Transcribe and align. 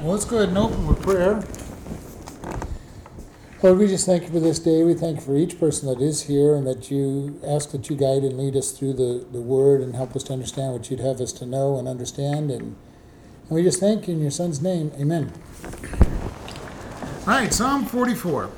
Well, 0.00 0.12
let's 0.12 0.24
go 0.24 0.38
ahead 0.38 0.48
and 0.48 0.56
open 0.56 0.86
with 0.86 1.02
prayer. 1.02 1.44
Lord, 3.62 3.78
we 3.78 3.86
just 3.86 4.06
thank 4.06 4.22
you 4.22 4.30
for 4.30 4.40
this 4.40 4.58
day. 4.58 4.82
We 4.82 4.94
thank 4.94 5.16
you 5.16 5.22
for 5.22 5.36
each 5.36 5.60
person 5.60 5.90
that 5.90 6.02
is 6.02 6.22
here 6.22 6.54
and 6.54 6.66
that 6.66 6.90
you 6.90 7.38
ask 7.46 7.72
that 7.72 7.90
you 7.90 7.96
guide 7.96 8.22
and 8.22 8.38
lead 8.38 8.56
us 8.56 8.72
through 8.72 8.94
the, 8.94 9.26
the 9.30 9.42
word 9.42 9.82
and 9.82 9.94
help 9.94 10.16
us 10.16 10.22
to 10.24 10.32
understand 10.32 10.72
what 10.72 10.90
you'd 10.90 11.00
have 11.00 11.20
us 11.20 11.34
to 11.34 11.44
know 11.44 11.78
and 11.78 11.86
understand. 11.86 12.50
And, 12.50 12.62
and 12.62 13.50
we 13.50 13.62
just 13.62 13.78
thank 13.78 14.08
you 14.08 14.14
in 14.14 14.22
your 14.22 14.30
son's 14.30 14.62
name. 14.62 14.90
Amen. 14.98 15.34
All 17.26 17.34
right, 17.34 17.52
Psalm 17.52 17.84
44. 17.84 18.50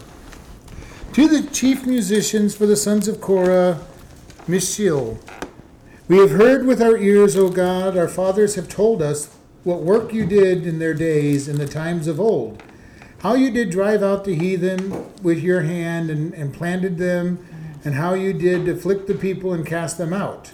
To 1.15 1.27
the 1.27 1.51
chief 1.51 1.85
musicians 1.85 2.55
for 2.55 2.67
the 2.67 2.77
sons 2.77 3.09
of 3.09 3.21
Korah, 3.21 3.81
Maschil. 4.47 5.19
We 6.07 6.19
have 6.19 6.31
heard 6.31 6.67
with 6.67 6.81
our 6.81 6.97
ears, 6.97 7.37
O 7.37 7.49
God, 7.49 7.97
our 7.97 8.07
fathers 8.07 8.55
have 8.55 8.69
told 8.69 9.03
us 9.03 9.37
what 9.65 9.81
work 9.81 10.13
you 10.13 10.27
did 10.27 10.67
in 10.67 10.79
their 10.79 10.95
days 10.95 11.49
in 11.49 11.59
the 11.59 11.69
times 11.69 12.07
of 12.07 12.21
old 12.21 12.63
how 13.23 13.35
you 13.35 13.53
did 13.53 13.71
drive 13.71 14.03
out 14.03 14.25
the 14.25 14.35
heathen 14.35 15.09
with 15.23 15.39
your 15.39 15.61
hand 15.61 16.11
and, 16.11 16.35
and 16.35 16.53
planted 16.53 16.99
them, 16.99 17.39
and 17.85 17.95
how 17.95 18.15
you 18.15 18.33
did 18.33 18.69
afflict 18.69 19.07
the 19.07 19.15
people 19.15 19.53
and 19.53 19.65
cast 19.65 19.97
them 19.97 20.13
out. 20.13 20.51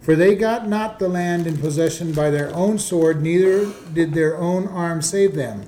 For 0.00 0.16
they 0.16 0.34
got 0.34 0.68
not 0.68 0.98
the 0.98 1.08
land 1.08 1.46
in 1.46 1.58
possession 1.58 2.12
by 2.12 2.30
their 2.30 2.52
own 2.56 2.80
sword, 2.80 3.22
neither 3.22 3.72
did 3.92 4.14
their 4.14 4.36
own 4.36 4.66
arm 4.66 5.00
save 5.00 5.36
them. 5.36 5.62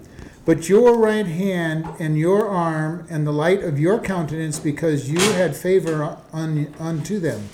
But 0.45 0.69
your 0.69 0.99
right 0.99 1.27
hand 1.27 1.87
and 2.01 2.19
your 2.19 2.49
arm 2.49 3.07
and 3.09 3.25
the 3.25 3.33
light 3.33 3.63
of 3.63 3.79
your 3.79 4.01
countenance, 4.01 4.59
because 4.59 5.09
you 5.09 5.21
had 5.21 5.55
favor 5.55 6.19
un, 6.33 6.75
unto 6.81 7.21
them. 7.21 7.49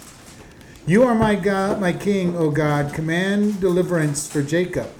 You 0.87 1.03
are 1.03 1.15
my 1.15 1.35
God, 1.35 1.83
my 1.83 1.93
King, 1.93 2.35
O 2.35 2.51
God. 2.51 2.95
Command 2.95 3.61
deliverance 3.61 4.27
for 4.27 4.43
Jacob. 4.43 4.91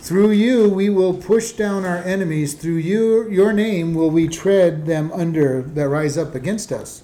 Through 0.00 0.30
you 0.30 0.68
we 0.68 0.88
will 0.88 1.14
push 1.14 1.52
down 1.52 1.84
our 1.84 1.98
enemies. 1.98 2.54
Through 2.54 2.78
you, 2.78 3.28
your 3.28 3.52
name 3.52 3.94
will 3.94 4.10
we 4.10 4.28
tread 4.28 4.86
them 4.86 5.12
under 5.12 5.60
that 5.62 5.88
rise 5.88 6.16
up 6.16 6.34
against 6.34 6.72
us. 6.72 7.02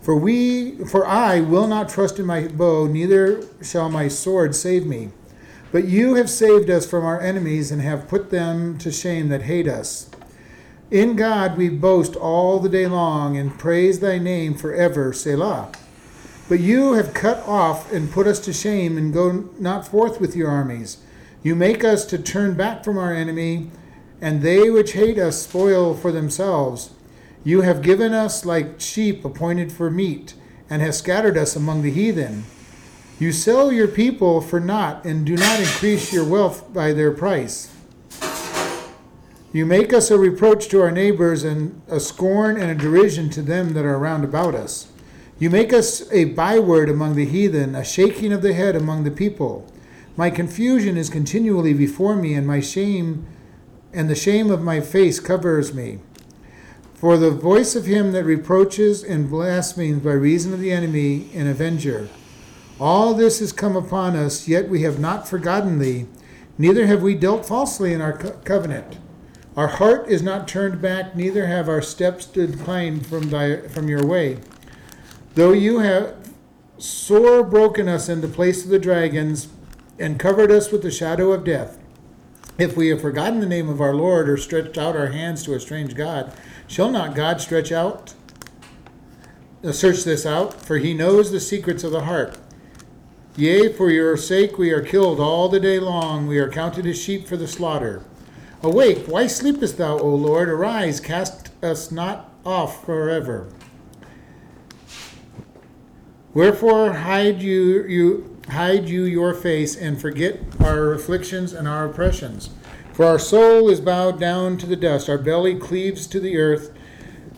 For 0.00 0.16
we, 0.16 0.84
for 0.84 1.04
I 1.04 1.40
will 1.40 1.66
not 1.66 1.88
trust 1.88 2.18
in 2.18 2.26
my 2.26 2.46
bow, 2.46 2.86
neither 2.86 3.42
shall 3.60 3.90
my 3.90 4.06
sword 4.06 4.54
save 4.54 4.86
me. 4.86 5.10
But 5.72 5.86
you 5.86 6.14
have 6.14 6.30
saved 6.30 6.70
us 6.70 6.88
from 6.88 7.04
our 7.04 7.20
enemies 7.20 7.70
and 7.70 7.82
have 7.82 8.08
put 8.08 8.30
them 8.30 8.78
to 8.78 8.92
shame 8.92 9.28
that 9.28 9.42
hate 9.42 9.68
us. 9.68 10.08
In 10.90 11.16
God 11.16 11.58
we 11.58 11.68
boast 11.68 12.16
all 12.16 12.60
the 12.60 12.70
day 12.70 12.86
long 12.86 13.36
and 13.36 13.58
praise 13.58 13.98
thy 13.98 14.16
name 14.18 14.54
forever, 14.54 15.12
Selah. 15.12 15.70
But 16.48 16.60
you 16.60 16.94
have 16.94 17.12
cut 17.12 17.46
off 17.46 17.92
and 17.92 18.10
put 18.10 18.26
us 18.26 18.40
to 18.40 18.52
shame 18.54 18.96
and 18.96 19.12
go 19.12 19.50
not 19.58 19.86
forth 19.86 20.20
with 20.20 20.34
your 20.34 20.48
armies. 20.48 20.98
You 21.48 21.56
make 21.56 21.82
us 21.82 22.04
to 22.04 22.18
turn 22.18 22.58
back 22.58 22.84
from 22.84 22.98
our 22.98 23.14
enemy, 23.14 23.70
and 24.20 24.42
they 24.42 24.68
which 24.68 24.92
hate 24.92 25.18
us 25.18 25.40
spoil 25.40 25.94
for 25.94 26.12
themselves. 26.12 26.90
You 27.42 27.62
have 27.62 27.80
given 27.80 28.12
us 28.12 28.44
like 28.44 28.82
sheep 28.82 29.24
appointed 29.24 29.72
for 29.72 29.90
meat, 29.90 30.34
and 30.68 30.82
have 30.82 30.94
scattered 30.94 31.38
us 31.38 31.56
among 31.56 31.80
the 31.80 31.90
heathen. 31.90 32.44
You 33.18 33.32
sell 33.32 33.72
your 33.72 33.88
people 33.88 34.42
for 34.42 34.60
naught, 34.60 35.06
and 35.06 35.24
do 35.24 35.38
not 35.38 35.58
increase 35.58 36.12
your 36.12 36.26
wealth 36.26 36.70
by 36.74 36.92
their 36.92 37.12
price. 37.12 37.74
You 39.50 39.64
make 39.64 39.94
us 39.94 40.10
a 40.10 40.18
reproach 40.18 40.68
to 40.68 40.82
our 40.82 40.90
neighbors, 40.90 41.44
and 41.44 41.80
a 41.88 41.98
scorn 41.98 42.60
and 42.60 42.70
a 42.70 42.74
derision 42.74 43.30
to 43.30 43.40
them 43.40 43.72
that 43.72 43.86
are 43.86 43.98
round 43.98 44.22
about 44.22 44.54
us. 44.54 44.92
You 45.38 45.48
make 45.48 45.72
us 45.72 46.12
a 46.12 46.26
byword 46.26 46.90
among 46.90 47.14
the 47.14 47.24
heathen, 47.24 47.74
a 47.74 47.86
shaking 47.86 48.34
of 48.34 48.42
the 48.42 48.52
head 48.52 48.76
among 48.76 49.04
the 49.04 49.10
people. 49.10 49.66
My 50.18 50.30
confusion 50.30 50.96
is 50.96 51.10
continually 51.10 51.72
before 51.72 52.16
me, 52.16 52.34
and 52.34 52.44
my 52.44 52.58
shame 52.58 53.24
and 53.92 54.10
the 54.10 54.16
shame 54.16 54.50
of 54.50 54.60
my 54.60 54.80
face 54.80 55.20
covers 55.20 55.72
me. 55.72 56.00
For 56.94 57.16
the 57.16 57.30
voice 57.30 57.76
of 57.76 57.86
him 57.86 58.10
that 58.10 58.24
reproaches 58.24 59.04
and 59.04 59.30
blasphemes 59.30 60.02
by 60.02 60.10
reason 60.14 60.52
of 60.52 60.58
the 60.58 60.72
enemy 60.72 61.30
and 61.34 61.48
avenger. 61.48 62.08
All 62.80 63.14
this 63.14 63.38
has 63.38 63.52
come 63.52 63.76
upon 63.76 64.16
us, 64.16 64.48
yet 64.48 64.68
we 64.68 64.82
have 64.82 64.98
not 64.98 65.28
forgotten 65.28 65.78
thee, 65.78 66.06
neither 66.58 66.88
have 66.88 67.00
we 67.00 67.14
dealt 67.14 67.46
falsely 67.46 67.92
in 67.92 68.00
our 68.00 68.18
co- 68.18 68.40
covenant. 68.42 68.98
Our 69.56 69.68
heart 69.68 70.08
is 70.08 70.20
not 70.20 70.48
turned 70.48 70.82
back, 70.82 71.14
neither 71.14 71.46
have 71.46 71.68
our 71.68 71.80
steps 71.80 72.26
declined 72.26 73.06
from, 73.06 73.30
thy, 73.30 73.68
from 73.68 73.86
your 73.86 74.04
way. 74.04 74.38
Though 75.36 75.52
you 75.52 75.78
have 75.78 76.16
sore 76.76 77.44
broken 77.44 77.86
us 77.86 78.08
in 78.08 78.20
the 78.20 78.26
place 78.26 78.64
of 78.64 78.70
the 78.70 78.80
dragons, 78.80 79.46
and 79.98 80.18
covered 80.18 80.50
us 80.50 80.70
with 80.70 80.82
the 80.82 80.90
shadow 80.90 81.32
of 81.32 81.44
death. 81.44 81.78
If 82.58 82.76
we 82.76 82.88
have 82.88 83.00
forgotten 83.00 83.40
the 83.40 83.46
name 83.46 83.68
of 83.68 83.80
our 83.80 83.94
Lord 83.94 84.28
or 84.28 84.36
stretched 84.36 84.78
out 84.78 84.96
our 84.96 85.08
hands 85.08 85.44
to 85.44 85.54
a 85.54 85.60
strange 85.60 85.94
God, 85.94 86.32
shall 86.66 86.90
not 86.90 87.14
God 87.14 87.40
stretch 87.40 87.70
out, 87.70 88.14
search 89.70 90.04
this 90.04 90.26
out? 90.26 90.54
For 90.54 90.78
he 90.78 90.94
knows 90.94 91.30
the 91.30 91.40
secrets 91.40 91.84
of 91.84 91.92
the 91.92 92.04
heart. 92.04 92.36
Yea, 93.36 93.72
for 93.72 93.90
your 93.90 94.16
sake 94.16 94.58
we 94.58 94.70
are 94.72 94.82
killed 94.82 95.20
all 95.20 95.48
the 95.48 95.60
day 95.60 95.78
long, 95.78 96.26
we 96.26 96.38
are 96.38 96.50
counted 96.50 96.86
as 96.86 97.00
sheep 97.00 97.28
for 97.28 97.36
the 97.36 97.46
slaughter. 97.46 98.02
Awake, 98.62 99.06
why 99.06 99.28
sleepest 99.28 99.78
thou, 99.78 99.96
O 99.96 100.08
Lord? 100.08 100.48
Arise, 100.48 100.98
cast 100.98 101.50
us 101.62 101.92
not 101.92 102.32
off 102.44 102.84
forever. 102.84 103.52
Wherefore 106.34 106.92
hide 106.94 107.40
you, 107.40 107.84
you 107.84 108.37
hide 108.50 108.88
you 108.88 109.04
your 109.04 109.34
face 109.34 109.76
and 109.76 110.00
forget 110.00 110.40
our 110.60 110.92
afflictions 110.92 111.52
and 111.52 111.68
our 111.68 111.86
oppressions. 111.86 112.50
For 112.92 113.04
our 113.04 113.18
soul 113.18 113.68
is 113.68 113.80
bowed 113.80 114.18
down 114.18 114.58
to 114.58 114.66
the 114.66 114.76
dust, 114.76 115.08
our 115.08 115.18
belly 115.18 115.54
cleaves 115.54 116.06
to 116.08 116.18
the 116.18 116.38
earth. 116.38 116.72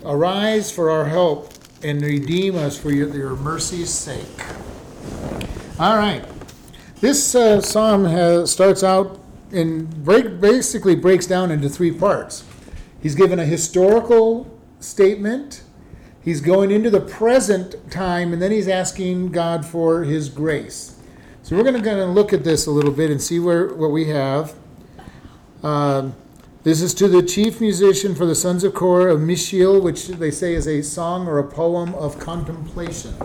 Arise 0.05 0.71
for 0.73 0.91
our 0.91 1.05
help 1.05 1.53
and 1.83 2.01
redeem 2.01 2.57
us 2.57 2.79
for 2.79 2.91
your, 2.91 3.15
your 3.15 3.37
mercy's 3.37 3.91
sake. 3.91 4.27
All 5.79 5.97
right. 5.97 6.25
This 7.01 7.35
uh, 7.35 7.61
psalm 7.61 8.05
has, 8.05 8.51
starts 8.51 8.85
out 8.85 9.19
and 9.53 10.05
break, 10.05 10.41
basically 10.41 10.95
breaks 10.95 11.27
down 11.27 11.51
into 11.51 11.69
three 11.69 11.93
parts. 11.93 12.45
He's 13.03 13.15
given 13.15 13.39
a 13.39 13.47
historical 13.47 14.59
statement, 14.79 15.63
he's 16.23 16.41
going 16.41 16.71
into 16.71 16.91
the 16.91 17.01
present 17.01 17.91
time, 17.91 18.33
and 18.33 18.41
then 18.41 18.51
he's 18.51 18.69
asking 18.69 19.33
God 19.33 19.65
for 19.65 20.05
his 20.05 20.29
grace. 20.29 21.00
So 21.51 21.57
we're 21.57 21.65
going 21.65 21.83
to 21.83 22.07
look 22.07 22.33
at 22.33 22.45
this 22.45 22.69
a 22.69 22.71
little 22.71 22.93
bit 22.93 23.11
and 23.11 23.21
see 23.21 23.41
where 23.41 23.75
what 23.75 23.91
we 23.91 24.05
have. 24.05 24.55
Um, 25.65 26.15
this 26.63 26.81
is 26.81 26.95
to 26.95 27.09
the 27.09 27.25
chief 27.25 27.61
musician 27.61 28.15
for 28.15 28.25
the 28.25 28.37
sons 28.37 28.63
of 28.63 28.73
Korah 28.73 29.15
of 29.15 29.21
Maschil, 29.21 29.83
which 29.83 30.07
they 30.07 30.31
say 30.31 30.55
is 30.55 30.69
a 30.69 30.81
song 30.81 31.27
or 31.27 31.41
a 31.41 31.45
poem 31.45 31.93
of 31.97 32.21
contemplation. 32.21 33.17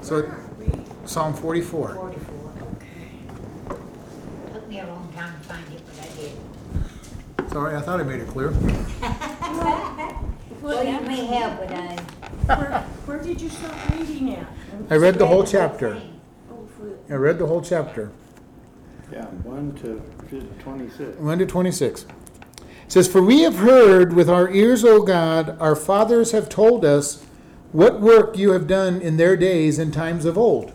So, 0.00 0.32
Psalm 1.06 1.34
44. 1.34 1.94
44, 1.96 2.52
okay. 2.76 4.52
Took 4.52 4.68
me 4.68 4.78
a 4.78 4.86
long 4.86 5.12
time 5.16 5.34
to 5.36 5.48
find 5.48 5.64
it, 5.74 5.82
but 5.86 6.04
I 6.04 7.42
did. 7.42 7.50
Sorry, 7.50 7.74
I 7.74 7.80
thought 7.80 7.98
I 7.98 8.04
made 8.04 8.20
it 8.20 8.28
clear. 8.28 8.54
Well, 10.62 10.84
you 10.84 11.00
may 11.06 11.26
have, 11.26 11.58
but 11.60 11.70
I. 11.70 11.96
Where, 12.56 12.80
where 13.06 13.18
did 13.18 13.40
you 13.40 13.48
start 13.48 13.74
reading 13.92 14.34
at? 14.34 14.46
I 14.90 14.96
read 14.96 15.16
the 15.16 15.26
whole 15.26 15.44
chapter. 15.44 16.00
I 17.08 17.14
read 17.14 17.38
the 17.38 17.46
whole 17.46 17.62
chapter. 17.62 18.10
Yeah, 19.12 19.26
one 19.26 19.74
to 19.82 20.02
twenty-six. 20.62 21.16
1 21.18 21.38
to 21.38 21.46
26. 21.46 22.02
It 22.02 22.08
says, 22.88 23.06
For 23.08 23.22
we 23.22 23.42
have 23.42 23.56
heard 23.56 24.12
with 24.12 24.28
our 24.28 24.50
ears, 24.50 24.84
O 24.84 25.02
God, 25.02 25.56
our 25.60 25.76
fathers 25.76 26.32
have 26.32 26.48
told 26.48 26.84
us 26.84 27.24
what 27.70 28.00
work 28.00 28.36
you 28.36 28.52
have 28.52 28.66
done 28.66 29.00
in 29.00 29.16
their 29.16 29.36
days 29.36 29.78
and 29.78 29.92
times 29.92 30.24
of 30.24 30.36
old. 30.36 30.72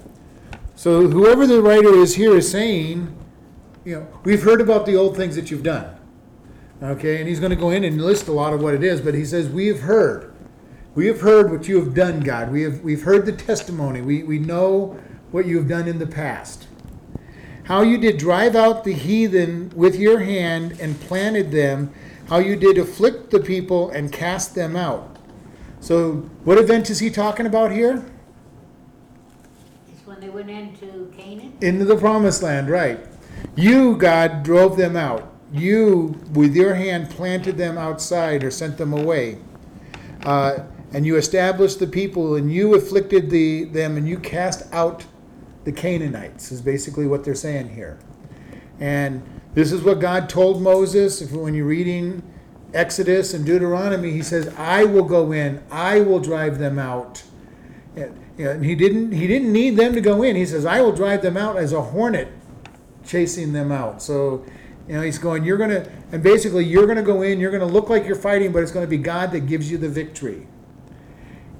So 0.75 1.07
whoever 1.07 1.45
the 1.45 1.61
writer 1.61 1.93
is 1.93 2.15
here 2.15 2.37
is 2.37 2.49
saying, 2.49 3.15
you 3.83 3.95
know, 3.95 4.07
we've 4.23 4.43
heard 4.43 4.61
about 4.61 4.85
the 4.85 4.95
old 4.95 5.17
things 5.17 5.35
that 5.35 5.51
you've 5.51 5.63
done. 5.63 5.97
Okay, 6.81 7.19
and 7.19 7.27
he's 7.27 7.39
going 7.39 7.51
to 7.51 7.55
go 7.55 7.69
in 7.69 7.83
and 7.83 8.01
list 8.01 8.27
a 8.27 8.31
lot 8.31 8.53
of 8.53 8.61
what 8.61 8.73
it 8.73 8.83
is, 8.83 9.01
but 9.01 9.13
he 9.13 9.25
says, 9.25 9.49
We 9.49 9.67
have 9.67 9.81
heard. 9.81 10.33
We 10.95 11.07
have 11.07 11.21
heard 11.21 11.51
what 11.51 11.67
you 11.67 11.79
have 11.79 11.93
done, 11.93 12.21
God. 12.21 12.51
We 12.51 12.63
have 12.63 12.81
we've 12.81 13.03
heard 13.03 13.25
the 13.25 13.31
testimony. 13.31 14.01
We, 14.01 14.23
we 14.23 14.39
know 14.39 14.99
what 15.31 15.45
you 15.45 15.57
have 15.57 15.67
done 15.67 15.87
in 15.87 15.99
the 15.99 16.07
past. 16.07 16.67
How 17.63 17.81
you 17.81 17.97
did 17.97 18.17
drive 18.17 18.55
out 18.55 18.83
the 18.83 18.93
heathen 18.93 19.71
with 19.75 19.95
your 19.95 20.19
hand 20.19 20.77
and 20.79 20.99
planted 20.99 21.51
them, 21.51 21.93
how 22.27 22.39
you 22.39 22.55
did 22.55 22.77
afflict 22.77 23.31
the 23.31 23.39
people 23.39 23.89
and 23.91 24.11
cast 24.11 24.55
them 24.55 24.75
out. 24.75 25.17
So, 25.79 26.29
what 26.43 26.57
event 26.57 26.89
is 26.89 26.99
he 26.99 27.09
talking 27.09 27.45
about 27.45 27.71
here? 27.71 28.05
It's 29.91 30.05
when 30.05 30.19
they 30.19 30.29
went 30.29 30.49
into 30.49 31.11
Canaan. 31.17 31.57
Into 31.61 31.85
the 31.85 31.95
promised 31.95 32.43
land, 32.43 32.69
right. 32.69 32.99
You, 33.55 33.95
God, 33.95 34.43
drove 34.43 34.77
them 34.77 34.95
out. 34.95 35.33
You, 35.51 36.19
with 36.33 36.55
your 36.55 36.75
hand, 36.75 37.09
planted 37.09 37.57
them 37.57 37.77
outside 37.77 38.43
or 38.43 38.51
sent 38.51 38.77
them 38.77 38.93
away. 38.93 39.37
Uh, 40.23 40.59
and 40.93 41.05
you 41.05 41.15
established 41.15 41.79
the 41.79 41.87
people, 41.87 42.35
and 42.35 42.51
you 42.53 42.75
afflicted 42.75 43.29
the, 43.29 43.63
them, 43.65 43.97
and 43.97 44.07
you 44.07 44.19
cast 44.19 44.71
out 44.73 45.05
the 45.63 45.71
Canaanites, 45.71 46.51
is 46.51 46.61
basically 46.61 47.05
what 47.07 47.23
they're 47.23 47.35
saying 47.35 47.69
here. 47.69 47.99
And 48.79 49.21
This 49.53 49.73
is 49.73 49.81
what 49.83 49.99
God 49.99 50.29
told 50.29 50.61
Moses. 50.61 51.21
If 51.21 51.31
when 51.33 51.53
you're 51.53 51.65
reading 51.65 52.23
Exodus 52.73 53.33
and 53.33 53.45
Deuteronomy, 53.45 54.11
He 54.11 54.21
says, 54.21 54.47
"I 54.57 54.85
will 54.85 55.03
go 55.03 55.33
in. 55.33 55.61
I 55.69 55.99
will 55.99 56.19
drive 56.19 56.57
them 56.57 56.79
out." 56.79 57.23
And, 57.95 58.17
and 58.37 58.65
He 58.65 58.75
didn't. 58.75 59.11
He 59.11 59.27
didn't 59.27 59.51
need 59.51 59.75
them 59.75 59.93
to 59.93 60.01
go 60.01 60.23
in. 60.23 60.35
He 60.37 60.45
says, 60.45 60.65
"I 60.65 60.81
will 60.81 60.93
drive 60.93 61.21
them 61.21 61.35
out 61.35 61.57
as 61.57 61.73
a 61.73 61.81
hornet 61.81 62.29
chasing 63.05 63.51
them 63.51 63.71
out." 63.71 64.01
So, 64.01 64.45
you 64.87 64.95
know, 64.95 65.01
He's 65.01 65.17
going. 65.19 65.43
You're 65.43 65.57
gonna, 65.57 65.85
and 66.13 66.23
basically, 66.23 66.63
you're 66.63 66.87
gonna 66.87 67.03
go 67.03 67.21
in. 67.21 67.39
You're 67.39 67.51
gonna 67.51 67.65
look 67.65 67.89
like 67.89 68.05
you're 68.05 68.15
fighting, 68.15 68.53
but 68.53 68.63
it's 68.63 68.71
gonna 68.71 68.87
be 68.87 68.97
God 68.97 69.31
that 69.33 69.41
gives 69.41 69.69
you 69.69 69.77
the 69.77 69.89
victory. 69.89 70.47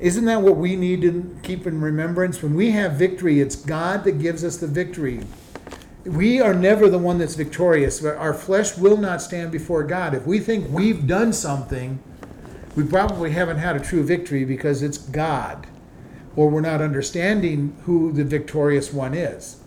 Isn't 0.01 0.25
that 0.25 0.41
what 0.41 0.57
we 0.57 0.75
need 0.75 1.03
to 1.03 1.37
keep 1.43 1.67
in 1.67 1.79
remembrance? 1.79 2.41
When 2.41 2.55
we 2.55 2.71
have 2.71 2.93
victory, 2.93 3.39
it's 3.39 3.55
God 3.55 4.03
that 4.05 4.19
gives 4.19 4.43
us 4.43 4.57
the 4.57 4.65
victory. 4.65 5.21
We 6.05 6.41
are 6.41 6.55
never 6.55 6.89
the 6.89 6.97
one 6.97 7.19
that's 7.19 7.35
victorious. 7.35 8.03
Our 8.03 8.33
flesh 8.33 8.75
will 8.75 8.97
not 8.97 9.21
stand 9.21 9.51
before 9.51 9.83
God. 9.83 10.15
If 10.15 10.25
we 10.25 10.39
think 10.39 10.67
we've 10.71 11.05
done 11.05 11.31
something, 11.33 11.99
we 12.75 12.83
probably 12.83 13.29
haven't 13.29 13.57
had 13.57 13.75
a 13.75 13.79
true 13.79 14.03
victory 14.03 14.43
because 14.43 14.81
it's 14.81 14.97
God, 14.97 15.67
or 16.35 16.49
we're 16.49 16.61
not 16.61 16.81
understanding 16.81 17.77
who 17.85 18.11
the 18.11 18.23
victorious 18.23 18.91
one 18.91 19.13
is. 19.13 19.57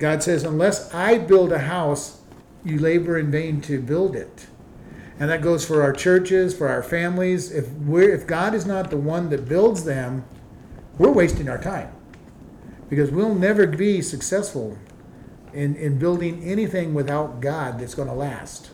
God 0.00 0.24
says, 0.24 0.42
Unless 0.42 0.92
I 0.92 1.18
build 1.18 1.52
a 1.52 1.60
house, 1.60 2.20
you 2.64 2.80
labor 2.80 3.16
in 3.16 3.30
vain 3.30 3.60
to 3.62 3.80
build 3.80 4.16
it. 4.16 4.48
And 5.20 5.30
that 5.30 5.42
goes 5.42 5.64
for 5.64 5.82
our 5.82 5.92
churches, 5.92 6.56
for 6.56 6.68
our 6.68 6.82
families. 6.82 7.50
If 7.50 7.68
we're 7.70 8.14
if 8.14 8.26
God 8.26 8.54
is 8.54 8.66
not 8.66 8.90
the 8.90 8.96
one 8.96 9.30
that 9.30 9.48
builds 9.48 9.84
them, 9.84 10.24
we're 10.96 11.10
wasting 11.10 11.48
our 11.48 11.60
time. 11.60 11.92
Because 12.88 13.10
we'll 13.10 13.34
never 13.34 13.66
be 13.66 14.00
successful 14.00 14.78
in, 15.52 15.76
in 15.76 15.98
building 15.98 16.42
anything 16.44 16.94
without 16.94 17.40
God 17.40 17.80
that's 17.80 17.94
going 17.94 18.08
to 18.08 18.14
last. 18.14 18.70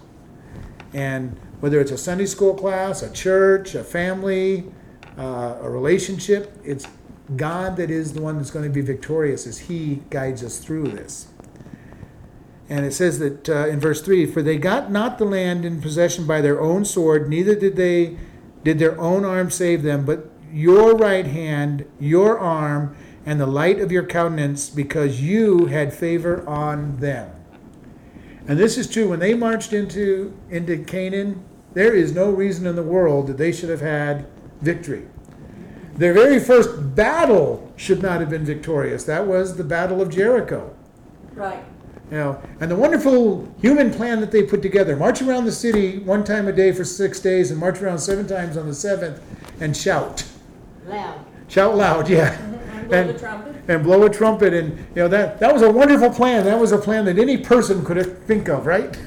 And 0.93 1.39
whether 1.61 1.81
it's 1.81 1.91
a 1.91 1.99
Sunday 1.99 2.27
school 2.27 2.55
class, 2.55 3.03
a 3.03 3.11
church, 3.11 3.75
a 3.75 3.83
family, 3.83 4.65
uh, 5.19 5.59
a 5.61 5.69
relationship, 5.69 6.59
it's 6.65 6.87
God 7.37 7.77
that 7.79 7.91
is 7.91 8.13
the 8.13 8.21
one 8.21 8.37
that's 8.37 8.51
going 8.51 8.65
to 8.65 8.71
be 8.71 8.83
victorious 8.83 9.47
as 9.47 9.59
He 9.59 10.03
guides 10.11 10.45
us 10.45 10.59
through 10.59 10.89
this. 10.89 11.29
And 12.69 12.87
it 12.87 12.93
says 12.93 13.19
that 13.19 13.49
uh, 13.49 13.69
in 13.69 13.79
verse 13.81 14.01
3 14.01 14.27
For 14.27 14.43
they 14.43 14.57
got 14.57 14.91
not 14.91 15.19
the 15.19 15.25
land 15.25 15.65
in 15.65 15.81
possession 15.81 16.27
by 16.27 16.41
their 16.41 16.61
own 16.61 16.85
sword, 16.85 17.29
neither 17.29 17.55
did 17.55 17.77
they 17.77 18.17
did 18.63 18.79
their 18.79 18.99
own 18.99 19.25
arm 19.25 19.51
save 19.51 19.83
them, 19.83 20.05
but 20.05 20.31
your 20.51 20.97
right 20.97 21.27
hand, 21.27 21.85
your 22.01 22.39
arm, 22.39 22.97
and 23.27 23.41
the 23.41 23.47
light 23.47 23.79
of 23.81 23.93
your 23.93 24.05
countenance, 24.05 24.71
because 24.71 25.21
you 25.21 25.67
had 25.67 25.93
favor 25.93 26.49
on 26.49 26.97
them. 26.99 27.31
And 28.47 28.59
this 28.59 28.79
is 28.79 28.89
true. 28.89 29.09
When 29.09 29.21
they 29.21 29.35
marched 29.35 29.73
into, 29.73 30.37
into 30.51 30.83
Canaan, 30.85 31.45
there 31.73 31.95
is 31.95 32.13
no 32.13 32.31
reason 32.31 32.67
in 32.67 32.77
the 32.77 32.83
world 32.83 33.27
that 33.27 33.37
they 33.37 33.53
should 33.53 33.71
have 33.71 33.81
had 33.81 34.27
victory. 34.61 35.07
Their 35.97 36.13
very 36.13 36.39
first 36.41 36.95
battle 36.95 37.73
should 37.77 38.03
not 38.03 38.21
have 38.21 38.31
been 38.31 38.45
victorious. 38.45 39.05
That 39.05 39.27
was 39.27 39.57
the 39.57 39.65
Battle 39.65 40.01
of 40.01 40.11
Jericho. 40.11 40.75
Right. 41.35 41.65
You 42.11 42.19
know, 42.19 42.43
and 42.61 42.71
the 42.71 42.77
wonderful 42.77 43.53
human 43.61 43.91
plan 43.93 44.21
that 44.21 44.31
they 44.31 44.43
put 44.43 44.61
together 44.63 44.95
march 44.95 45.23
around 45.23 45.47
the 45.47 45.53
city 45.53 45.99
one 45.99 46.23
time 46.23 46.47
a 46.49 46.53
day 46.53 46.71
for 46.71 46.85
six 46.85 47.19
days 47.19 47.51
and 47.51 47.59
march 47.59 47.81
around 47.81 47.99
seven 47.99 48.27
times 48.27 48.57
on 48.57 48.67
the 48.69 48.75
seventh 48.75 49.21
and 49.61 49.77
shout. 49.77 50.25
Loud. 50.87 51.25
Shout 51.49 51.77
loud, 51.77 52.09
yeah. 52.09 52.37
And 52.85 52.91
blow 52.91 52.99
And- 52.99 53.19
trumpet. 53.19 53.57
and 53.69 53.83
blow 53.83 54.03
a 54.05 54.11
trumpet 54.11 54.53
and 54.53 54.77
you 54.79 54.97
know 54.97 55.09
that 55.09 55.41
that 55.41 55.51
was 55.51 55.63
a 55.63 55.71
wonderful 55.71 56.11
plan 56.11 56.45
that 56.45 56.59
was 56.61 56.71
a 56.73 56.77
plan 56.77 57.07
that 57.07 57.19
any 57.19 57.39
person 57.39 57.83
could 57.83 57.97
have 57.97 58.19
think 58.25 58.47
of 58.49 58.67
right 58.67 58.99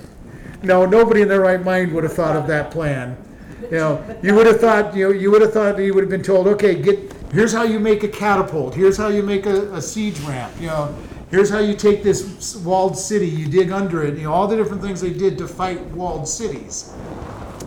no 0.63 0.83
nobody 0.87 1.21
in 1.21 1.27
their 1.27 1.41
right 1.41 1.63
mind 1.63 1.93
would 1.93 2.03
have 2.03 2.13
thought 2.13 2.35
of 2.35 2.47
that 2.47 2.71
plan 2.71 3.15
you 3.61 3.69
know 3.77 4.03
you 4.23 4.33
would 4.33 4.47
have 4.47 4.59
thought 4.59 4.95
you 4.95 5.07
know 5.09 5.13
you 5.13 5.29
would 5.29 5.43
have 5.43 5.53
thought 5.53 5.77
you 5.77 5.93
would 5.93 6.01
have 6.03 6.09
been 6.09 6.23
told 6.23 6.47
okay 6.47 6.73
get 6.81 6.97
here's 7.31 7.53
how 7.53 7.61
you 7.61 7.79
make 7.79 8.01
a 8.01 8.07
catapult 8.07 8.73
here's 8.73 8.97
how 8.97 9.09
you 9.09 9.21
make 9.21 9.45
a, 9.45 9.71
a 9.75 9.81
siege 9.81 10.19
ramp 10.21 10.51
you 10.59 10.65
know 10.65 10.95
here's 11.29 11.49
how 11.49 11.59
you 11.59 11.75
take 11.75 12.03
this 12.03 12.55
walled 12.57 12.97
city 12.97 13.27
you 13.27 13.47
dig 13.47 13.71
under 13.71 14.03
it 14.03 14.17
you 14.17 14.23
know 14.23 14.33
all 14.33 14.47
the 14.47 14.55
different 14.55 14.81
things 14.81 15.01
they 15.01 15.13
did 15.13 15.37
to 15.37 15.47
fight 15.47 15.81
walled 15.87 16.27
cities 16.27 16.93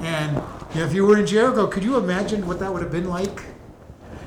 and 0.00 0.36
you 0.74 0.80
know, 0.80 0.86
if 0.86 0.94
you 0.94 1.04
were 1.04 1.18
in 1.18 1.26
jericho 1.26 1.66
could 1.66 1.84
you 1.84 1.96
imagine 1.96 2.46
what 2.46 2.58
that 2.58 2.72
would 2.72 2.82
have 2.82 2.92
been 2.92 3.08
like 3.08 3.42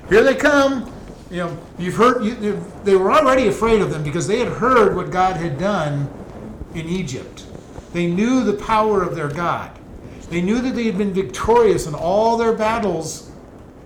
here 0.09 0.23
they 0.23 0.35
come. 0.35 0.91
You 1.29 1.37
know, 1.37 1.57
you've 1.79 1.95
heard, 1.95 2.23
you, 2.23 2.63
they 2.83 2.95
were 2.95 3.11
already 3.11 3.47
afraid 3.47 3.81
of 3.81 3.89
them 3.89 4.03
because 4.03 4.27
they 4.27 4.39
had 4.39 4.47
heard 4.47 4.95
what 4.95 5.09
God 5.09 5.37
had 5.37 5.57
done 5.57 6.07
in 6.75 6.87
Egypt. 6.87 7.45
They 7.93 8.07
knew 8.07 8.43
the 8.43 8.53
power 8.53 9.01
of 9.01 9.15
their 9.15 9.29
God. 9.29 9.71
They 10.29 10.41
knew 10.41 10.61
that 10.61 10.75
they 10.75 10.83
had 10.83 10.97
been 10.97 11.13
victorious 11.13 11.87
in 11.87 11.95
all 11.95 12.37
their 12.37 12.53
battles, 12.53 13.31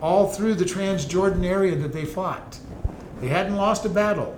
all 0.01 0.27
through 0.27 0.55
the 0.55 0.65
Transjordan 0.65 1.45
area 1.45 1.75
that 1.75 1.93
they 1.93 2.05
fought. 2.05 2.59
They 3.21 3.27
hadn't 3.27 3.55
lost 3.55 3.85
a 3.85 3.89
battle. 3.89 4.37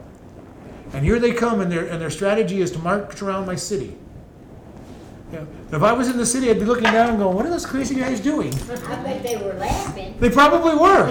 And 0.94 1.04
here 1.06 1.20
they 1.20 1.32
come, 1.34 1.62
and 1.62 1.72
their, 1.72 1.86
and 1.86 2.02
their 2.02 2.10
strategy 2.10 2.62
is 2.62 2.72
to 2.72 2.80
march 2.80 3.22
around 3.22 3.46
my 3.46 3.56
city. 3.56 3.96
You 5.32 5.38
know, 5.40 5.48
if 5.72 5.84
I 5.84 5.94
was 5.94 6.08
in 6.10 6.18
the 6.18 6.26
city, 6.26 6.50
I'd 6.50 6.58
be 6.60 6.66
looking 6.66 6.86
down 6.86 7.10
and 7.12 7.20
going, 7.20 7.36
What 7.36 7.46
are 7.46 7.50
those 7.50 7.66
crazy 7.66 7.94
guys 7.96 8.20
doing? 8.20 8.52
I 8.54 8.96
bet 9.04 9.22
they 9.22 9.38
were 9.38 9.54
laughing. 9.54 10.16
They 10.20 10.30
probably 10.32 10.76
were. 10.76 11.08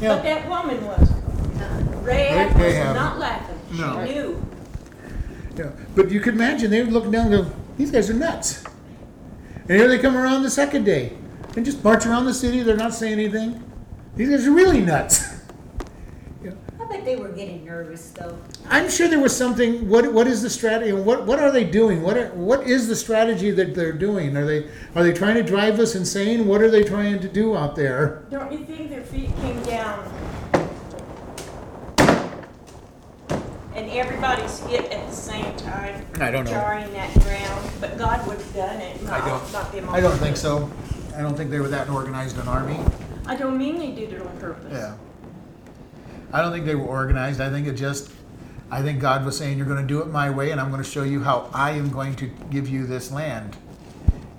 You 0.00 0.08
know, 0.08 0.16
But 0.16 0.22
that 0.22 0.48
woman 0.48 0.84
was. 0.86 1.10
Uh, 1.10 1.84
Rahab 2.02 2.52
They- 2.54 2.60
they 2.60 2.66
was 2.68 2.76
have- 2.76 2.94
not 2.96 3.18
laughing. 3.18 3.56
No. 3.72 4.04
She 4.06 4.12
knew. 4.14 4.46
Yeah, 5.56 5.70
but 5.96 6.10
you 6.10 6.20
could 6.20 6.34
imagine 6.34 6.70
they 6.70 6.82
would 6.82 6.92
look 6.92 7.10
down 7.10 7.32
and 7.32 7.44
go, 7.44 7.50
"These 7.76 7.90
guys 7.90 8.08
are 8.10 8.14
nuts." 8.14 8.64
And 9.68 9.78
here 9.78 9.86
they 9.88 9.98
come 9.98 10.16
around 10.16 10.42
the 10.44 10.50
second 10.50 10.84
day 10.84 11.12
and 11.56 11.64
just 11.64 11.82
march 11.84 12.06
around 12.06 12.24
the 12.26 12.34
city. 12.34 12.62
They're 12.62 12.76
not 12.76 12.94
saying 12.94 13.14
anything. 13.14 13.62
These 14.16 14.30
guys 14.30 14.46
are 14.46 14.50
really 14.52 14.80
nuts. 14.80 15.24
I 16.82 16.86
bet 16.88 17.04
they 17.04 17.16
were 17.16 17.28
getting 17.28 17.64
nervous 17.64 18.10
though. 18.10 18.36
I'm 18.68 18.90
sure 18.90 19.06
there 19.08 19.20
was 19.20 19.36
something. 19.36 19.88
What 19.88 20.12
what 20.12 20.26
is 20.26 20.42
the 20.42 20.50
strategy? 20.50 20.92
What 20.92 21.26
what 21.26 21.38
are 21.38 21.50
they 21.52 21.64
doing? 21.64 22.02
What 22.02 22.16
are, 22.16 22.28
what 22.30 22.66
is 22.66 22.88
the 22.88 22.96
strategy 22.96 23.50
that 23.52 23.74
they're 23.74 23.92
doing? 23.92 24.36
Are 24.36 24.44
they 24.44 24.66
are 24.96 25.02
they 25.04 25.12
trying 25.12 25.36
to 25.36 25.42
drive 25.42 25.78
us 25.78 25.94
insane? 25.94 26.46
What 26.46 26.60
are 26.60 26.70
they 26.70 26.82
trying 26.82 27.20
to 27.20 27.28
do 27.28 27.56
out 27.56 27.76
there? 27.76 28.24
Don't 28.30 28.50
you 28.52 28.64
think 28.64 28.90
their 28.90 29.02
feet 29.02 29.34
came 29.36 29.62
down? 29.62 30.12
And 33.74 33.90
everybody's 33.90 34.58
hit 34.66 34.84
at 34.92 35.08
the 35.08 35.14
same 35.16 35.56
time. 35.56 36.04
I 36.20 36.30
don't 36.30 36.44
know. 36.44 36.50
Jarring 36.50 36.92
that 36.92 37.12
ground, 37.20 37.70
but 37.80 37.96
God 37.96 38.26
would 38.26 38.36
have 38.38 38.54
done 38.54 38.80
it, 38.80 38.98
I 39.08 39.26
don't- 39.26 39.52
not 39.52 39.72
them. 39.72 39.88
I 39.88 40.00
don't 40.00 40.18
think 40.18 40.36
so. 40.36 40.70
I 41.16 41.22
don't 41.22 41.36
think 41.36 41.50
they 41.50 41.58
were 41.60 41.68
that 41.68 41.88
organized 41.88 42.38
an 42.38 42.48
army. 42.48 42.78
I 43.26 43.34
don't 43.36 43.56
mean 43.56 43.78
they 43.78 43.92
did 43.92 44.12
it 44.12 44.20
on 44.20 44.36
purpose. 44.38 44.72
Yeah. 44.72 44.94
I 46.32 46.40
don't 46.40 46.52
think 46.52 46.64
they 46.64 46.74
were 46.74 46.86
organized. 46.86 47.40
I 47.40 47.50
think 47.50 47.66
it 47.66 47.74
just, 47.74 48.10
I 48.70 48.82
think 48.82 49.00
God 49.00 49.24
was 49.24 49.36
saying, 49.36 49.58
You're 49.58 49.66
going 49.66 49.82
to 49.82 49.86
do 49.86 50.00
it 50.00 50.08
my 50.08 50.30
way, 50.30 50.50
and 50.50 50.60
I'm 50.60 50.70
going 50.70 50.82
to 50.82 50.88
show 50.88 51.02
you 51.02 51.22
how 51.22 51.50
I 51.52 51.72
am 51.72 51.90
going 51.90 52.14
to 52.16 52.26
give 52.50 52.68
you 52.68 52.86
this 52.86 53.12
land. 53.12 53.56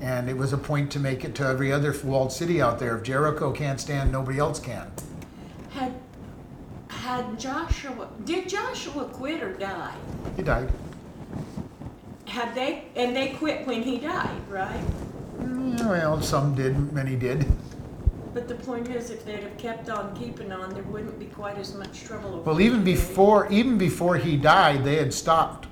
And 0.02 0.30
it 0.30 0.36
was 0.36 0.52
a 0.52 0.58
point 0.58 0.92
to 0.94 1.00
make 1.00 1.24
it 1.24 1.34
to 1.36 1.46
every 1.46 1.72
other 1.72 1.96
walled 2.04 2.32
city 2.32 2.62
out 2.62 2.78
there. 2.80 2.98
If 2.98 3.04
Jericho 3.04 3.52
can't 3.52 3.80
stand, 3.80 4.12
nobody 4.12 4.38
else 4.40 4.60
can. 4.60 4.92
Had, 5.72 5.94
had 6.90 7.40
Joshua, 7.40 8.10
did 8.26 8.50
Joshua 8.50 9.06
quit 9.06 9.42
or 9.42 9.54
die? 9.54 9.96
He 10.36 10.44
died. 10.44 10.70
Had 12.28 12.54
they, 12.56 12.86
and 12.96 13.16
they 13.16 13.30
quit 13.30 13.66
when 13.66 13.84
he 13.84 13.98
died, 14.00 14.48
right? 14.50 14.84
Mm, 15.40 15.80
Well, 15.88 16.22
some 16.22 16.56
did, 16.56 16.92
many 16.92 17.16
did. 17.16 17.46
But 18.34 18.48
the 18.48 18.56
point 18.56 18.88
is, 18.90 19.12
if 19.12 19.26
they'd 19.26 19.44
have 19.44 19.58
kept 19.58 19.90
on 19.90 20.16
keeping 20.16 20.52
on, 20.52 20.74
there 20.74 20.84
wouldn't 20.84 21.20
be 21.20 21.26
quite 21.26 21.58
as 21.58 21.76
much 21.76 22.04
trouble. 22.04 22.36
over 22.36 22.42
Well, 22.42 22.62
even 22.62 22.84
before, 22.84 23.48
even 23.52 23.78
before 23.78 24.18
he 24.18 24.38
died, 24.38 24.84
they 24.84 24.96
had 24.96 25.14
stopped 25.14 25.68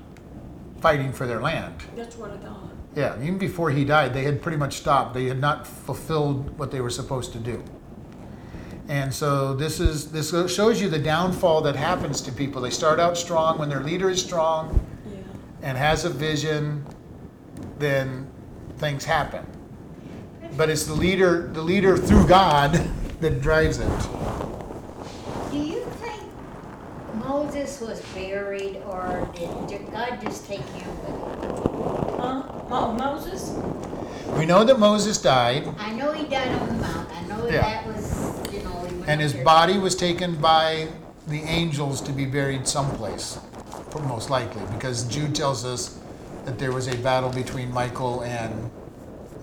fighting 0.80 1.12
for 1.12 1.26
their 1.26 1.40
land. 1.40 1.74
That's 1.96 2.16
what 2.16 2.30
I 2.30 2.36
thought. 2.36 2.70
Yeah, 2.94 3.16
even 3.22 3.38
before 3.38 3.70
he 3.70 3.84
died, 3.84 4.12
they 4.12 4.22
had 4.22 4.42
pretty 4.42 4.58
much 4.58 4.76
stopped. 4.76 5.14
They 5.14 5.24
had 5.24 5.40
not 5.40 5.66
fulfilled 5.66 6.56
what 6.58 6.70
they 6.70 6.80
were 6.80 6.90
supposed 6.90 7.32
to 7.32 7.38
do. 7.38 7.62
And 8.88 9.12
so 9.14 9.54
this 9.54 9.80
is 9.80 10.10
this 10.10 10.30
shows 10.52 10.80
you 10.80 10.88
the 10.88 10.98
downfall 10.98 11.62
that 11.62 11.76
happens 11.76 12.20
to 12.22 12.32
people. 12.32 12.60
They 12.60 12.70
start 12.70 13.00
out 13.00 13.16
strong 13.16 13.58
when 13.58 13.68
their 13.68 13.82
leader 13.82 14.10
is 14.10 14.22
strong 14.22 14.84
Yeah. 15.06 15.18
and 15.62 15.78
has 15.78 16.04
a 16.04 16.10
vision, 16.10 16.84
then 17.78 18.26
things 18.78 19.04
happen. 19.04 19.46
But 20.56 20.68
it's 20.70 20.84
the 20.84 20.94
leader, 20.94 21.48
the 21.52 21.62
leader 21.62 21.96
through 21.96 22.26
God 22.26 22.72
that 23.20 23.40
drives 23.40 23.78
it. 23.78 23.88
Do 25.50 25.58
you 25.58 25.84
think 26.00 26.22
Moses 27.14 27.80
was 27.80 28.00
buried 28.14 28.76
or 28.86 29.28
did 29.34 29.66
did 29.66 29.90
God 29.92 30.18
just 30.22 30.46
take 30.46 30.60
him 30.60 30.88
with 31.00 31.08
him? 31.08 32.18
Huh? 32.18 32.42
Mo- 32.68 32.92
Moses? 32.94 33.50
We 34.38 34.46
know 34.46 34.64
that 34.64 34.78
Moses 34.78 35.18
died 35.20 35.68
I 35.78 35.92
know 35.92 36.12
he 36.12 36.24
died 36.26 36.48
on 36.60 36.66
the 36.68 36.74
mount. 36.74 37.10
I 37.10 37.22
know 37.26 37.46
Yeah. 37.46 37.60
that 37.62 37.86
was, 37.86 38.52
you 38.52 38.62
know, 38.62 38.70
he 38.88 38.94
went 38.96 39.08
and 39.08 39.20
up 39.20 39.20
his 39.20 39.32
there. 39.34 39.44
body 39.44 39.78
was 39.78 39.94
taken 39.94 40.36
by 40.36 40.88
the 41.28 41.42
angels 41.42 42.00
to 42.02 42.12
be 42.12 42.24
buried 42.24 42.66
someplace, 42.66 43.38
most 44.06 44.30
likely, 44.30 44.62
because 44.74 45.04
Jude 45.04 45.34
tells 45.34 45.64
us 45.64 45.98
that 46.44 46.58
there 46.58 46.72
was 46.72 46.88
a 46.88 46.96
battle 46.96 47.30
between 47.30 47.70
Michael 47.72 48.22
and 48.22 48.70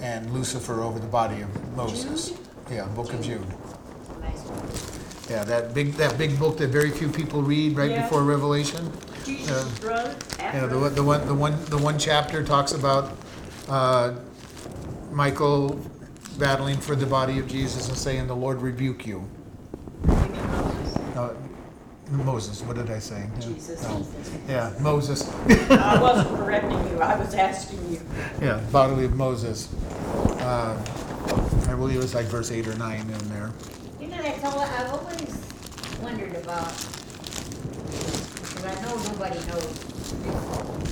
and 0.02 0.32
Lucifer 0.32 0.82
over 0.82 1.00
the 1.00 1.08
body 1.08 1.42
of 1.42 1.76
Moses. 1.76 2.30
Jude? 2.30 2.40
Yeah, 2.72 2.86
Book 2.88 3.14
of 3.14 3.22
Jude. 3.22 3.42
One. 3.42 5.30
Yeah, 5.30 5.44
that 5.44 5.74
big 5.74 5.94
that 5.94 6.18
big 6.18 6.38
book 6.40 6.58
that 6.58 6.70
very 6.70 6.90
few 6.92 7.10
people 7.10 7.42
read 7.44 7.76
right 7.78 7.92
Yeah. 7.92 8.04
before 8.04 8.24
Revelation. 8.24 8.92
Jesus' 9.26 9.78
brother, 9.80 10.16
You 10.54 10.62
know, 10.62 10.68
the, 10.68 10.76
after. 10.76 10.80
one- 10.80 10.96
the 10.96 11.04
one, 11.04 11.28
the 11.28 11.34
one, 11.36 11.66
the 11.66 11.78
one 11.78 12.00
chapter 12.00 12.44
talks 12.44 12.72
about, 12.72 13.12
uh, 13.68 14.14
Michael 15.12 15.80
battling 16.40 16.78
for 16.78 16.96
the 16.96 17.06
body 17.06 17.38
of 17.40 17.48
Jesus 17.48 17.90
and 17.90 17.98
saying, 17.98 18.28
the 18.28 18.36
Lord 18.36 18.62
rebuke 18.62 19.06
you. 19.06 19.28
You 20.08 20.14
mean 20.16 20.32
Moses? 20.52 20.98
Uh, 21.16 21.34
Moses, 22.12 22.62
what 22.64 22.76
did 22.76 22.90
I 22.90 23.00
say? 23.00 23.28
Yeah, 23.40 23.40
Jesus. 23.48 23.84
no. 23.84 24.06
Yeah, 24.48 24.74
Moses, 24.80 25.30
I 25.70 26.02
wasn't 26.02 26.36
correcting 26.38 26.80
you, 26.90 27.00
I 27.02 27.16
was 27.20 27.34
asking 27.36 27.92
you. 27.92 28.02
yeah, 28.42 28.60
bodily 28.72 29.06
of 29.06 29.16
Moses. 29.16 29.72
Uh, 30.42 30.76
I 31.70 31.76
believe 31.76 31.98
it 31.98 32.02
was 32.02 32.16
like 32.16 32.26
verse 32.26 32.50
eight 32.52 32.68
or 32.68 32.74
nine 32.76 33.02
in 33.02 33.30
there. 33.30 33.52
You 34.02 34.08
know, 34.08 34.18
that's 34.24 34.44
all, 34.44 34.60
I've 34.60 34.92
always 34.92 35.38
wondered 36.02 36.36
about, 36.38 36.72
because 38.42 38.66
I 38.66 38.74
know 38.82 38.96
nobody 39.12 39.38
knows 39.48 39.78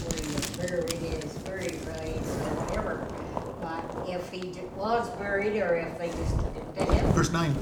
where 0.04 0.22
he 0.22 0.34
was 0.36 0.50
buried, 0.58 0.94
his 1.24 1.34
buried 1.40 1.82
place, 1.82 2.28
whatever. 2.68 3.08
But 3.60 4.08
if 4.08 4.30
he 4.30 4.52
j- 4.54 4.62
was 4.76 5.10
buried, 5.18 5.60
or 5.64 5.76
if 5.78 5.98
they 5.98 6.10
just 6.10 6.36
took 6.36 6.56
it 6.56 6.76
to 6.86 6.94
him. 6.94 7.12
Verse 7.14 7.32
nine. 7.32 7.56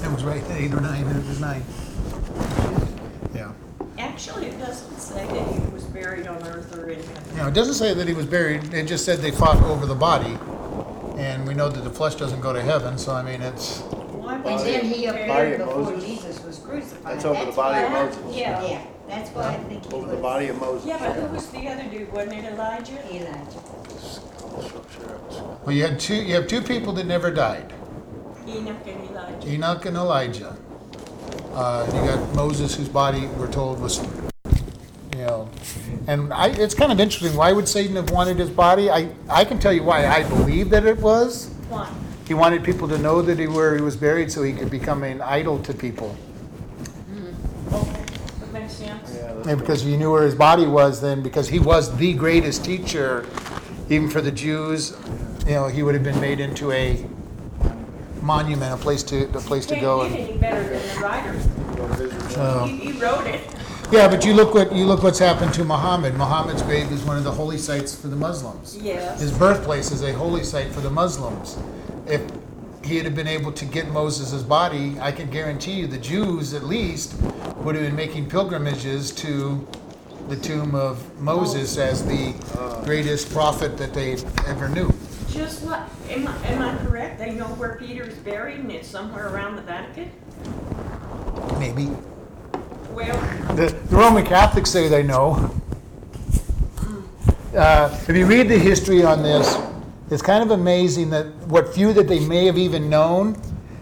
That 0.00 0.10
was 0.12 0.24
right, 0.24 0.42
eight 0.52 0.72
or 0.72 0.80
nine, 0.80 1.06
it 1.06 1.26
was 1.26 1.38
nine. 1.40 1.62
Yeah. 4.24 4.32
Actually, 4.32 4.48
it 4.48 4.58
doesn't 4.58 4.98
say 5.00 5.26
that 5.26 5.48
he 5.54 5.68
was 5.72 5.84
buried 5.84 6.26
on 6.26 6.42
earth 6.46 6.76
or 6.76 6.88
in 6.90 7.02
heaven. 7.02 7.36
Now, 7.36 7.48
it 7.48 7.54
doesn't 7.54 7.74
say 7.74 7.92
that 7.94 8.06
he 8.06 8.14
was 8.14 8.26
buried, 8.26 8.72
it 8.72 8.86
just 8.86 9.04
said 9.04 9.18
they 9.18 9.30
fought 9.32 9.60
over 9.64 9.84
the 9.86 9.94
body. 9.94 10.38
And 11.20 11.46
we 11.46 11.54
know 11.54 11.68
that 11.68 11.82
the 11.82 11.90
flesh 11.90 12.14
doesn't 12.14 12.40
go 12.40 12.52
to 12.52 12.62
heaven, 12.62 12.98
so 12.98 13.12
I 13.12 13.22
mean, 13.22 13.42
it's, 13.42 13.80
Why 13.80 14.34
And 14.36 14.44
was 14.44 14.64
then 14.64 14.84
he 14.84 14.94
he 14.94 15.06
buried? 15.06 15.30
appeared 15.30 15.60
of 15.60 15.68
before 15.68 15.82
Moses? 15.92 16.04
Jesus 16.08 16.44
was 16.44 16.58
crucified. 16.58 17.14
That's 17.16 17.24
over 17.24 17.44
the 17.44 17.52
body 17.52 17.84
of 17.84 17.92
why- 17.92 18.04
Moses. 18.04 18.36
Yeah. 18.36 18.64
Yeah, 18.64 18.84
that's 19.08 19.30
why 19.30 19.48
I 19.48 19.56
think 19.64 19.86
he 19.86 19.92
Over 19.92 20.06
the 20.16 20.22
body 20.22 20.48
of 20.48 20.60
Moses. 20.60 20.86
Yeah, 20.86 20.98
but 20.98 21.16
who 21.16 21.34
was 21.34 21.46
the 21.50 21.68
other 21.68 21.84
dude? 21.84 22.12
Wasn't 22.12 22.32
it 22.32 22.44
Elijah? 22.44 22.98
Elijah. 23.12 23.60
well, 25.64 25.74
you 25.74 25.82
had 25.82 25.98
two, 26.00 26.14
you 26.14 26.34
have 26.34 26.46
two 26.46 26.62
people 26.62 26.92
that 26.94 27.06
never 27.06 27.30
died, 27.30 27.72
Enoch 28.46 28.76
and 28.86 29.10
Elijah. 29.10 29.48
Enoch 29.48 29.84
and 29.86 29.96
Elijah. 29.96 30.56
Uh, 31.54 31.84
you 31.88 32.00
got 32.06 32.34
Moses, 32.34 32.74
whose 32.74 32.88
body 32.88 33.26
we're 33.38 33.50
told 33.50 33.78
was, 33.78 34.02
you 35.12 35.18
know, 35.18 35.50
and 36.06 36.32
I, 36.32 36.48
it's 36.48 36.74
kind 36.74 36.90
of 36.90 36.98
interesting, 36.98 37.36
why 37.36 37.52
would 37.52 37.68
Satan 37.68 37.96
have 37.96 38.10
wanted 38.10 38.38
his 38.38 38.48
body? 38.48 38.90
I, 38.90 39.10
I 39.28 39.44
can 39.44 39.58
tell 39.58 39.72
you 39.72 39.82
why 39.82 40.06
I 40.06 40.26
believe 40.28 40.70
that 40.70 40.86
it 40.86 40.98
was. 40.98 41.48
Why? 41.68 41.92
He 42.26 42.32
wanted 42.32 42.64
people 42.64 42.88
to 42.88 42.96
know 42.96 43.20
that 43.20 43.38
he, 43.38 43.46
where 43.48 43.76
he 43.76 43.82
was 43.82 43.96
buried 43.96 44.32
so 44.32 44.42
he 44.42 44.54
could 44.54 44.70
become 44.70 45.02
an 45.02 45.20
idol 45.20 45.58
to 45.60 45.74
people. 45.74 46.16
Okay, 47.70 48.04
that 48.40 48.52
makes 48.52 48.72
sense. 48.72 49.14
Yeah, 49.14 49.50
And 49.50 49.58
because 49.60 49.84
you 49.84 49.98
knew 49.98 50.10
where 50.10 50.22
his 50.22 50.34
body 50.34 50.66
was 50.66 51.02
then, 51.02 51.22
because 51.22 51.48
he 51.48 51.58
was 51.58 51.94
the 51.98 52.14
greatest 52.14 52.64
teacher, 52.64 53.26
even 53.90 54.08
for 54.08 54.22
the 54.22 54.32
Jews, 54.32 54.96
you 55.46 55.52
know, 55.52 55.68
he 55.68 55.82
would 55.82 55.94
have 55.94 56.04
been 56.04 56.20
made 56.20 56.40
into 56.40 56.72
a 56.72 57.04
monument, 58.22 58.72
a 58.72 58.76
place 58.76 59.02
to, 59.04 59.24
a 59.24 59.40
place 59.40 59.66
to 59.66 59.80
go. 59.80 60.02
Can't 60.02 60.16
get 60.16 60.28
any 60.30 60.38
better 60.38 60.62
than 60.62 60.94
the 60.94 61.00
writer. 61.00 61.32
Go 61.76 61.84
oh. 61.84 61.88
to 61.88 61.94
visit. 61.94 62.30
So- 62.30 62.64
He, 62.64 62.76
he 62.76 62.92
wrote 63.00 63.26
it. 63.26 63.40
Yeah, 63.90 64.08
but 64.08 64.24
you 64.24 64.32
look 64.32 64.54
what, 64.54 64.72
you 64.72 64.86
look 64.86 65.02
what's 65.02 65.18
happened 65.18 65.52
to 65.52 65.64
Muhammad. 65.64 66.14
Muhammad's 66.14 66.62
grave 66.62 66.90
is 66.90 67.02
one 67.02 67.18
of 67.18 67.24
the 67.24 67.30
holy 67.30 67.58
sites 67.58 67.94
for 67.94 68.08
the 68.08 68.16
Muslims. 68.16 68.78
Yes. 68.80 69.20
His 69.20 69.36
birthplace 69.36 69.90
is 69.90 70.02
a 70.02 70.14
holy 70.14 70.44
site 70.44 70.68
for 70.68 70.80
the 70.80 70.88
Muslims. 70.88 71.58
If 72.06 72.22
he 72.82 72.96
had 72.96 73.14
been 73.14 73.28
able 73.28 73.52
to 73.52 73.64
get 73.66 73.90
Moses' 73.90 74.42
body, 74.42 74.96
I 74.98 75.12
can 75.12 75.28
guarantee 75.28 75.72
you 75.72 75.86
the 75.86 75.98
Jews 75.98 76.54
at 76.54 76.64
least 76.64 77.20
would 77.56 77.74
have 77.74 77.84
been 77.84 77.94
making 77.94 78.30
pilgrimages 78.30 79.10
to 79.16 79.68
the 80.28 80.36
tomb 80.36 80.74
of 80.74 81.20
Moses 81.20 81.76
as 81.76 82.02
the 82.06 82.32
greatest 82.84 83.30
prophet 83.30 83.76
that 83.76 83.92
they 83.92 84.12
ever 84.46 84.70
knew. 84.70 84.90
Just 85.32 85.64
like, 85.64 85.88
am 86.10 86.28
I, 86.28 86.46
am 86.48 86.60
I 86.60 86.76
correct? 86.84 87.18
They 87.18 87.32
know 87.32 87.46
where 87.46 87.76
Peter's 87.76 88.14
buried 88.16 88.60
and 88.60 88.70
it's 88.70 88.86
somewhere 88.86 89.32
around 89.32 89.56
the 89.56 89.62
Vatican? 89.62 90.10
Maybe. 91.58 91.90
Well, 92.90 93.56
The, 93.56 93.68
the 93.88 93.96
Roman 93.96 94.26
Catholics 94.26 94.68
say 94.68 94.88
they 94.88 95.02
know. 95.02 95.50
Uh, 97.56 97.98
if 98.06 98.14
you 98.14 98.26
read 98.26 98.48
the 98.48 98.58
history 98.58 99.02
on 99.04 99.22
this, 99.22 99.58
it's 100.10 100.22
kind 100.22 100.42
of 100.42 100.50
amazing 100.50 101.08
that 101.10 101.26
what 101.46 101.74
few 101.74 101.94
that 101.94 102.08
they 102.08 102.20
may 102.20 102.44
have 102.44 102.58
even 102.58 102.90
known, 102.90 103.40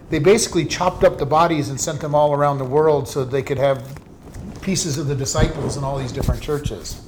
they 0.09 0.21
basically 0.21 0.65
chopped 0.65 1.03
up 1.03 1.19
the 1.19 1.27
bodies 1.27 1.69
and 1.69 1.81
sent 1.81 2.01
them 2.01 2.15
all 2.15 2.33
around 2.33 2.59
the 2.59 2.65
world 2.65 3.09
so 3.09 3.25
they 3.25 3.43
could 3.43 3.59
have 3.59 3.99
pieces 4.63 4.99
of 4.99 5.09
the 5.09 5.17
disciples 5.17 5.77
in 5.77 5.83
all 5.83 5.99
these 5.99 6.13
different 6.13 6.41
churches. 6.41 7.03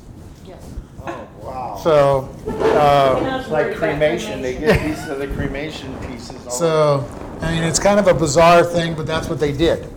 So, 1.83 2.29
uh, 2.47 3.17
And 3.19 3.27
I 3.27 3.37
was 3.37 3.43
It's 3.43 3.51
like 3.51 3.75
cremation, 3.75 4.41
they 4.43 4.55
get 4.55 4.81
pieces 4.81 5.09
of 5.09 5.19
the 5.19 5.27
cremation 5.29 5.95
pieces. 6.07 6.37
all- 6.47 6.53
so 6.53 7.05
I 7.41 7.53
mean, 7.53 7.65
it's 7.65 7.81
kind 7.81 7.99
of 7.99 8.07
a 8.07 8.15
bizarre 8.15 8.63
thing, 8.63 8.95
but 8.95 9.07
that's 9.07 9.29
what 9.29 9.41
they 9.41 9.53
did. 9.53 9.89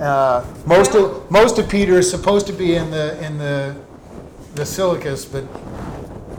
Uh, 0.00 0.42
most 0.64 0.94
of 0.94 1.30
most 1.30 1.58
of 1.58 1.68
Peter 1.68 1.98
is 1.98 2.10
supposed 2.10 2.46
to 2.46 2.54
be 2.54 2.74
in 2.74 2.90
the 2.90 3.22
in 3.22 3.36
the 3.36 3.76
Basilicus, 4.54 5.26
but 5.30 5.44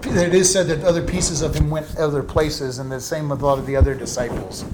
it 0.04 0.34
is 0.34 0.52
said 0.52 0.66
that 0.68 0.84
other 0.84 1.04
pieces 1.04 1.44
of 1.44 1.54
him 1.56 1.70
went 1.70 1.86
other 1.98 2.24
places, 2.24 2.80
and 2.80 2.92
the 2.92 3.00
same 3.00 3.30
with 3.30 3.42
a 3.42 3.46
lot 3.46 3.60
of 3.60 3.68
the 3.68 3.76
other 3.76 3.94
disciples. 3.94 4.66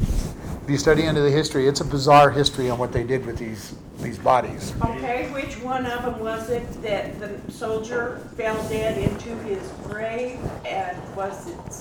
If 0.67 0.71
you 0.71 0.77
study 0.77 1.03
into 1.03 1.21
the 1.21 1.31
history, 1.31 1.65
it's 1.65 1.79
a 1.79 1.85
bizarre 1.85 2.29
history 2.29 2.69
on 2.69 2.77
what 2.77 2.91
they 2.91 3.05
did 3.05 3.25
with 3.25 3.37
these 3.37 3.73
these 3.99 4.17
bodies. 4.17 4.73
Okay, 4.83 5.31
which 5.31 5.63
one 5.63 5.85
of 5.85 6.03
them 6.03 6.19
was 6.19 6.49
it 6.49 6.69
that 6.81 7.17
the 7.21 7.39
soldier 7.49 8.19
fell 8.35 8.61
dead 8.67 8.97
into 8.97 9.29
his 9.45 9.65
grave 9.83 10.37
and 10.65 10.97
was 11.15 11.47
it 11.47 11.73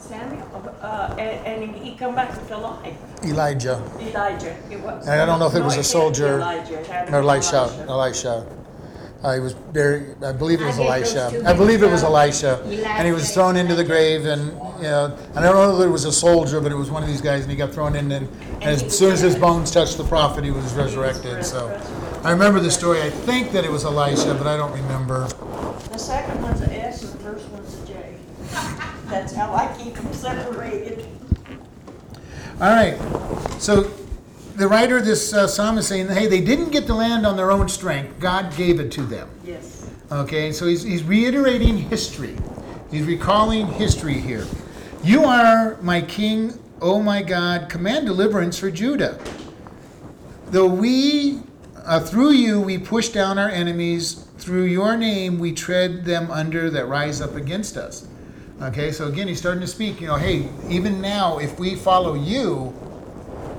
Samuel? 0.00 0.74
Uh, 0.80 1.14
and, 1.18 1.62
and 1.64 1.76
he 1.76 1.94
come 1.96 2.14
back 2.14 2.32
to 2.48 2.56
life. 2.56 2.96
Elijah 3.22 3.82
Elijah. 4.00 4.56
It 4.70 4.80
was. 4.80 5.06
And 5.06 5.20
I 5.20 5.26
don't 5.26 5.38
know 5.38 5.48
if 5.48 5.54
it 5.54 5.62
was 5.62 5.76
a 5.76 5.84
soldier 5.84 6.38
Elijah. 6.38 6.80
It 6.80 6.86
had 6.86 7.08
to 7.08 7.14
or 7.14 7.20
be 7.20 7.28
Elisha. 7.28 7.84
Elisha. 7.90 8.61
Uh, 9.22 9.34
he 9.34 9.40
was 9.40 9.54
buried. 9.54 10.22
I 10.24 10.32
believe 10.32 10.60
it 10.60 10.64
was 10.64 10.80
I 10.80 10.84
Elisha. 10.84 11.42
I 11.46 11.52
believe 11.52 11.82
it 11.82 11.90
was 11.90 12.02
mixed 12.02 12.44
up. 12.44 12.60
Elisha, 12.64 12.88
and 12.88 13.06
he 13.06 13.12
was 13.12 13.32
thrown 13.32 13.56
into 13.56 13.76
the 13.76 13.84
grave, 13.84 14.26
and 14.26 14.46
you 14.78 14.82
know, 14.82 15.16
and 15.34 15.38
I 15.38 15.42
don't 15.42 15.54
know 15.54 15.80
if 15.80 15.86
it 15.86 15.90
was 15.90 16.04
a 16.04 16.12
soldier, 16.12 16.60
but 16.60 16.72
it 16.72 16.76
was 16.76 16.90
one 16.90 17.04
of 17.04 17.08
these 17.08 17.20
guys, 17.20 17.42
and 17.42 17.50
he 17.50 17.56
got 17.56 17.72
thrown 17.72 17.94
in, 17.94 18.10
and, 18.10 18.28
and 18.54 18.64
as 18.64 18.98
soon 18.98 19.12
as 19.12 19.20
his 19.20 19.36
bones 19.36 19.70
touched 19.70 19.96
the 19.96 20.04
prophet, 20.04 20.42
he 20.44 20.50
was 20.50 20.64
was 20.64 20.74
resurrected. 20.74 21.44
So. 21.44 21.80
I 22.24 22.30
remember 22.30 22.60
the 22.60 22.70
story. 22.70 23.02
I 23.02 23.10
think 23.10 23.50
that 23.50 23.64
it 23.64 23.70
was 23.70 23.84
Elisha, 23.84 24.34
but 24.34 24.46
I 24.46 24.56
don't 24.56 24.72
remember. 24.72 25.26
The 25.26 25.98
second 25.98 26.40
one's 26.40 26.60
an 26.60 26.70
S, 26.70 27.02
and 27.02 27.12
the 27.14 27.18
first 27.18 27.48
one's 27.48 27.82
a 27.82 27.86
J. 27.86 28.14
That's 29.06 29.32
how 29.32 29.52
I 29.52 29.76
keep 29.76 29.94
them 29.94 30.12
separated. 30.12 31.04
All 32.60 32.70
right. 32.70 32.96
So 33.60 33.90
the 34.62 34.68
writer 34.68 34.98
of 34.98 35.04
this 35.04 35.32
uh, 35.32 35.48
psalm 35.48 35.76
is 35.76 35.88
saying, 35.88 36.06
hey, 36.06 36.28
they 36.28 36.40
didn't 36.40 36.70
get 36.70 36.86
the 36.86 36.94
land 36.94 37.26
on 37.26 37.36
their 37.36 37.50
own 37.50 37.68
strength. 37.68 38.20
God 38.20 38.56
gave 38.56 38.78
it 38.78 38.92
to 38.92 39.02
them. 39.02 39.28
Yes. 39.44 39.90
Okay, 40.12 40.52
so 40.52 40.68
he's, 40.68 40.84
he's 40.84 41.02
reiterating 41.02 41.76
history. 41.76 42.36
He's 42.88 43.04
recalling 43.04 43.66
history 43.66 44.20
here. 44.20 44.46
You 45.02 45.24
are 45.24 45.78
my 45.82 46.00
king, 46.00 46.56
O 46.80 47.02
my 47.02 47.22
God. 47.22 47.68
Command 47.70 48.06
deliverance 48.06 48.56
for 48.56 48.70
Judah. 48.70 49.18
Though 50.46 50.68
we, 50.68 51.40
uh, 51.84 51.98
through 51.98 52.30
you, 52.30 52.60
we 52.60 52.78
push 52.78 53.08
down 53.08 53.40
our 53.40 53.48
enemies. 53.48 54.28
Through 54.38 54.66
your 54.66 54.96
name, 54.96 55.40
we 55.40 55.52
tread 55.52 56.04
them 56.04 56.30
under 56.30 56.70
that 56.70 56.86
rise 56.86 57.20
up 57.20 57.34
against 57.34 57.76
us. 57.76 58.06
Okay, 58.60 58.92
so 58.92 59.08
again, 59.08 59.26
he's 59.26 59.38
starting 59.38 59.62
to 59.62 59.66
speak. 59.66 60.00
You 60.00 60.06
know, 60.06 60.14
hey, 60.14 60.48
even 60.68 61.00
now, 61.00 61.38
if 61.38 61.58
we 61.58 61.74
follow 61.74 62.14
you, 62.14 62.72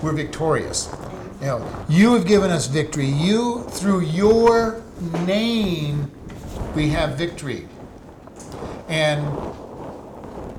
we're 0.04 0.12
victorious. 0.12 0.94
You 1.40 1.48
know, 1.48 1.86
you 1.90 2.14
have 2.14 2.28
given 2.28 2.52
us 2.52 2.68
victory. 2.68 3.08
You, 3.08 3.64
through 3.70 4.02
your 4.02 4.84
name, 5.26 6.12
we 6.76 6.90
have 6.90 7.18
victory. 7.18 7.68
And 8.90 9.22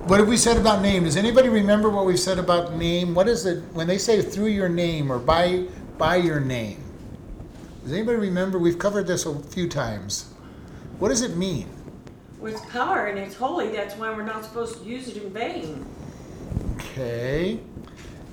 what 0.09 0.19
have 0.19 0.29
we 0.29 0.37
said 0.37 0.57
about 0.57 0.83
name? 0.83 1.05
Does 1.05 1.17
anybody 1.17 1.49
remember 1.49 1.91
what 1.91 2.07
we've 2.07 2.19
said 2.19 2.39
about 2.39 2.75
name? 2.75 3.15
What 3.15 3.29
is 3.29 3.47
it 3.47 3.63
when 3.75 3.87
they 3.87 3.99
say 3.99 4.23
through 4.23 4.49
your 4.49 4.69
name 4.69 5.13
or 5.13 5.19
by 5.19 5.67
by 5.99 6.17
your 6.17 6.41
name? 6.41 6.83
Does 7.83 7.93
anybody 7.93 8.19
remember? 8.19 8.59
We've 8.59 8.79
covered 8.79 9.07
this 9.07 9.27
a 9.27 9.39
few 9.39 9.69
times. 9.69 10.33
What 10.99 11.11
does 11.11 11.23
it 11.23 11.37
mean? 11.37 11.69
Well, 12.39 12.53
it's 12.53 12.65
power 12.67 13.07
and 13.07 13.19
it's 13.19 13.35
holy. 13.35 13.69
That's 13.69 13.95
why 13.97 14.11
we're 14.11 14.23
not 14.23 14.45
supposed 14.45 14.83
to 14.83 14.85
use 14.85 15.09
it 15.09 15.23
in 15.23 15.31
vain. 15.31 15.87
Okay. 16.77 17.61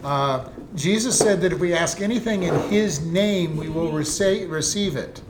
Uh, 0.04 0.50
Jesus 0.76 1.18
said 1.18 1.42
that 1.42 1.54
if 1.54 1.60
we 1.60 1.74
ask 1.74 2.02
anything 2.02 2.44
in 2.44 2.56
His 2.70 3.06
name, 3.06 3.56
we 3.58 3.70
will 3.70 3.92
rece- 3.92 4.50
receive 4.50 4.96
it. 4.96 5.22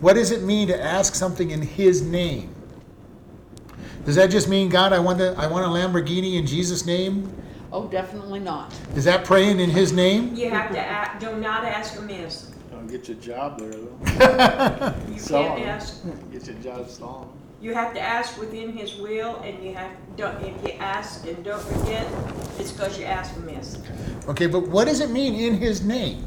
What 0.00 0.12
does 0.14 0.30
it 0.30 0.42
mean 0.42 0.68
to 0.68 0.80
ask 0.82 1.14
something 1.14 1.50
in 1.50 1.62
His 1.62 2.02
name? 2.02 2.54
Does 4.04 4.14
that 4.14 4.30
just 4.30 4.48
mean, 4.48 4.68
God, 4.68 4.92
I 4.92 5.00
want, 5.00 5.18
the, 5.18 5.34
I 5.36 5.48
want 5.48 5.64
a 5.64 5.68
Lamborghini 5.68 6.34
in 6.38 6.46
Jesus' 6.46 6.86
name? 6.86 7.32
Oh, 7.72 7.88
definitely 7.88 8.38
not. 8.38 8.72
Is 8.94 9.04
that 9.04 9.24
praying 9.24 9.58
in 9.58 9.68
His 9.68 9.92
name? 9.92 10.34
You 10.36 10.48
have 10.50 10.70
to 10.70 10.78
act, 10.78 11.20
do 11.20 11.36
not 11.36 11.64
ask 11.64 11.98
amiss. 11.98 12.52
Don't 12.70 12.86
get 12.86 13.08
your 13.08 13.16
job 13.16 13.58
there 13.58 13.70
though. 13.72 14.94
You 15.12 15.18
So- 15.18 15.42
can't 15.42 15.66
ask, 15.66 16.04
Get 16.30 16.46
your 16.46 16.56
job 16.56 16.88
stolen. 16.88 17.28
You 17.60 17.72
have 17.74 17.94
to 17.94 18.00
ask 18.00 18.38
within 18.38 18.76
his 18.76 18.96
will 18.96 19.36
and 19.36 19.62
you 19.64 19.74
have, 19.74 19.90
don't, 20.16 20.40
if 20.42 20.54
you 20.62 20.72
ask 20.78 21.26
and 21.26 21.42
don't 21.44 21.62
forget, 21.62 22.06
it's 22.58 22.72
because 22.72 22.98
you 22.98 23.04
asked 23.04 23.36
amiss. 23.36 23.78
Okay, 24.28 24.46
but 24.46 24.68
what 24.68 24.86
does 24.86 25.00
it 25.00 25.10
mean 25.10 25.34
in 25.34 25.54
His 25.58 25.84
name? 25.84 26.26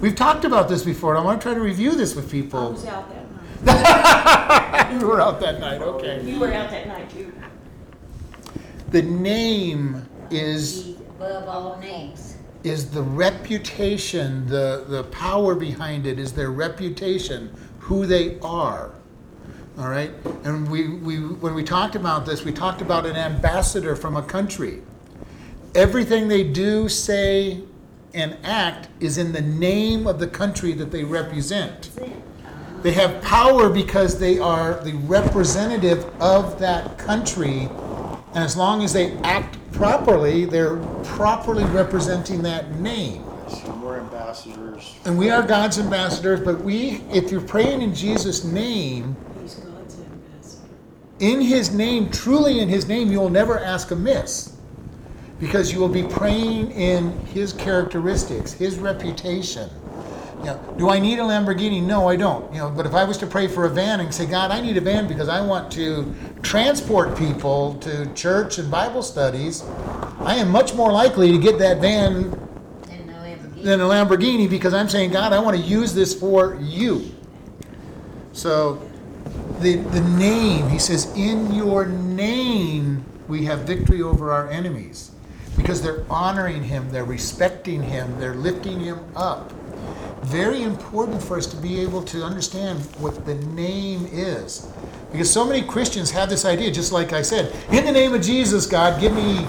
We've 0.00 0.14
talked 0.14 0.44
about 0.44 0.68
this 0.68 0.82
before, 0.82 1.14
and 1.14 1.22
I 1.22 1.24
want 1.24 1.40
to 1.40 1.44
try 1.44 1.54
to 1.54 1.60
review 1.60 1.92
this 1.92 2.14
with 2.14 2.28
I 2.28 2.30
people. 2.32 2.72
was 2.72 2.84
out 2.84 3.08
that 3.64 3.64
night. 3.64 4.92
you 5.00 5.06
were 5.06 5.20
out 5.20 5.40
that 5.40 5.58
night, 5.58 5.80
okay. 5.80 6.22
You 6.24 6.38
were 6.38 6.52
out 6.52 6.70
that 6.70 6.86
night 6.86 7.08
too. 7.10 7.32
The 8.90 9.02
name 9.02 10.06
is 10.30 10.84
He's 10.84 11.00
above 11.00 11.48
all 11.48 11.78
names. 11.78 12.36
is 12.62 12.90
the 12.90 13.02
reputation, 13.02 14.46
the, 14.46 14.84
the 14.88 15.04
power 15.04 15.54
behind 15.54 16.06
it 16.06 16.18
is 16.18 16.32
their 16.32 16.50
reputation, 16.50 17.50
who 17.78 18.06
they 18.06 18.38
are. 18.40 18.90
All 19.78 19.88
right? 19.88 20.10
And 20.44 20.70
we, 20.70 20.88
we 20.88 21.16
when 21.18 21.54
we 21.54 21.62
talked 21.62 21.96
about 21.96 22.24
this, 22.24 22.44
we 22.44 22.52
talked 22.52 22.80
about 22.80 23.04
an 23.04 23.16
ambassador 23.16 23.94
from 23.94 24.16
a 24.16 24.22
country. 24.22 24.82
Everything 25.74 26.28
they 26.28 26.44
do, 26.44 26.88
say, 26.88 27.62
and 28.14 28.38
act 28.42 28.88
is 29.00 29.18
in 29.18 29.32
the 29.32 29.42
name 29.42 30.06
of 30.06 30.18
the 30.18 30.26
country 30.26 30.72
that 30.72 30.90
they 30.90 31.04
represent. 31.04 31.90
They 32.82 32.92
have 32.92 33.22
power 33.22 33.68
because 33.68 34.18
they 34.18 34.38
are 34.38 34.82
the 34.82 34.94
representative 34.94 36.04
of 36.20 36.58
that 36.60 36.96
country. 36.96 37.68
And 38.34 38.44
as 38.44 38.56
long 38.56 38.82
as 38.82 38.92
they 38.92 39.12
act 39.18 39.58
properly, 39.72 40.46
they're 40.46 40.76
properly 41.04 41.64
representing 41.64 42.42
that 42.42 42.76
name. 42.76 43.24
We're 43.82 43.98
ambassadors. 43.98 44.94
And 45.04 45.18
we 45.18 45.30
are 45.30 45.42
God's 45.42 45.78
ambassadors, 45.78 46.40
but 46.40 46.60
we, 46.62 47.02
if 47.12 47.30
you're 47.30 47.40
praying 47.40 47.82
in 47.82 47.94
Jesus' 47.94 48.44
name, 48.44 48.54
He's 48.54 48.74
God's 48.76 49.14
ambassador. 49.14 49.25
In 51.20 51.40
His 51.40 51.72
name, 51.72 52.10
truly 52.10 52.60
in 52.60 52.68
His 52.68 52.88
name, 52.88 53.10
you 53.10 53.20
will 53.20 53.30
never 53.30 53.58
ask 53.58 53.90
amiss. 53.90 54.56
Because 55.38 55.72
you 55.72 55.80
will 55.80 55.88
be 55.88 56.02
praying 56.02 56.70
in 56.72 57.12
His 57.26 57.52
characteristics, 57.52 58.52
His 58.52 58.78
reputation. 58.78 59.68
You 60.40 60.44
know, 60.46 60.74
do 60.78 60.90
I 60.90 60.98
need 60.98 61.18
a 61.18 61.22
Lamborghini? 61.22 61.82
No, 61.82 62.08
I 62.08 62.16
don't. 62.16 62.52
You 62.52 62.60
know, 62.60 62.70
but 62.70 62.86
if 62.86 62.94
I 62.94 63.04
was 63.04 63.16
to 63.18 63.26
pray 63.26 63.48
for 63.48 63.64
a 63.64 63.70
van 63.70 64.00
and 64.00 64.14
say, 64.14 64.26
God, 64.26 64.50
I 64.50 64.60
need 64.60 64.76
a 64.76 64.80
van 64.80 65.08
because 65.08 65.28
I 65.28 65.40
want 65.40 65.72
to 65.72 66.14
transport 66.42 67.16
people 67.16 67.74
to 67.76 68.12
church 68.14 68.58
and 68.58 68.70
Bible 68.70 69.02
studies, 69.02 69.62
I 70.20 70.36
am 70.36 70.50
much 70.50 70.74
more 70.74 70.92
likely 70.92 71.32
to 71.32 71.38
get 71.38 71.58
that 71.58 71.80
van 71.80 72.30
than 73.66 73.80
a 73.80 73.84
Lamborghini 73.84 74.48
because 74.48 74.72
I'm 74.72 74.88
saying, 74.88 75.10
God, 75.10 75.32
I 75.32 75.40
want 75.40 75.56
to 75.56 75.62
use 75.62 75.92
this 75.92 76.18
for 76.18 76.56
you. 76.60 77.12
So 78.32 78.80
the 79.60 79.76
the 79.76 80.00
name, 80.00 80.68
he 80.68 80.78
says, 80.78 81.12
in 81.16 81.54
your 81.54 81.86
name 81.86 83.04
we 83.28 83.44
have 83.44 83.60
victory 83.60 84.02
over 84.02 84.32
our 84.32 84.48
enemies. 84.50 85.10
Because 85.56 85.80
they're 85.82 86.04
honoring 86.10 86.62
him, 86.62 86.90
they're 86.90 87.04
respecting 87.04 87.82
him, 87.82 88.18
they're 88.20 88.34
lifting 88.34 88.78
him 88.78 88.98
up. 89.16 89.52
Very 90.22 90.62
important 90.62 91.22
for 91.22 91.38
us 91.38 91.46
to 91.46 91.56
be 91.56 91.80
able 91.80 92.02
to 92.02 92.22
understand 92.22 92.80
what 92.98 93.24
the 93.24 93.34
name 93.34 94.06
is. 94.12 94.68
Because 95.12 95.30
so 95.30 95.46
many 95.46 95.62
Christians 95.62 96.10
have 96.10 96.28
this 96.28 96.44
idea, 96.44 96.70
just 96.70 96.92
like 96.92 97.12
I 97.12 97.22
said, 97.22 97.54
in 97.72 97.84
the 97.84 97.92
name 97.92 98.12
of 98.12 98.22
Jesus, 98.22 98.66
God, 98.66 99.00
give 99.00 99.14
me 99.14 99.44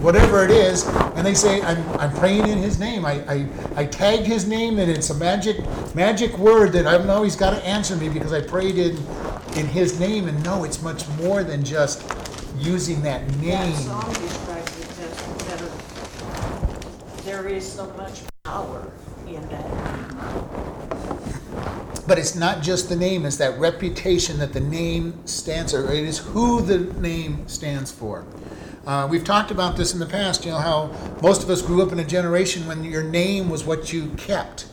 whatever 0.00 0.44
it 0.44 0.50
is. 0.50 0.86
And 0.86 1.26
they 1.26 1.34
say, 1.34 1.60
I'm, 1.62 1.82
I'm 1.98 2.12
praying 2.12 2.46
in 2.46 2.58
his 2.58 2.78
name. 2.78 3.04
I, 3.04 3.14
I, 3.26 3.48
I 3.74 3.86
tagged 3.86 4.26
his 4.26 4.46
name 4.46 4.78
and 4.78 4.90
it's 4.90 5.10
a 5.10 5.14
magic 5.14 5.58
magic 5.94 6.36
word 6.38 6.72
that 6.72 6.86
I 6.86 7.02
know 7.04 7.22
he's 7.22 7.36
got 7.36 7.50
to 7.50 7.66
answer 7.66 7.96
me 7.96 8.08
because 8.08 8.32
I 8.32 8.40
prayed 8.40 8.78
in, 8.78 8.96
in 9.56 9.66
his 9.66 9.98
name. 10.00 10.28
And 10.28 10.42
no, 10.44 10.64
it's 10.64 10.82
much 10.82 11.08
more 11.20 11.42
than 11.44 11.64
just 11.64 12.02
using 12.58 13.02
that 13.02 13.26
That 13.28 13.36
name. 13.38 13.74
song 13.74 14.12
describes 14.12 14.80
it 14.80 14.88
best 14.98 15.48
better. 15.48 17.22
There 17.24 17.48
is 17.48 17.70
so 17.70 17.86
much 17.96 18.20
power 18.44 18.90
in 19.26 19.40
that. 19.48 19.64
Name. 19.70 20.48
But 22.06 22.18
it's 22.18 22.34
not 22.34 22.62
just 22.62 22.88
the 22.88 22.96
name, 22.96 23.26
it's 23.26 23.36
that 23.36 23.58
reputation 23.58 24.38
that 24.38 24.54
the 24.54 24.60
name 24.60 25.26
stands 25.26 25.72
for. 25.72 25.92
It 25.92 26.04
is 26.04 26.18
who 26.18 26.62
the 26.62 26.78
name 27.00 27.46
stands 27.46 27.92
for. 27.92 28.24
Uh, 28.86 29.06
we've 29.10 29.24
talked 29.24 29.50
about 29.50 29.76
this 29.76 29.92
in 29.92 29.98
the 30.00 30.06
past, 30.06 30.46
you 30.46 30.50
know, 30.50 30.56
how 30.56 30.90
most 31.20 31.42
of 31.42 31.50
us 31.50 31.60
grew 31.60 31.82
up 31.82 31.92
in 31.92 31.98
a 31.98 32.04
generation 32.04 32.66
when 32.66 32.82
your 32.82 33.02
name 33.02 33.50
was 33.50 33.62
what 33.64 33.92
you 33.92 34.08
kept. 34.16 34.66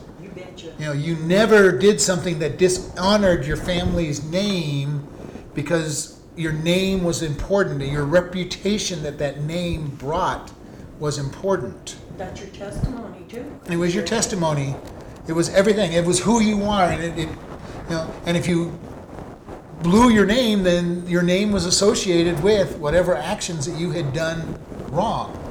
You. 0.62 0.72
You 0.78 0.84
know, 0.86 0.92
you 0.92 1.16
never 1.16 1.76
did 1.76 2.00
something 2.00 2.38
that 2.40 2.58
dishonored 2.58 3.46
your 3.46 3.56
family's 3.56 4.22
name 4.24 5.06
because 5.54 6.20
your 6.36 6.52
name 6.52 7.04
was 7.04 7.22
important. 7.22 7.82
And 7.82 7.92
your 7.92 8.04
reputation 8.04 9.02
that 9.02 9.18
that 9.18 9.42
name 9.42 9.88
brought 9.96 10.52
was 10.98 11.18
important. 11.18 11.96
That's 12.16 12.40
your 12.40 12.50
testimony 12.50 13.24
too. 13.28 13.44
It 13.70 13.76
was 13.76 13.94
your 13.94 14.04
testimony. 14.04 14.74
It 15.28 15.32
was 15.32 15.48
everything. 15.50 15.92
It 15.92 16.04
was 16.04 16.20
who 16.20 16.40
you 16.40 16.62
are, 16.64 16.84
and 16.84 17.02
it, 17.02 17.18
it, 17.18 17.28
you 17.28 17.90
know. 17.90 18.14
And 18.26 18.36
if 18.36 18.46
you 18.46 18.78
blew 19.82 20.10
your 20.10 20.26
name, 20.26 20.62
then 20.62 21.06
your 21.06 21.22
name 21.22 21.52
was 21.52 21.66
associated 21.66 22.42
with 22.42 22.78
whatever 22.78 23.14
actions 23.14 23.66
that 23.66 23.78
you 23.78 23.90
had 23.90 24.12
done 24.12 24.58
wrong. 24.88 25.42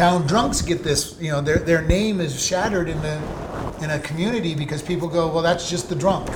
Town 0.00 0.26
drunks 0.26 0.62
get 0.62 0.82
this. 0.82 1.14
You 1.20 1.30
know, 1.30 1.42
their 1.42 1.58
their 1.58 1.82
name 1.82 2.20
is 2.22 2.42
shattered 2.42 2.88
in 2.88 2.98
the 3.02 3.20
in 3.82 3.90
a 3.90 3.98
community 3.98 4.54
because 4.54 4.80
people 4.80 5.08
go, 5.08 5.28
well, 5.28 5.42
that's 5.42 5.68
just 5.68 5.90
the 5.90 5.94
drunk. 5.94 6.26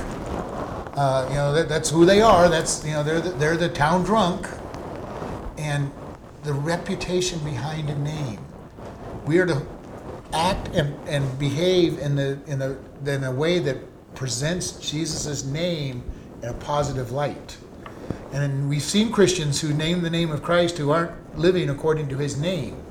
Uh, 0.95 1.25
you 1.29 1.35
know, 1.35 1.51
that, 1.51 1.67
that's 1.67 1.89
who 1.89 2.05
they 2.05 2.21
are. 2.21 2.47
That's 2.47 2.85
you 2.85 2.91
know, 2.91 3.01
they're 3.01 3.21
the, 3.21 3.31
they're 3.31 3.57
the 3.57 3.69
town 3.69 4.03
drunk, 4.03 4.47
and 5.57 5.91
the 6.43 6.53
reputation 6.53 7.39
behind 7.39 7.89
a 7.89 7.97
name. 7.97 8.37
We 9.25 9.39
are 9.39 9.47
to 9.47 9.65
act 10.31 10.67
and, 10.75 10.93
and 11.09 11.39
behave 11.39 11.97
in 11.97 12.15
the 12.15 12.37
in 12.45 12.59
the 12.59 12.77
in 13.03 13.23
a 13.23 13.31
way 13.31 13.57
that 13.57 13.77
presents 14.13 14.73
Jesus' 14.73 15.43
name 15.43 16.03
in 16.43 16.49
a 16.49 16.53
positive 16.53 17.11
light. 17.11 17.57
And 18.31 18.69
we've 18.69 18.83
seen 18.83 19.11
Christians 19.11 19.59
who 19.59 19.73
name 19.73 20.03
the 20.03 20.11
name 20.11 20.29
of 20.29 20.43
Christ 20.43 20.77
who 20.77 20.91
aren't 20.91 21.35
living 21.35 21.71
according 21.71 22.09
to 22.09 22.17
his 22.17 22.37
name. 22.37 22.84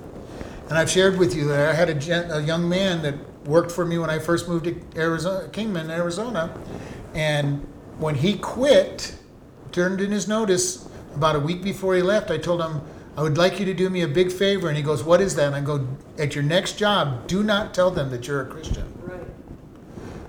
And 0.68 0.78
I've 0.78 0.90
shared 0.90 1.18
with 1.18 1.34
you 1.34 1.46
that 1.48 1.68
I 1.68 1.74
had 1.74 1.90
a, 1.90 1.94
gen, 1.94 2.30
a 2.30 2.40
young 2.40 2.68
man 2.68 3.02
that 3.02 3.14
worked 3.46 3.70
for 3.70 3.84
me 3.84 3.98
when 3.98 4.10
I 4.10 4.18
first 4.18 4.48
moved 4.48 4.64
to 4.64 4.80
Arizona, 4.96 5.48
Kingman, 5.48 5.90
Arizona. 5.90 6.56
And 7.14 7.66
when 7.98 8.14
he 8.14 8.38
quit, 8.38 9.14
turned 9.72 10.00
in 10.00 10.10
his 10.10 10.26
notice 10.26 10.88
about 11.14 11.36
a 11.36 11.40
week 11.40 11.62
before 11.62 11.94
he 11.94 12.02
left, 12.02 12.30
I 12.30 12.38
told 12.38 12.62
him, 12.62 12.80
I 13.16 13.22
would 13.22 13.36
like 13.36 13.60
you 13.60 13.64
to 13.66 13.74
do 13.74 13.90
me 13.90 14.02
a 14.02 14.08
big 14.08 14.32
favor. 14.32 14.68
And 14.68 14.76
he 14.76 14.82
goes, 14.82 15.04
What 15.04 15.20
is 15.20 15.36
that? 15.36 15.46
And 15.46 15.54
I 15.54 15.60
go, 15.60 15.86
At 16.18 16.34
your 16.34 16.42
next 16.42 16.78
job, 16.78 17.26
do 17.26 17.42
not 17.42 17.74
tell 17.74 17.90
them 17.90 18.10
that 18.10 18.26
you're 18.26 18.42
a 18.42 18.46
Christian. 18.46 18.92
Right. 19.02 19.20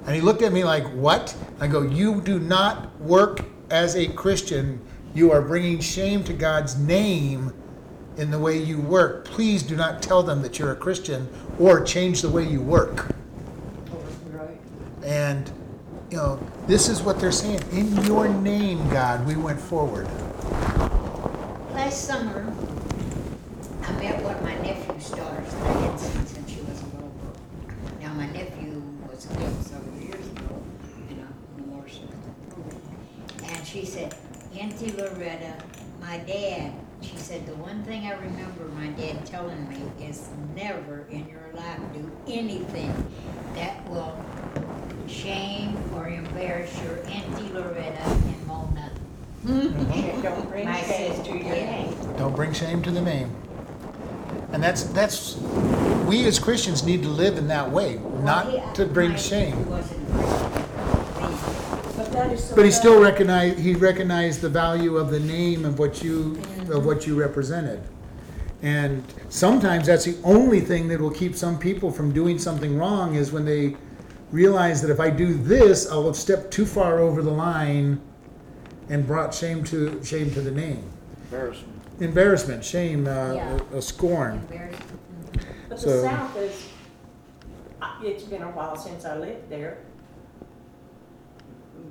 And 0.05 0.15
he 0.15 0.21
looked 0.21 0.41
at 0.41 0.51
me 0.53 0.63
like, 0.63 0.85
What? 0.89 1.35
I 1.59 1.67
go, 1.67 1.81
You 1.81 2.21
do 2.21 2.39
not 2.39 2.99
work 2.99 3.39
as 3.71 3.95
a 3.95 4.07
Christian. 4.09 4.79
You 5.15 5.31
are 5.31 5.41
bringing 5.41 5.79
shame 5.79 6.23
to 6.25 6.33
God's 6.33 6.77
name 6.77 7.53
in 8.17 8.31
the 8.31 8.39
way 8.39 8.57
you 8.57 8.79
work. 8.79 9.25
Please 9.25 9.63
do 9.63 9.75
not 9.75 10.01
tell 10.01 10.23
them 10.23 10.41
that 10.41 10.57
you're 10.57 10.71
a 10.71 10.75
Christian 10.75 11.27
or 11.59 11.83
change 11.83 12.21
the 12.21 12.29
way 12.29 12.47
you 12.47 12.61
work. 12.61 13.13
Right. 14.31 14.59
And, 15.03 15.51
you 16.09 16.17
know, 16.17 16.39
this 16.67 16.87
is 16.87 17.01
what 17.01 17.19
they're 17.19 17.31
saying. 17.31 17.61
In 17.71 17.95
your 18.05 18.27
name, 18.27 18.87
God, 18.89 19.25
we 19.27 19.35
went 19.35 19.59
forward. 19.59 20.07
Last 21.73 22.05
summer, 22.05 22.53
I 23.83 23.91
met 23.93 24.23
one 24.23 24.35
of 24.35 24.41
my 24.41 24.55
nephew's 24.59 25.09
daughters 25.09 25.53
that 25.53 25.63
I 25.63 25.79
hadn't 25.81 25.99
seen 25.99 26.25
since 26.25 26.49
she 26.49 26.61
was 26.61 26.81
a 26.81 26.85
little 26.85 27.09
girl. 27.09 27.35
Now, 28.01 28.13
my 28.13 28.27
nephew 28.27 28.81
was 29.09 29.25
killed 29.25 29.63
several 29.63 29.97
years 30.01 30.25
ago 30.27 30.63
in 31.09 31.19
a 31.19 31.61
memorial. 31.61 32.09
And 33.43 33.67
she 33.67 33.85
said, 33.85 34.15
Auntie 34.57 34.93
Loretta, 34.93 35.53
my 35.99 36.17
dad, 36.19 36.71
she 37.09 37.17
said, 37.17 37.45
the 37.45 37.55
one 37.55 37.83
thing 37.83 38.05
I 38.07 38.13
remember 38.13 38.65
my 38.79 38.87
dad 38.89 39.25
telling 39.25 39.67
me 39.69 39.81
is 40.05 40.27
never 40.55 41.05
in 41.09 41.27
your 41.27 41.41
life 41.53 41.79
do 41.93 42.11
anything 42.27 42.93
that 43.55 43.87
will 43.89 44.17
shame 45.07 45.77
or 45.93 46.07
embarrass 46.07 46.73
your 46.83 46.97
Auntie 47.07 47.49
Loretta 47.53 48.01
and 48.01 48.47
Mona. 48.47 48.91
Mm-hmm. 49.45 49.91
And 49.91 50.23
don't 50.23 50.49
bring 50.49 50.65
My 50.65 50.81
shame 50.81 51.13
sister, 51.15 51.31
to 51.33 51.37
your 51.37 51.47
yeah. 51.55 51.83
name. 51.83 52.17
Don't 52.17 52.35
bring 52.35 52.53
shame 52.53 52.81
to 52.83 52.91
the 52.91 53.01
name. 53.01 53.31
And 54.51 54.63
that's 54.63 54.83
that's 54.85 55.35
we 56.07 56.25
as 56.25 56.39
Christians 56.39 56.83
need 56.83 57.03
to 57.03 57.09
live 57.09 57.37
in 57.37 57.47
that 57.49 57.69
way, 57.71 57.97
Well, 57.97 58.17
he- 58.17 58.23
not 58.57 58.75
to 58.75 58.85
bring 58.85 59.11
my- 59.11 59.15
shame. 59.17 59.69
Wasn't 59.69 60.11
Christian, 60.11 60.51
But 61.97 62.11
That 62.11 62.31
is 62.31 62.43
so 62.43 62.55
But 62.55 62.65
he 62.65 62.71
still 62.71 62.95
bad. 62.95 63.03
recognized, 63.11 63.59
he 63.59 63.73
recognized 63.75 64.41
the 64.41 64.49
value 64.49 64.97
of 64.97 65.09
the 65.11 65.19
name 65.19 65.65
of 65.65 65.77
what 65.79 66.03
you, 66.03 66.37
of 66.69 66.85
what 66.85 67.05
you 67.07 67.15
represented. 67.19 67.81
And 68.61 69.03
sometimes 69.29 69.87
that's 69.87 70.05
the 70.05 70.17
only 70.23 70.59
thing 70.59 70.87
that 70.87 70.99
will 70.99 71.11
keep 71.11 71.35
some 71.35 71.59
people 71.59 71.91
from 71.91 72.11
doing 72.11 72.39
something 72.39 72.77
wrong 72.77 73.15
is 73.15 73.31
when 73.31 73.45
they 73.45 73.75
realize 74.31 74.81
that 74.81 74.89
if 74.89 74.99
I 74.99 75.09
do 75.09 75.33
this, 75.33 75.89
I'll 75.91 76.05
have 76.05 76.15
stepped 76.15 76.51
too 76.51 76.65
far 76.65 76.99
over 76.99 77.21
the 77.21 77.31
line 77.31 78.01
and 78.89 79.05
brought 79.05 79.33
shame 79.33 79.63
to, 79.65 80.03
shame 80.03 80.31
to 80.31 80.41
the 80.41 80.51
name. 80.51 80.83
Embarrassment. 81.25 81.71
Embarrassment, 81.99 82.65
shame, 82.65 83.07
uh, 83.07 83.33
Yeah. 83.33 83.59
a 83.73 83.81
scorn. 83.81 84.45
Embarrassing. 84.51 84.81
But 85.69 85.79
So- 85.79 86.01
the 86.01 86.09
South 86.09 86.37
is, 86.37 86.63
uh, 87.81 87.85
it's 88.03 88.23
been 88.23 88.41
a 88.41 88.51
while 88.51 88.75
since 88.75 89.05
I 89.05 89.17
lived 89.17 89.49
there. 89.49 89.77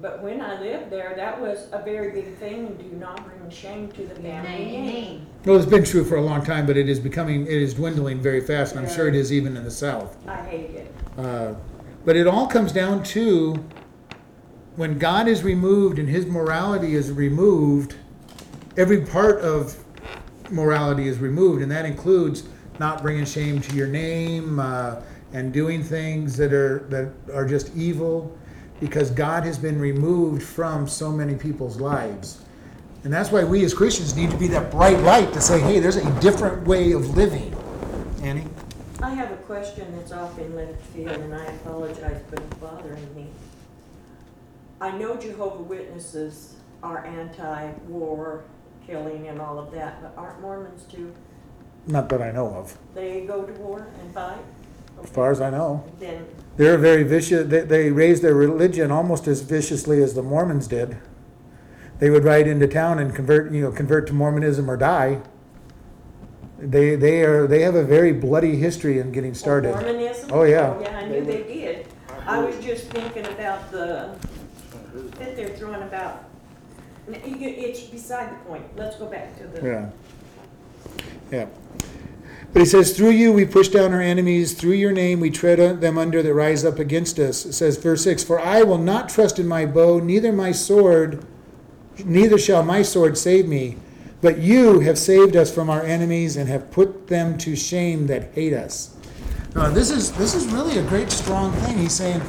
But 0.05 0.23
when 0.23 0.43
I 0.43 0.61
lived 0.61 0.91
there, 0.91 1.15
that 1.17 1.41
was 1.41 1.67
a 1.73 1.83
very 1.83 2.11
big 2.11 2.37
thing, 2.37 2.75
do 2.75 2.95
not 2.99 3.25
bring 3.25 3.49
shame 3.49 3.91
to 3.93 4.03
the 4.03 4.15
family 4.17 4.51
name, 4.51 4.71
name. 4.71 4.87
name. 4.87 5.27
Well, 5.47 5.57
it's 5.57 5.65
been 5.65 5.83
true 5.83 6.05
for 6.05 6.17
a 6.17 6.21
long 6.21 6.45
time, 6.45 6.67
but 6.67 6.77
it 6.77 6.91
is 6.91 7.01
becoming, 7.01 7.47
it 7.47 7.55
is 7.55 7.73
dwindling 7.73 8.21
very 8.21 8.43
fast, 8.43 8.77
and 8.77 8.87
I'm 8.87 8.95
sure 8.95 9.09
it 9.09 9.15
is 9.15 9.33
even 9.33 9.57
in 9.57 9.65
the 9.65 9.71
South. 9.71 10.15
I 10.29 10.43
hate 10.43 10.71
it. 10.73 10.95
Uh, 11.17 11.55
But 12.05 12.17
it 12.17 12.27
all 12.27 12.47
comes 12.47 12.71
down 12.71 13.03
to 13.15 13.55
when 14.77 14.99
God 14.99 15.27
is 15.27 15.43
removed 15.43 15.99
and 15.99 16.07
his 16.07 16.27
morality 16.27 16.97
is 16.97 17.11
removed, 17.11 17.97
every 18.77 19.07
part 19.07 19.41
of 19.41 19.83
morality 20.51 21.09
is 21.09 21.17
removed, 21.17 21.63
and 21.63 21.71
that 21.71 21.87
includes 21.87 22.43
not 22.79 23.01
bringing 23.01 23.25
shame 23.25 23.59
to 23.59 23.75
your 23.75 23.87
name 23.87 24.61
uh, 24.61 24.97
and 25.33 25.51
doing 25.51 25.83
things 25.83 26.37
that 26.37 26.53
are 26.53 26.81
that 26.91 27.11
are 27.33 27.47
just 27.47 27.75
evil, 27.75 28.37
because 28.81 29.11
God 29.11 29.45
has 29.45 29.59
been 29.59 29.79
removed 29.79 30.43
from 30.43 30.89
so 30.89 31.11
many 31.11 31.35
people's 31.35 31.81
lives. 31.81 32.43
And 33.05 33.13
that's 33.13 33.31
why 33.31 33.45
we 33.45 33.65
as 33.65 33.75
Christians 33.75 34.17
need 34.17 34.31
to 34.31 34.37
be 34.37 34.49
that 34.49 34.71
bright 34.71 34.99
light 35.01 35.33
to 35.35 35.41
say, 35.41 35.61
hey, 35.61 35.79
there's 35.79 35.97
a 35.97 36.21
different 36.21 36.67
way 36.67 36.93
of 36.93 37.17
living. 37.17 37.55
Annie? 38.23 38.47
I 39.03 39.11
have 39.11 39.31
a 39.31 39.37
question 39.37 39.95
that's 39.97 40.13
off 40.13 40.39
in 40.39 40.57
left 40.57 40.81
field, 40.87 41.11
and 41.11 41.35
I 41.35 41.45
apologize, 41.45 42.23
for 42.31 42.41
bothering 42.57 43.15
me. 43.15 43.27
I 44.81 44.97
know 44.97 45.17
Jehovah 45.17 45.63
Witnesses 45.63 46.55
are 46.83 47.05
anti-war, 47.05 48.45
killing 48.87 49.29
and 49.29 49.41
all 49.41 49.59
of 49.59 49.71
that, 49.73 50.03
but 50.03 50.15
aren't 50.17 50.41
Mormons 50.41 50.85
too? 50.85 51.13
Not 51.87 52.09
that 52.09 52.23
I 52.23 52.31
know 52.31 52.49
of. 52.49 52.77
They 52.95 53.27
go 53.27 53.43
to 53.43 53.53
war 53.55 53.87
and 54.01 54.15
fight? 54.15 54.39
As 55.03 55.11
far 55.11 55.31
as 55.31 55.41
I 55.41 55.51
know. 55.51 55.85
Then, 55.99 56.27
They're 56.57 56.79
very 56.79 57.03
vicious. 57.03 57.49
They, 57.49 57.63
they 57.63 57.91
raised 57.91 58.23
their 58.23 58.35
religion 58.35 58.91
almost 58.91 59.27
as 59.27 59.41
viciously 59.41 60.03
as 60.03 60.15
the 60.15 60.23
Mormons 60.23 60.69
did. 60.69 60.97
They 61.99 62.11
would 62.11 62.25
ride 62.25 62.47
into 62.47 62.67
town 62.67 62.99
and 62.99 63.15
convert, 63.15 63.53
you 63.53 63.63
know, 63.63 63.73
convert 63.73 64.07
to 64.09 64.13
Mormonism 64.13 64.71
or 64.71 64.77
die. 64.77 65.21
They, 66.59 66.97
they 66.97 67.23
are, 67.23 67.47
they 67.47 67.63
have 67.63 67.75
a 67.75 67.85
very 67.85 68.13
bloody 68.13 68.57
history 68.57 68.99
in 68.99 69.13
getting 69.13 69.35
started. 69.35 69.73
Mormonism? 69.73 70.31
Oh, 70.33 70.45
yeah. 70.45 70.75
Oh, 70.77 70.81
yeah, 70.81 70.99
I 70.99 71.09
knew 71.09 71.25
they 71.25 71.43
did. 71.43 71.89
I 72.27 72.39
was 72.41 72.57
just 72.65 72.87
thinking 72.87 73.27
about 73.27 73.71
the, 73.71 74.17
that 75.19 75.37
they're 75.37 75.57
throwing 75.57 75.83
about, 75.83 76.25
it's 77.09 77.81
beside 77.81 78.31
the 78.31 78.45
point. 78.45 78.65
Let's 78.77 78.97
go 78.97 79.07
back 79.07 79.37
to 79.39 79.47
the, 79.47 79.67
Yeah. 79.67 79.91
Yeah. 81.31 81.47
But 82.55 82.61
he 82.61 82.67
says, 82.67 82.97
through 82.97 83.11
you 83.11 83.33
we 83.33 83.45
push 83.45 83.69
down 83.69 83.93
our 83.93 84.01
enemies, 84.01 84.55
through 84.55 84.75
your 84.75 84.93
name 84.93 85.19
we 85.19 85.29
tread 85.29 85.81
them 85.81 85.99
under 85.99 86.23
that 86.23 86.33
rise 86.33 86.65
up 86.65 86.79
against 86.79 87.19
us. 87.19 87.45
It 87.45 87.53
says, 87.53 87.77
verse 87.77 88.05
6 88.05 88.23
For 88.23 88.39
I 88.39 88.63
will 88.63 88.79
not 88.79 89.09
trust 89.09 89.41
in 89.41 89.49
my 89.49 89.67
bow, 89.67 89.99
neither 89.99 90.33
my 90.33 90.53
sword, 90.53 91.27
neither 92.05 92.39
shall 92.39 92.63
my 92.63 92.83
sword 92.83 93.19
save 93.19 93.49
me. 93.49 93.77
But 94.23 94.39
you 94.39 94.81
have 94.81 94.99
saved 94.99 95.35
us 95.35 95.53
from 95.53 95.69
our 95.69 95.83
enemies 95.83 96.37
and 96.37 96.49
have 96.49 96.71
put 96.71 97.09
them 97.09 97.37
to 97.39 97.57
shame 97.57 98.07
that 98.07 98.33
hate 98.35 98.55
us. 98.55 98.97
Now, 99.57 99.71
this 99.71 99.91
is 99.91 100.13
this 100.13 100.35
is 100.35 100.47
really 100.47 100.79
a 100.79 100.83
great 100.85 101.11
strong 101.11 101.53
thing. 101.53 101.77
He's 101.77 101.93
saying, 101.93 102.23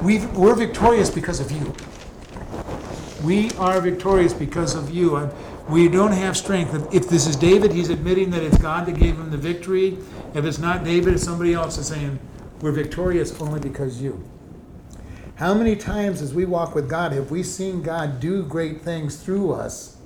We've, 0.00 0.30
we're 0.36 0.54
victorious 0.54 1.10
because 1.10 1.40
of 1.40 1.50
you. 1.50 1.74
We 3.24 3.50
are 3.52 3.80
victorious 3.80 4.32
because 4.32 4.76
of 4.76 4.90
you. 4.90 5.16
And 5.16 5.32
We 5.68 5.88
don't 5.88 6.12
have 6.12 6.36
strength. 6.36 6.94
If- 6.94 7.08
this 7.08 7.26
is 7.26 7.34
David, 7.36 7.72
he's 7.72 7.90
admitting 7.90 8.30
that 8.30 8.42
it's 8.42 8.58
God 8.58 8.86
that 8.86 8.98
gave 8.98 9.16
him 9.16 9.30
the 9.30 9.36
victory. 9.36 9.98
If 10.34 10.44
it's 10.44 10.58
not 10.58 10.84
David, 10.84 11.14
it's 11.14 11.24
somebody 11.24 11.54
else 11.54 11.76
is 11.78 11.86
saying, 11.86 12.18
We're 12.62 12.72
victorious 12.72 13.38
only 13.40 13.60
because 13.60 14.00
you. 14.00 14.22
How 15.34 15.52
many 15.52 15.76
times 15.76 16.22
as 16.22 16.32
we 16.32 16.46
walk 16.46 16.74
with 16.74 16.88
God 16.88 17.12
have 17.12 17.30
we 17.30 17.42
seen 17.42 17.82
God 17.82 18.20
do 18.20 18.42
great 18.42 18.80
things 18.80 19.16
through 19.16 19.52
us 19.52 19.98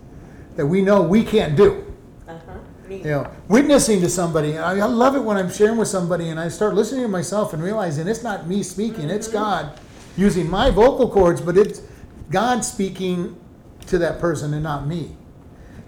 that 0.57 0.67
we 0.67 0.83
know 0.83 1.03
we 1.03 1.23
can't 1.23 1.57
do? 1.57 1.85
uh-huh. 2.27 2.59
You 2.89 3.05
know, 3.05 3.31
witnessing 3.47 4.01
to 4.01 4.09
somebody. 4.09 4.59
I, 4.59 4.73
I 4.79 4.87
love 4.87 5.15
it 5.15 5.21
when 5.21 5.37
I'm 5.37 5.51
sharing 5.51 5.77
with 5.77 5.87
somebody 5.87 6.31
and 6.31 6.41
I 6.41 6.49
start 6.49 6.75
listening 6.75 7.03
to 7.03 7.09
myself 7.09 7.53
and 7.53 7.63
realizing 7.63 8.09
it's 8.09 8.25
not 8.25 8.49
me 8.49 8.65
speaking, 8.65 9.09
it's 9.09 9.29
God 9.29 9.79
using 10.17 10.51
my 10.51 10.71
vocal 10.71 11.09
cords, 11.09 11.41
but 11.41 11.57
it's 11.57 11.83
God 12.31 12.65
speaking 12.65 13.39
to 13.87 13.99
that 13.99 14.19
person 14.19 14.53
and 14.55 14.65
not 14.65 14.89
me. 14.89 15.17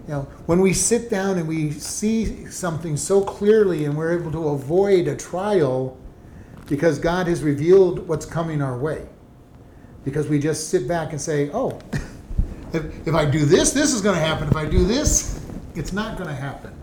You 0.07 0.13
know, 0.13 0.21
when 0.47 0.59
we 0.59 0.73
sit 0.73 1.09
down 1.09 1.37
and 1.37 1.47
we 1.47 1.71
see 1.71 2.45
something 2.47 2.97
so 2.97 3.21
clearly 3.23 3.85
and 3.85 3.95
we're 3.95 4.19
able 4.19 4.31
to 4.31 4.49
avoid 4.49 5.07
a 5.07 5.15
trial 5.15 5.97
because 6.67 6.99
God 6.99 7.27
has 7.27 7.41
revealed 7.41 8.07
what's 8.07 8.25
coming 8.25 8.61
our 8.61 8.77
way. 8.77 9.07
Because 10.03 10.27
we 10.27 10.39
just 10.39 10.69
sit 10.69 10.87
back 10.87 11.11
and 11.11 11.21
say, 11.21 11.49
oh, 11.53 11.79
if, 12.73 13.07
if 13.07 13.13
I 13.13 13.25
do 13.25 13.45
this, 13.45 13.71
this 13.71 13.93
is 13.93 14.01
going 14.01 14.15
to 14.15 14.21
happen. 14.21 14.49
If 14.49 14.55
I 14.57 14.65
do 14.65 14.83
this, 14.83 15.39
it's 15.75 15.93
not 15.93 16.17
going 16.17 16.29
to 16.29 16.35
happen. 16.35 16.73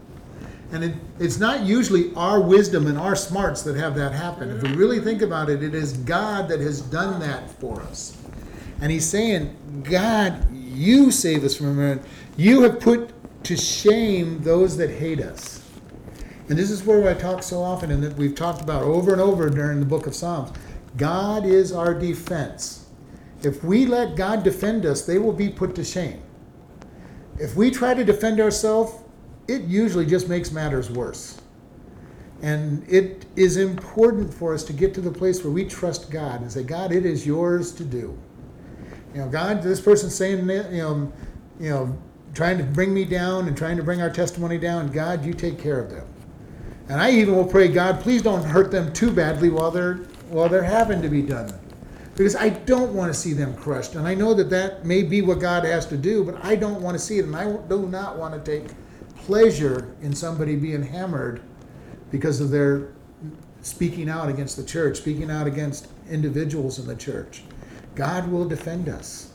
And 0.73 0.85
it, 0.85 0.95
it's 1.19 1.39
not 1.39 1.63
usually 1.63 2.15
our 2.15 2.41
wisdom 2.41 2.87
and 2.87 2.97
our 2.97 3.17
smarts 3.17 3.63
that 3.63 3.77
have 3.77 3.95
that 3.97 4.13
happen. 4.13 4.51
If 4.51 4.63
we 4.63 4.73
really 4.75 5.01
think 5.01 5.21
about 5.21 5.51
it, 5.51 5.63
it 5.63 5.75
is 5.75 5.95
God 5.95 6.49
that 6.49 6.61
has 6.61 6.81
done 6.81 7.21
that 7.21 7.51
for 7.59 7.83
us. 7.83 8.17
And 8.81 8.91
he's 8.91 9.07
saying, 9.07 9.85
God, 9.89 10.51
you 10.55 11.11
save 11.11 11.45
us 11.45 11.57
from 11.57 11.81
it. 11.81 12.01
You 12.41 12.63
have 12.63 12.81
put 12.81 13.13
to 13.45 13.55
shame 13.55 14.43
those 14.43 14.75
that 14.79 14.89
hate 14.89 15.21
us. 15.21 15.63
And 16.49 16.59
this 16.59 16.71
is 16.71 16.83
where 16.83 17.07
I 17.07 17.13
talk 17.13 17.43
so 17.43 17.63
often, 17.63 17.91
and 17.91 18.03
that 18.03 18.17
we've 18.17 18.35
talked 18.35 18.63
about 18.63 18.83
over 18.83 19.13
and 19.13 19.21
over 19.21 19.51
during 19.51 19.79
the 19.79 19.85
book 19.85 20.07
of 20.07 20.15
Psalms. 20.15 20.51
God 20.97 21.45
is 21.45 21.71
our 21.71 21.93
defense. 21.93 22.87
If 23.43 23.63
we 23.63 23.85
let 23.85 24.17
God 24.17 24.43
defend 24.43 24.87
us, 24.87 25.05
they 25.05 25.19
will 25.19 25.35
be 25.35 25.51
put 25.51 25.75
to 25.75 25.85
shame. 25.85 26.23
If 27.39 27.57
we 27.57 27.71
try 27.71 27.93
to 27.93 28.05
defend 28.05 28.41
ourselves, 28.41 28.95
it 29.47 29.61
usually 29.65 30.07
just 30.07 30.27
makes 30.27 30.51
matters 30.51 30.91
worse. 30.91 31.43
And 32.41 32.89
it 32.89 33.27
is 33.37 33.59
important 33.59 34.33
for 34.33 34.55
us 34.55 34.65
to 34.65 34.73
get 34.73 34.95
to 34.95 35.03
the 35.03 35.13
place 35.13 35.45
where 35.45 35.53
we 35.53 35.67
trust 35.67 36.11
God 36.11 36.41
and 36.41 36.51
say, 36.51 36.63
God, 36.63 36.91
it 36.91 37.05
is 37.05 37.27
yours 37.27 37.71
to 37.73 37.85
do. 37.85 38.19
You 39.13 39.21
know, 39.21 39.29
God, 39.29 39.63
this 39.63 39.79
person's 39.79 40.15
saying, 40.15 40.49
you 40.49 40.79
know, 40.79 41.13
you 41.61 41.69
know, 41.69 41.99
trying 42.35 42.59
to 42.59 42.65
bring 42.65 42.95
me 42.95 43.05
down 43.05 43.49
and 43.49 43.57
trying 43.57 43.77
to 43.77 43.83
bring 43.83 44.01
our 44.01 44.11
testimony 44.11 44.59
down. 44.59 44.91
God, 44.91 45.25
you 45.25 45.35
take 45.35 45.59
care 45.59 45.81
of 45.81 45.91
them. 45.91 46.07
And 46.89 47.01
I 47.01 47.11
even 47.13 47.37
will 47.37 47.47
pray, 47.47 47.69
God, 47.69 48.01
please 48.01 48.23
don't 48.23 48.43
hurt 48.43 48.71
them 48.71 48.93
too 48.93 49.13
badly 49.13 49.49
while 49.49 49.71
they're 49.71 49.99
while 50.29 50.49
they're 50.49 50.63
having 50.63 51.03
to 51.03 51.09
be 51.09 51.23
done. 51.23 51.53
Because 52.15 52.37
I 52.37 52.51
don't 52.51 52.93
want 52.93 53.13
to 53.13 53.19
see 53.19 53.33
them 53.33 53.57
crushed. 53.57 53.95
And 53.95 54.07
I 54.07 54.15
know 54.15 54.35
that 54.35 54.51
that 54.51 54.85
may 54.85 55.03
be 55.03 55.23
what 55.23 55.41
God 55.41 55.65
has 55.65 55.87
to 55.87 55.97
do, 55.97 56.23
but 56.23 56.45
I 56.45 56.55
don't 56.55 56.83
want 56.83 56.97
to 56.97 57.03
see 57.03 57.19
it. 57.19 57.25
And 57.25 57.35
I 57.35 57.57
do 57.69 57.87
not 57.87 58.19
want 58.19 58.35
to 58.35 58.41
take 58.41 58.73
pleasure 59.17 59.95
in 60.03 60.15
somebody 60.15 60.57
being 60.57 60.83
hammered 60.83 61.41
because 62.11 62.41
of 62.41 62.51
their 62.51 62.89
speaking 63.63 64.09
out 64.09 64.29
against 64.29 64.57
the 64.57 64.65
church, 64.65 64.99
speaking 64.99 65.31
out 65.31 65.47
against 65.47 65.89
individuals 66.09 66.79
in 66.79 66.87
the 66.87 66.97
church. 66.97 67.43
God 67.95 68.31
will 68.31 68.49
defend 68.49 68.89
us. 68.89 69.30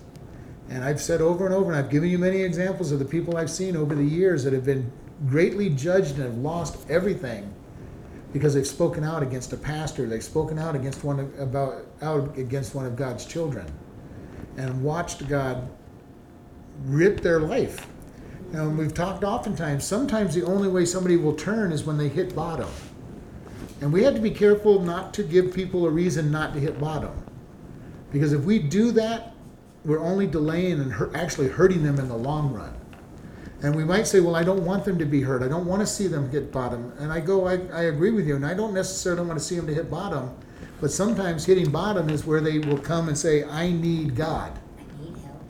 And 0.70 0.84
I've 0.84 1.00
said 1.00 1.22
over 1.22 1.46
and 1.46 1.54
over, 1.54 1.72
and 1.72 1.80
I've 1.80 1.92
given 1.92 2.10
you 2.10 2.18
many 2.18 2.42
examples 2.42 2.92
of 2.92 3.00
the 3.00 3.06
people 3.06 3.38
I've 3.38 3.52
seen 3.52 3.78
over 3.78 3.94
the 3.94 4.04
years 4.04 4.44
that 4.44 4.54
have 4.54 4.66
been 4.66 4.92
greatly 5.28 5.70
judged 5.70 6.16
and 6.16 6.24
have 6.24 6.38
lost 6.38 6.90
everything 6.90 7.54
because 8.34 8.54
they've 8.54 8.68
spoken 8.68 9.04
out 9.04 9.24
against 9.24 9.54
a 9.54 9.58
pastor, 9.58 10.08
they've 10.08 10.24
spoken 10.24 10.60
out 10.60 10.76
against 10.76 11.06
one 11.06 11.20
of, 11.22 11.40
about 11.40 11.86
out 12.02 12.38
against 12.38 12.76
one 12.76 12.86
of 12.86 12.96
God's 12.98 13.26
children, 13.26 13.66
and 14.58 14.84
watched 14.84 15.28
God 15.30 15.70
rip 16.84 17.22
their 17.22 17.40
life. 17.40 17.88
And 18.52 18.78
we've 18.78 18.94
talked 18.94 19.24
oftentimes. 19.24 19.86
Sometimes 19.86 20.36
the 20.36 20.44
only 20.44 20.68
way 20.68 20.84
somebody 20.84 21.16
will 21.16 21.36
turn 21.36 21.72
is 21.72 21.86
when 21.86 21.98
they 21.98 22.10
hit 22.10 22.36
bottom, 22.36 22.68
and 23.80 23.94
we 23.94 24.04
have 24.04 24.16
to 24.16 24.22
be 24.22 24.32
careful 24.32 24.82
not 24.82 25.14
to 25.14 25.24
give 25.24 25.54
people 25.54 25.86
a 25.86 25.90
reason 25.90 26.32
not 26.32 26.54
to 26.56 26.60
hit 26.60 26.78
bottom, 26.78 27.14
because 28.12 28.34
if 28.34 28.42
we 28.42 28.60
do 28.60 28.92
that, 28.92 29.35
we're 29.86 30.02
only 30.02 30.28
delaying 30.28 30.82
and 30.82 30.92
hurt, 30.92 31.16
actually 31.16 31.48
hurting 31.48 31.84
them 31.84 32.00
in 32.00 32.08
the 32.08 32.18
long 32.18 32.54
run. 32.54 32.74
And 33.62 33.76
we 33.76 33.84
might 33.84 34.06
say, 34.06 34.20
well, 34.20 34.36
I 34.36 34.44
don't 34.44 34.66
want 34.66 34.84
them 34.84 34.98
to 35.00 35.06
be 35.06 35.22
hurt. 35.22 35.42
I 35.42 35.48
don't 35.48 35.66
want 35.66 35.82
to 35.82 35.88
see 35.88 36.08
them 36.08 36.30
hit 36.30 36.52
bottom. 36.52 36.92
And 37.00 37.12
I 37.12 37.20
go, 37.20 37.48
I, 37.48 37.54
I 37.74 37.84
agree 37.84 38.12
with 38.12 38.28
you. 38.28 38.36
And 38.36 38.46
I 38.46 38.54
don't 38.54 38.74
necessarily 38.74 39.26
want 39.26 39.40
to 39.40 39.46
see 39.46 39.56
them 39.56 39.66
to 39.68 39.74
hit 39.74 39.90
bottom. 39.90 40.36
But 40.82 40.92
sometimes 40.92 41.46
hitting 41.46 41.72
bottom 41.72 42.10
is 42.10 42.26
where 42.26 42.42
they 42.42 42.60
will 42.60 42.78
come 42.78 43.08
and 43.08 43.18
say, 43.18 43.44
I 43.44 43.72
need 43.72 44.16
God. 44.16 44.60
I 44.78 45.04
need 45.04 45.18
help. 45.18 45.44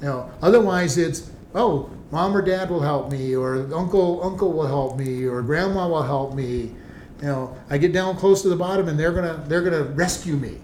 You 0.00 0.04
know, 0.04 0.30
otherwise 0.40 0.96
it's, 0.96 1.30
oh, 1.54 1.90
mom 2.10 2.36
or 2.36 2.42
dad 2.42 2.70
will 2.70 2.80
help 2.80 3.10
me, 3.10 3.34
or 3.34 3.56
uncle 3.74 4.22
uncle 4.22 4.52
will 4.52 4.66
help 4.66 4.96
me, 4.96 5.24
or 5.24 5.42
grandma 5.42 5.88
will 5.88 6.02
help 6.02 6.34
me. 6.34 6.74
You 7.20 7.26
know, 7.26 7.56
I 7.68 7.78
get 7.78 7.92
down 7.92 8.16
close 8.16 8.42
to 8.42 8.48
the 8.48 8.56
bottom 8.56 8.88
and 8.88 8.98
they're 8.98 9.12
gonna 9.12 9.42
they're 9.48 9.62
gonna 9.62 9.82
rescue 9.82 10.36
me. 10.36 10.58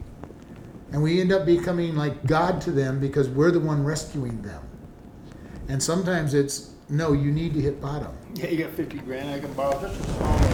And 0.95 1.03
we 1.03 1.21
end 1.21 1.33
up 1.33 1.45
becoming 1.45 1.97
like 1.97 2.25
God 2.25 2.61
to 2.61 2.71
them 2.71 3.01
because 3.01 3.29
we're 3.29 3.51
the 3.51 3.59
one 3.59 3.83
rescuing 3.83 4.41
them. 4.43 4.63
And 5.67 5.83
sometimes 5.83 6.35
it's 6.35 6.71
no, 6.89 7.13
you 7.13 7.33
need 7.33 7.53
to 7.55 7.61
hit 7.61 7.81
bottom. 7.81 8.17
Yeah, 8.35 8.47
you 8.47 8.59
got 8.59 8.71
fifty 8.75 8.99
grand, 8.99 9.29
I 9.29 9.41
can 9.41 9.53
borrow 9.55 9.73
just 9.81 9.99
a 9.99 10.05
small 10.05 10.39
one. 10.39 10.51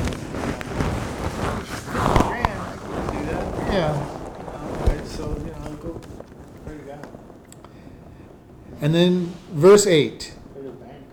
Fifty 1.66 2.26
grand, 2.26 2.58
I 2.58 2.74
can 2.74 3.18
do 3.18 3.26
that. 3.30 3.72
Yeah. 3.74 3.92
Alright, 4.80 5.06
so, 5.06 5.28
you 5.28 5.44
know, 5.44 5.76
go, 5.76 5.88
where 6.64 6.74
you 6.74 6.82
got? 6.84 7.06
And 8.80 8.94
then 8.94 9.34
verse 9.52 9.86
8 9.86 10.32
Go 10.54 10.62
to 10.62 10.66
the 10.68 10.72
bank. 10.72 11.04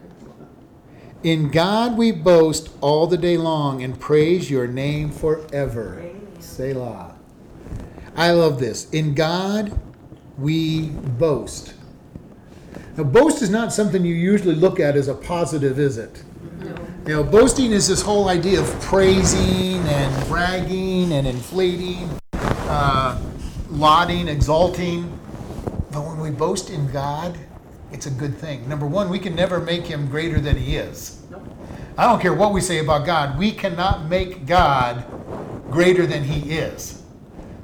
In 1.23 1.51
God 1.51 1.97
we 1.97 2.13
boast 2.13 2.69
all 2.79 3.07
the 3.07 3.17
day 3.17 3.35
long 3.35 3.83
and 3.83 3.99
praise 3.99 4.49
your 4.49 4.67
name 4.67 5.11
forever. 5.11 5.99
Amen. 5.99 6.27
Selah. 6.39 7.16
I 8.17 8.32
love 8.32 8.60
this. 8.60 8.89
In 8.89 9.13
God 9.13 9.80
we 10.39 10.88
boast. 10.89 11.75
Now, 12.97 13.03
boast 13.03 13.43
is 13.43 13.51
not 13.51 13.71
something 13.71 14.03
you 14.03 14.15
usually 14.15 14.56
look 14.56 14.80
at 14.80 14.95
as 14.95 15.08
a 15.08 15.13
positive, 15.13 15.77
is 15.77 15.99
it? 15.99 16.23
No. 16.60 16.75
You 17.06 17.13
know, 17.13 17.23
boasting 17.23 17.71
is 17.71 17.88
this 17.88 18.01
whole 18.01 18.27
idea 18.27 18.60
of 18.60 18.82
praising 18.82 19.77
and 19.88 20.27
bragging 20.27 21.12
and 21.13 21.27
inflating, 21.27 22.10
uh, 22.34 23.21
lauding, 23.69 24.27
exalting. 24.27 25.19
But 25.91 26.01
when 26.01 26.19
we 26.19 26.32
boast 26.32 26.71
in 26.71 26.91
God, 26.91 27.38
it's 27.91 28.08
a 28.08 28.12
good 28.12 28.36
thing. 28.36 28.67
Number 28.67 28.88
one, 28.88 29.10
we 29.10 29.19
can 29.19 29.36
never 29.36 29.60
make 29.60 29.86
him 29.86 30.08
greater 30.08 30.39
than 30.39 30.58
he 30.58 30.75
is. 30.75 31.21
Nope. 31.30 31.43
I 31.99 32.06
don't 32.06 32.19
care 32.19 32.34
what 32.34 32.51
we 32.51 32.62
say 32.62 32.80
about 32.80 33.06
God, 33.06 33.38
we 33.38 33.51
cannot 33.51 34.10
make 34.10 34.47
God 34.47 35.06
greater 35.69 36.08
than 36.08 36.23
he 36.23 36.58
is. 36.58 37.03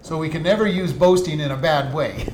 So 0.03 0.17
we 0.17 0.27
can 0.27 0.43
never 0.43 0.67
use 0.67 0.91
boasting 0.91 1.39
in 1.39 1.51
a 1.51 1.55
bad 1.55 1.93
way. 1.93 2.27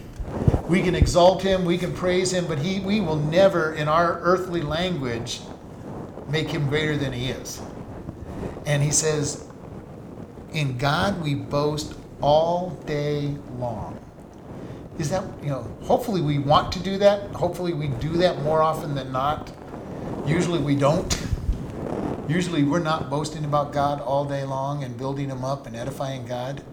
We 0.68 0.82
can 0.82 0.96
exalt 0.96 1.44
him, 1.44 1.66
we 1.66 1.78
can 1.78 1.94
praise 1.94 2.34
him, 2.34 2.48
but 2.48 2.58
he, 2.58 2.80
we 2.80 3.00
will 3.00 3.16
never, 3.16 3.74
in 3.74 3.88
our 3.88 4.20
earthly 4.22 4.62
language, 4.64 5.42
make 6.28 6.50
him 6.50 6.68
greater 6.68 6.98
than 6.98 7.14
he 7.14 7.28
is. 7.28 7.62
And 8.66 8.82
he 8.82 8.90
says, 8.90 9.48
In 10.52 10.80
God 10.80 11.22
we 11.22 11.36
boast 11.36 11.94
all 12.22 12.72
day 12.88 13.36
long. 13.60 14.00
Is 14.98 15.12
that, 15.12 15.24
you 15.44 15.50
know, 15.50 15.62
hopefully 15.84 16.22
we 16.22 16.40
want 16.40 16.72
to 16.74 16.80
do 16.80 16.98
that. 16.98 17.30
Hopefully 17.32 17.74
we 17.74 17.88
do 17.88 18.14
that 18.18 18.42
more 18.42 18.64
often 18.64 18.96
than 18.96 19.12
not. 19.12 19.52
Usually 20.26 20.60
we 20.60 20.76
don't. 20.76 21.20
Usually 22.28 22.64
we're 22.64 22.80
not 22.80 23.12
boasting 23.12 23.46
about 23.46 23.74
God 23.74 24.02
all 24.02 24.26
day 24.26 24.44
long 24.44 24.84
and 24.84 24.98
building 24.98 25.30
him 25.30 25.46
up 25.46 25.68
and 25.68 25.76
edifying 25.76 26.26
God. 26.26 26.64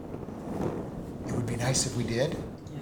It 1.26 1.32
would 1.32 1.46
be 1.46 1.56
nice 1.56 1.86
if 1.86 1.96
we 1.96 2.04
did. 2.04 2.36
Yeah. 2.72 2.78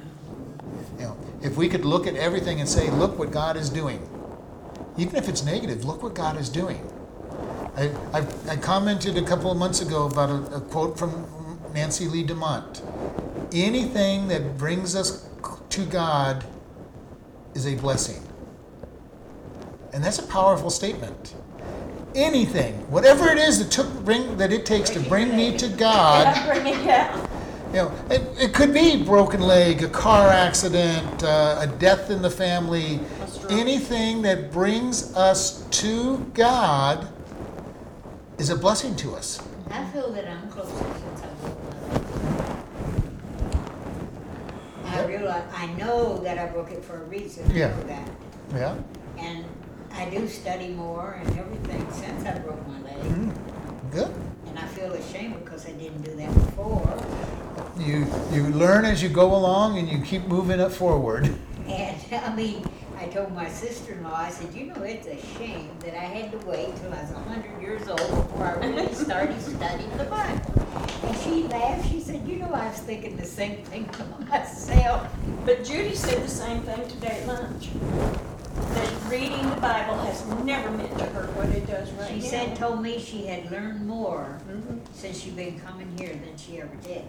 You 0.99 1.05
know, 1.05 1.17
if 1.43 1.57
we 1.57 1.69
could 1.69 1.85
look 1.85 2.07
at 2.07 2.17
everything 2.17 2.61
and 2.61 2.69
say, 2.69 2.91
look 2.91 3.19
what 3.19 3.31
God 3.31 3.57
is 3.57 3.71
doing. 3.71 4.07
Even 4.97 5.17
if 5.17 5.29
it's 5.29 5.45
negative, 5.45 5.85
look 5.85 6.03
what 6.03 6.15
God 6.15 6.37
is 6.39 6.49
doing. 6.49 6.81
I, 7.77 7.91
I, 8.13 8.27
I 8.49 8.57
commented 8.57 9.17
a 9.17 9.23
couple 9.23 9.51
of 9.51 9.57
months 9.57 9.81
ago 9.81 10.07
about 10.07 10.31
a, 10.31 10.57
a 10.57 10.61
quote 10.61 10.99
from 10.99 11.27
Nancy 11.75 12.07
Leigh 12.07 12.25
DeMoss. 12.25 12.83
Anything 13.53 14.29
that 14.29 14.57
brings 14.57 14.95
us 14.95 15.29
to 15.71 15.85
God 15.87 16.45
is 17.55 17.67
a 17.67 17.75
blessing. 17.75 18.23
And 19.93 20.03
that's 20.03 20.19
a 20.19 20.27
powerful 20.27 20.71
statement. 20.71 21.35
Anything, 22.15 22.75
whatever 22.91 23.29
it 23.29 23.39
is 23.39 23.59
that 23.59 23.73
took 23.73 23.93
bring 24.05 24.37
that 24.37 24.53
it 24.53 24.65
takes 24.65 24.89
to 24.91 25.01
bring 25.01 25.37
me 25.37 25.57
to 25.59 25.69
God, 25.77 26.37
Yeah, 27.75 27.89
bring 27.89 27.99
it 27.99 28.13
you 28.13 28.19
know, 28.29 28.39
it, 28.41 28.45
it 28.45 28.55
could 28.55 28.73
be 28.73 29.03
broken 29.03 29.41
leg, 29.41 29.83
a 29.83 29.89
car 29.89 30.29
accident, 30.29 31.25
uh, 31.25 31.59
a 31.61 31.67
death 31.67 32.11
in 32.11 32.23
the 32.23 32.31
family, 32.31 33.01
anything 33.51 34.23
that 34.23 34.53
brings 34.53 35.15
us 35.17 35.67
to 35.71 36.19
God 36.35 37.09
is 38.39 38.51
a 38.51 38.57
blessing 38.57 38.97
to 38.97 39.15
us. 39.15 39.43
I 39.71 39.85
feel 39.87 40.13
that 40.13 40.29
I'm 40.29 40.49
closer 40.51 40.71
to 40.71 40.77
I 40.77 40.87
broke 41.41 41.65
my 41.65 41.97
leg. 41.97 42.07
I 44.85 45.05
realize, 45.07 45.45
I 45.55 45.67
know 45.75 46.19
that 46.19 46.39
I 46.39 46.47
broke 46.47 46.71
it 46.71 46.85
for 46.85 47.03
a 47.03 47.05
reason, 47.05 47.51
I 47.51 47.55
Yeah. 47.55 47.69
know 47.69 47.83
that. 47.85 48.09
Yeah. 48.55 48.75
And 49.19 49.45
I 49.93 50.11
do 50.11 50.29
study 50.29 50.69
more 50.69 51.21
and 51.21 51.39
everything 51.39 51.87
since 51.93 52.25
I 52.25 52.39
broke 52.39 52.67
my 52.69 52.81
leg. 52.83 53.03
Mm, 53.03 53.33
good. 53.91 54.15
And 54.47 54.59
I 54.59 54.67
feel 54.67 54.93
ashamed 54.93 55.45
because 55.45 55.67
I 55.67 55.73
didn't 55.73 56.03
do 56.03 56.15
that 56.17 56.35
before. 56.35 56.99
You 57.79 58.07
you 58.31 58.45
learn 58.51 58.85
as 58.85 59.03
you 59.03 59.09
go 59.09 59.35
along 59.35 59.79
and 59.79 59.89
you 59.89 60.01
keep 60.01 60.27
moving 60.27 60.61
it 60.61 60.71
forward. 60.71 61.35
And 61.67 61.97
I 62.13 62.35
mean, 62.35 62.65
I 62.99 63.07
told 63.07 63.33
my 63.35 63.49
sister-in-law, 63.49 64.15
I 64.15 64.31
said, 64.31 64.55
you 64.55 64.67
know, 64.67 64.83
it's 64.83 65.07
a 65.07 65.19
shame 65.37 65.71
that 65.81 65.95
I 65.95 66.05
had 66.05 66.31
to 66.33 66.39
wait 66.47 66.75
till 66.77 66.93
I 66.93 67.03
was 67.03 67.11
a 67.11 67.19
hundred 67.19 67.61
years 67.61 67.89
old 67.89 67.99
before 67.99 68.47
I 68.47 68.67
really 68.67 68.95
started 69.07 69.41
studying 69.41 69.91
the 69.99 70.05
Bible. 70.05 70.69
And 71.03 71.17
she 71.19 71.43
laughed. 71.45 71.91
She 71.91 72.01
said, 72.01 72.27
you 72.27 72.37
know, 72.37 72.53
I 72.53 72.69
was 72.69 72.79
thinking 72.79 73.17
the 73.17 73.27
same 73.27 73.65
thing 73.65 73.89
to 73.93 74.05
myself. 74.31 75.09
But 75.45 75.65
Judy 75.65 75.95
said 75.95 76.23
the 76.23 76.29
same 76.29 76.63
thing 76.63 76.87
today 76.89 77.23
at 77.23 77.27
lunch. 77.27 77.71
That 78.55 78.93
reading 79.11 79.49
the 79.51 79.57
Bible 79.57 79.97
has 79.99 80.25
never 80.45 80.71
meant 80.71 80.97
to 80.99 81.05
her 81.07 81.27
what 81.33 81.49
it 81.49 81.67
does 81.67 81.91
right 81.93 82.11
now. 82.11 82.15
She 82.15 82.21
said, 82.21 82.57
told 82.57 82.83
me 82.83 82.99
she 82.99 83.27
had 83.27 83.51
learned 83.51 83.87
more 83.87 84.39
Mhm. 84.49 84.79
since 84.95 85.21
she'd 85.21 85.37
been 85.37 85.59
coming 85.61 85.93
here 85.99 86.11
than 86.11 86.37
she 86.37 86.61
ever 86.61 86.75
did. 86.85 87.03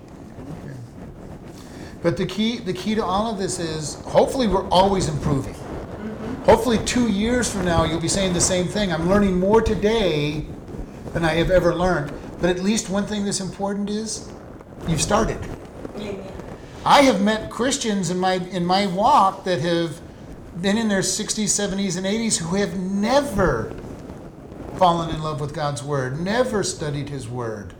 But 2.02 2.18
the 2.18 2.26
key 2.26 2.60
the 2.60 2.74
key 2.74 2.96
to 2.96 3.04
all 3.04 3.32
of 3.32 3.38
this 3.38 3.60
is 3.60 3.96
hopefully 4.06 4.48
we're 4.48 4.68
always 4.70 5.08
improving. 5.08 5.56
Hopefully 6.46 6.78
2 6.86 7.08
years 7.08 7.50
from 7.50 7.66
now 7.66 7.84
you'll 7.84 8.00
be 8.00 8.08
saying 8.08 8.34
the 8.34 8.42
same 8.42 8.68
thing. 8.68 8.92
I'm 8.94 9.10
learning 9.10 9.40
more 9.40 9.62
today 9.62 10.46
than 11.14 11.26
I 11.26 11.34
have 11.36 11.50
ever 11.50 11.74
learned. 11.74 12.12
But 12.40 12.50
at 12.50 12.62
least 12.64 12.90
one 12.90 13.06
thing 13.06 13.26
that's 13.26 13.40
important 13.40 13.90
is 13.90 14.28
you've 14.88 15.02
started. 15.02 15.40
Amen. 15.98 16.20
I 16.86 17.02
have 17.04 17.22
met 17.22 17.50
Christians 17.50 18.10
in 18.12 18.20
my 18.20 18.34
in 18.34 18.66
my 18.66 18.86
walk 18.86 19.44
that 19.46 19.62
have 19.62 20.02
been 20.62 20.78
in 20.78 20.88
their 20.88 21.02
60s, 21.02 21.46
70s, 21.46 21.98
and 21.98 22.06
80s 22.06 22.38
who 22.38 22.56
have 22.56 22.80
never 22.80 23.74
fallen 24.78 25.10
in 25.10 25.22
love 25.22 25.40
with 25.40 25.54
God's 25.54 25.84
Word, 25.84 26.20
never 26.20 26.64
studied 26.64 27.10
His 27.10 27.28
Word. 27.28 27.74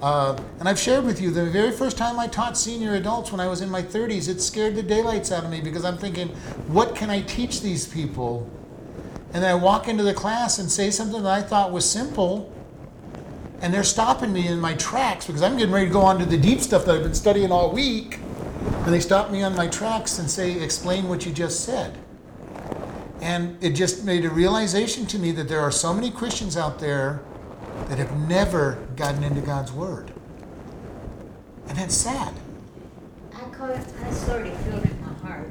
Uh, 0.00 0.40
and 0.60 0.68
I've 0.68 0.78
shared 0.78 1.04
with 1.04 1.20
you 1.20 1.30
the 1.30 1.46
very 1.46 1.72
first 1.72 1.98
time 1.98 2.20
I 2.20 2.28
taught 2.28 2.56
senior 2.56 2.94
adults 2.94 3.32
when 3.32 3.40
I 3.40 3.48
was 3.48 3.60
in 3.60 3.68
my 3.68 3.82
30s, 3.82 4.28
it 4.28 4.40
scared 4.40 4.76
the 4.76 4.82
daylights 4.82 5.32
out 5.32 5.44
of 5.44 5.50
me 5.50 5.60
because 5.60 5.84
I'm 5.84 5.98
thinking, 5.98 6.28
what 6.68 6.94
can 6.94 7.10
I 7.10 7.22
teach 7.22 7.62
these 7.62 7.86
people? 7.86 8.48
And 9.32 9.42
then 9.42 9.50
I 9.50 9.54
walk 9.54 9.88
into 9.88 10.04
the 10.04 10.14
class 10.14 10.58
and 10.58 10.70
say 10.70 10.90
something 10.90 11.22
that 11.22 11.32
I 11.32 11.42
thought 11.42 11.72
was 11.72 11.88
simple, 11.88 12.52
and 13.60 13.74
they're 13.74 13.84
stopping 13.84 14.32
me 14.32 14.46
in 14.46 14.60
my 14.60 14.74
tracks 14.74 15.26
because 15.26 15.42
I'm 15.42 15.56
getting 15.56 15.74
ready 15.74 15.86
to 15.86 15.92
go 15.92 16.02
on 16.02 16.18
to 16.20 16.24
the 16.24 16.38
deep 16.38 16.60
stuff 16.60 16.84
that 16.84 16.94
I've 16.94 17.02
been 17.02 17.14
studying 17.14 17.50
all 17.50 17.72
week. 17.72 18.20
And 18.60 18.94
they 18.94 19.00
stop 19.00 19.30
me 19.30 19.42
on 19.42 19.54
my 19.54 19.68
tracks 19.68 20.18
and 20.18 20.30
say, 20.30 20.60
explain 20.62 21.08
what 21.08 21.26
you 21.26 21.32
just 21.32 21.64
said. 21.64 21.98
And 23.20 23.62
it 23.62 23.70
just 23.70 24.04
made 24.04 24.24
a 24.24 24.30
realization 24.30 25.06
to 25.06 25.18
me 25.18 25.32
that 25.32 25.48
there 25.48 25.60
are 25.60 25.70
so 25.70 25.92
many 25.92 26.10
Christians 26.10 26.56
out 26.56 26.78
there 26.78 27.20
that 27.88 27.98
have 27.98 28.16
never 28.28 28.78
gotten 28.96 29.22
into 29.24 29.40
God's 29.40 29.72
Word. 29.72 30.12
And 31.68 31.76
that's 31.76 31.94
sad. 31.94 32.32
I 33.34 33.70
it, 33.70 33.86
I 34.02 34.10
sort 34.12 34.46
of 34.46 34.56
feel 34.60 34.80
in 34.80 34.98
my 35.02 35.28
heart 35.28 35.50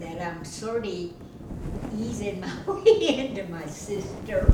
that 0.00 0.20
I'm 0.20 0.44
sort 0.44 0.86
of 0.86 1.10
easing 1.98 2.40
my 2.66 2.72
way 2.72 3.28
into 3.28 3.44
my 3.44 3.66
sister. 3.66 4.52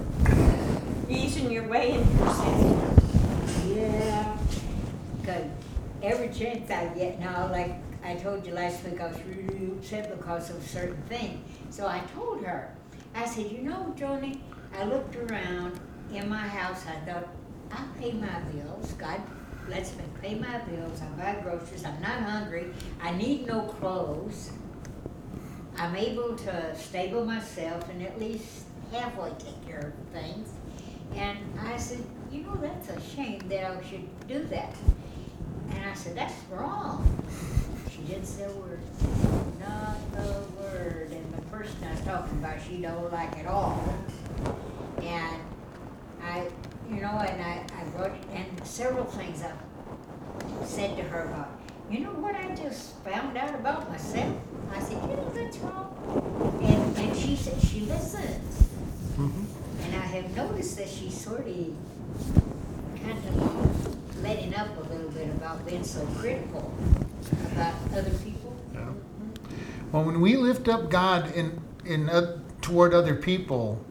Easing 1.08 1.50
your 1.50 1.66
way 1.66 1.92
into 1.92 2.12
your 2.16 2.34
sister. 2.34 3.74
Yeah. 3.74 4.36
Because 5.20 5.44
every 6.02 6.28
chance 6.28 6.70
I 6.70 6.86
get 6.88 7.20
now, 7.20 7.48
like 7.50 7.74
I 8.02 8.14
told 8.14 8.46
you 8.46 8.54
last 8.54 8.84
week, 8.84 9.00
I 9.00 9.08
was 9.08 9.18
really 9.24 9.72
upset 9.72 10.16
because 10.16 10.50
of 10.50 10.56
a 10.56 10.66
certain 10.66 11.02
thing. 11.08 11.44
So 11.70 11.86
I 11.86 12.00
told 12.14 12.44
her, 12.44 12.74
I 13.14 13.26
said, 13.26 13.50
you 13.50 13.62
know, 13.62 13.92
Johnny, 13.96 14.40
I 14.78 14.84
looked 14.84 15.16
around 15.16 15.78
in 16.12 16.28
my 16.28 16.46
house, 16.46 16.84
I 16.86 16.98
thought, 17.10 17.28
I 17.72 17.84
pay 18.00 18.12
my 18.12 18.40
bills. 18.52 18.92
God 18.92 19.20
lets 19.68 19.94
me 19.96 20.04
pay 20.20 20.34
my 20.34 20.58
bills. 20.58 21.00
I 21.00 21.06
buy 21.20 21.40
groceries. 21.40 21.84
I'm 21.84 22.00
not 22.00 22.22
hungry. 22.22 22.72
I 23.00 23.12
need 23.12 23.46
no 23.46 23.62
clothes. 23.62 24.50
I'm 25.76 25.94
able 25.94 26.36
to 26.36 26.76
stable 26.76 27.24
myself 27.24 27.88
and 27.90 28.02
at 28.02 28.18
least 28.18 28.64
halfway 28.92 29.30
take 29.38 29.66
care 29.66 29.92
of 29.92 30.12
things. 30.12 30.48
And 31.14 31.38
I 31.60 31.76
said, 31.76 32.04
you 32.30 32.42
know, 32.42 32.56
that's 32.56 32.88
a 32.88 33.00
shame 33.14 33.40
that 33.48 33.64
I 33.64 33.88
should 33.88 34.28
do 34.28 34.44
that. 34.44 34.74
And 35.70 35.84
I 35.84 35.94
said, 35.94 36.16
that's 36.16 36.34
wrong. 36.50 37.06
She 37.90 38.02
didn't 38.02 38.26
say 38.26 38.44
a 38.44 38.50
word. 38.52 38.80
Not 39.60 39.96
a 40.16 40.42
word. 40.60 41.12
And 41.12 41.34
the 41.34 41.42
person 41.50 41.76
I 41.86 41.92
was 41.92 42.00
talking 42.02 42.38
about, 42.38 42.56
she 42.66 42.78
don't 42.78 43.12
like 43.12 43.38
at 43.38 43.46
all. 43.46 43.82
And 45.02 45.40
I, 46.22 46.46
you 46.88 47.00
know, 47.00 47.18
and 47.18 47.42
I, 47.42 47.64
I 47.74 47.84
wrote, 47.98 48.12
and 48.32 48.66
several 48.66 49.04
things 49.04 49.42
I 49.42 49.52
said 50.64 50.96
to 50.96 51.02
her 51.04 51.24
about, 51.24 51.50
you 51.90 52.00
know 52.00 52.12
what 52.12 52.34
I 52.36 52.54
just 52.54 52.96
found 52.98 53.36
out 53.36 53.54
about 53.54 53.88
myself? 53.90 54.36
I 54.72 54.80
said, 54.80 55.02
you 55.02 55.16
know, 55.16 55.30
that's 55.34 55.58
wrong. 55.58 56.60
And, 56.62 56.96
and 56.98 57.16
she 57.16 57.34
said, 57.34 57.60
she 57.60 57.80
listens. 57.80 58.68
Mm-hmm. 59.16 59.84
And 59.84 59.94
I 59.96 60.06
have 60.06 60.36
noticed 60.36 60.76
that 60.76 60.88
she's 60.88 61.18
sort 61.18 61.46
of 61.46 61.74
kind 63.02 63.18
of 63.18 64.09
letting 64.22 64.54
up 64.54 64.68
a 64.76 64.92
little 64.92 65.10
bit 65.10 65.28
about 65.30 65.66
being 65.66 65.84
so 65.84 66.04
critical 66.18 66.74
about 67.52 67.74
other 67.94 68.10
people. 68.10 68.56
Yeah. 68.74 68.88
Well, 69.92 70.04
when 70.04 70.20
we 70.20 70.36
lift 70.36 70.68
up 70.68 70.90
God 70.90 71.32
in, 71.34 71.60
in, 71.84 72.08
uh, 72.08 72.38
toward 72.60 72.94
other 72.94 73.14
people, 73.14 73.84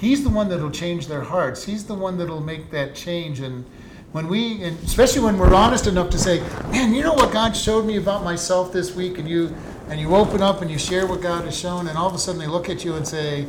He's 0.00 0.22
the 0.22 0.30
one 0.30 0.48
that'll 0.48 0.70
change 0.70 1.08
their 1.08 1.22
hearts. 1.22 1.64
He's 1.64 1.84
the 1.84 1.94
one 1.94 2.18
that'll 2.18 2.40
make 2.40 2.70
that 2.70 2.94
change. 2.94 3.40
And 3.40 3.64
when 4.12 4.28
we, 4.28 4.62
and 4.62 4.78
especially 4.84 5.22
when 5.22 5.38
we're 5.38 5.52
honest 5.52 5.88
enough 5.88 6.10
to 6.10 6.18
say, 6.18 6.40
"Man, 6.70 6.94
you 6.94 7.02
know 7.02 7.14
what 7.14 7.32
God 7.32 7.56
showed 7.56 7.84
me 7.84 7.96
about 7.96 8.22
myself 8.22 8.72
this 8.72 8.94
week," 8.94 9.18
and 9.18 9.28
you, 9.28 9.54
and 9.88 10.00
you 10.00 10.14
open 10.14 10.40
up 10.40 10.62
and 10.62 10.70
you 10.70 10.78
share 10.78 11.06
what 11.06 11.20
God 11.20 11.46
has 11.46 11.58
shown, 11.58 11.88
and 11.88 11.98
all 11.98 12.06
of 12.06 12.14
a 12.14 12.18
sudden 12.18 12.40
they 12.40 12.46
look 12.46 12.70
at 12.70 12.84
you 12.84 12.94
and 12.94 13.06
say, 13.06 13.46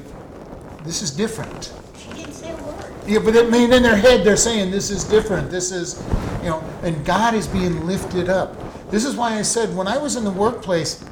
"This 0.83 1.03
is 1.03 1.11
different." 1.11 1.71
She 1.99 2.09
didn't 2.13 2.33
say 2.33 2.51
a 2.51 2.55
word. 2.55 2.93
Yeah, 3.09 3.17
but 3.17 3.35
I 3.35 3.41
mean, 3.41 3.73
in 3.73 3.81
their 3.81 3.95
head, 3.95 4.23
they're 4.23 4.37
saying 4.37 4.69
this 4.69 4.91
is 4.91 5.03
different. 5.03 5.49
This 5.49 5.71
is, 5.71 5.99
you 6.43 6.49
know, 6.49 6.63
and 6.83 7.03
God 7.03 7.33
is 7.33 7.47
being 7.47 7.87
lifted 7.87 8.29
up. 8.29 8.55
This 8.91 9.03
is 9.03 9.15
why 9.15 9.33
I 9.33 9.41
said 9.41 9.75
when 9.75 9.87
I 9.87 9.97
was 9.97 10.15
in 10.15 10.23
the 10.23 10.29
workplace, 10.29 11.03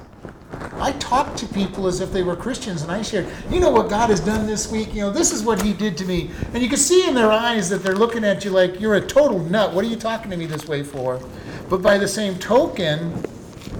I 0.73 0.91
talked 0.99 1.39
to 1.39 1.47
people 1.47 1.87
as 1.87 1.99
if 1.99 2.11
they 2.11 2.21
were 2.21 2.35
Christians, 2.35 2.83
and 2.83 2.91
I 2.91 3.01
shared, 3.01 3.25
you 3.49 3.59
know, 3.59 3.71
what 3.71 3.89
God 3.89 4.11
has 4.11 4.19
done 4.19 4.45
this 4.45 4.71
week. 4.71 4.93
You 4.93 5.01
know, 5.01 5.09
this 5.09 5.31
is 5.31 5.41
what 5.41 5.59
He 5.63 5.73
did 5.73 5.97
to 5.97 6.05
me, 6.05 6.29
and 6.53 6.61
you 6.61 6.69
can 6.69 6.77
see 6.77 7.07
in 7.07 7.15
their 7.15 7.31
eyes 7.31 7.67
that 7.71 7.81
they're 7.81 7.95
looking 7.95 8.23
at 8.23 8.45
you 8.45 8.51
like 8.51 8.79
you're 8.79 8.95
a 8.95 9.01
total 9.01 9.39
nut. 9.39 9.73
What 9.73 9.83
are 9.83 9.87
you 9.87 9.95
talking 9.95 10.29
to 10.29 10.37
me 10.37 10.45
this 10.45 10.67
way 10.67 10.83
for? 10.83 11.19
But 11.67 11.81
by 11.81 11.97
the 11.97 12.07
same 12.07 12.37
token, 12.37 13.25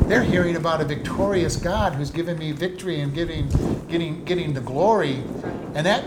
they're 0.08 0.24
hearing 0.24 0.56
about 0.56 0.82
a 0.82 0.86
victorious 0.86 1.56
God 1.56 1.94
who's 1.94 2.10
given 2.10 2.40
me 2.40 2.52
victory 2.52 3.00
and 3.00 3.14
getting, 3.14 3.48
getting, 3.88 4.26
getting 4.26 4.56
the 4.56 4.62
glory, 4.62 5.22
and 5.76 5.86
that 5.86 6.04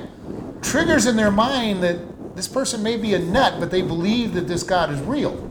triggers 0.63 1.07
in 1.07 1.17
their 1.17 1.31
mind 1.31 1.83
that 1.83 2.37
this 2.37 2.49
person 2.49 2.83
may 2.83 2.97
be 2.97 3.15
a 3.15 3.19
nut, 3.19 3.57
but 3.59 3.71
they 3.71 3.83
believe 3.83 4.35
that 4.35 4.49
this 4.49 4.63
God 4.63 4.91
is 4.91 5.01
real. 5.01 5.47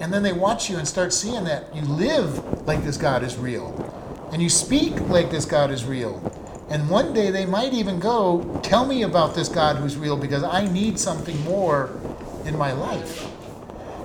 And 0.00 0.12
then 0.12 0.22
they 0.22 0.32
watch 0.32 0.70
you 0.70 0.78
and 0.78 0.88
start 0.88 1.12
seeing 1.12 1.44
that 1.44 1.74
you 1.74 1.82
live 1.82 2.66
like 2.66 2.82
this 2.84 2.96
God 2.96 3.22
is 3.22 3.36
real, 3.36 4.28
and 4.32 4.42
you 4.42 4.48
speak 4.48 4.98
like 5.08 5.30
this 5.30 5.44
God 5.44 5.70
is 5.70 5.84
real. 5.84 6.18
And 6.70 6.88
one 6.88 7.12
day 7.12 7.30
they 7.30 7.44
might 7.46 7.74
even 7.74 7.98
go, 7.98 8.60
Tell 8.62 8.86
me 8.86 9.02
about 9.02 9.34
this 9.34 9.48
God 9.48 9.76
who's 9.76 9.96
real 9.96 10.16
because 10.16 10.42
I 10.42 10.66
need 10.68 10.98
something 10.98 11.38
more 11.42 11.90
in 12.46 12.56
my 12.56 12.72
life. 12.72 13.28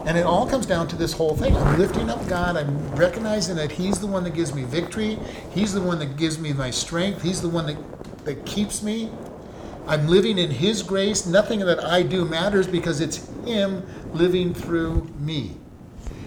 And 0.05 0.17
it 0.17 0.25
all 0.25 0.47
comes 0.47 0.65
down 0.65 0.87
to 0.89 0.95
this 0.95 1.13
whole 1.13 1.35
thing. 1.35 1.55
I'm 1.55 1.79
lifting 1.79 2.09
up 2.09 2.27
God. 2.27 2.57
I'm 2.57 2.91
recognizing 2.95 3.55
that 3.55 3.71
He's 3.71 3.99
the 3.99 4.07
one 4.07 4.23
that 4.23 4.35
gives 4.35 4.53
me 4.53 4.63
victory. 4.63 5.17
He's 5.51 5.73
the 5.73 5.81
one 5.81 5.97
that 5.99 6.17
gives 6.17 6.37
me 6.37 6.53
my 6.53 6.69
strength. 6.69 7.23
He's 7.23 7.41
the 7.41 7.49
one 7.49 7.65
that, 7.67 8.25
that 8.25 8.45
keeps 8.45 8.83
me. 8.83 9.09
I'm 9.87 10.07
living 10.07 10.37
in 10.37 10.51
His 10.51 10.83
grace. 10.83 11.25
Nothing 11.25 11.59
that 11.59 11.83
I 11.83 12.03
do 12.03 12.25
matters 12.25 12.67
because 12.67 13.01
it's 13.01 13.27
Him 13.45 13.85
living 14.13 14.53
through 14.53 15.07
me. 15.19 15.57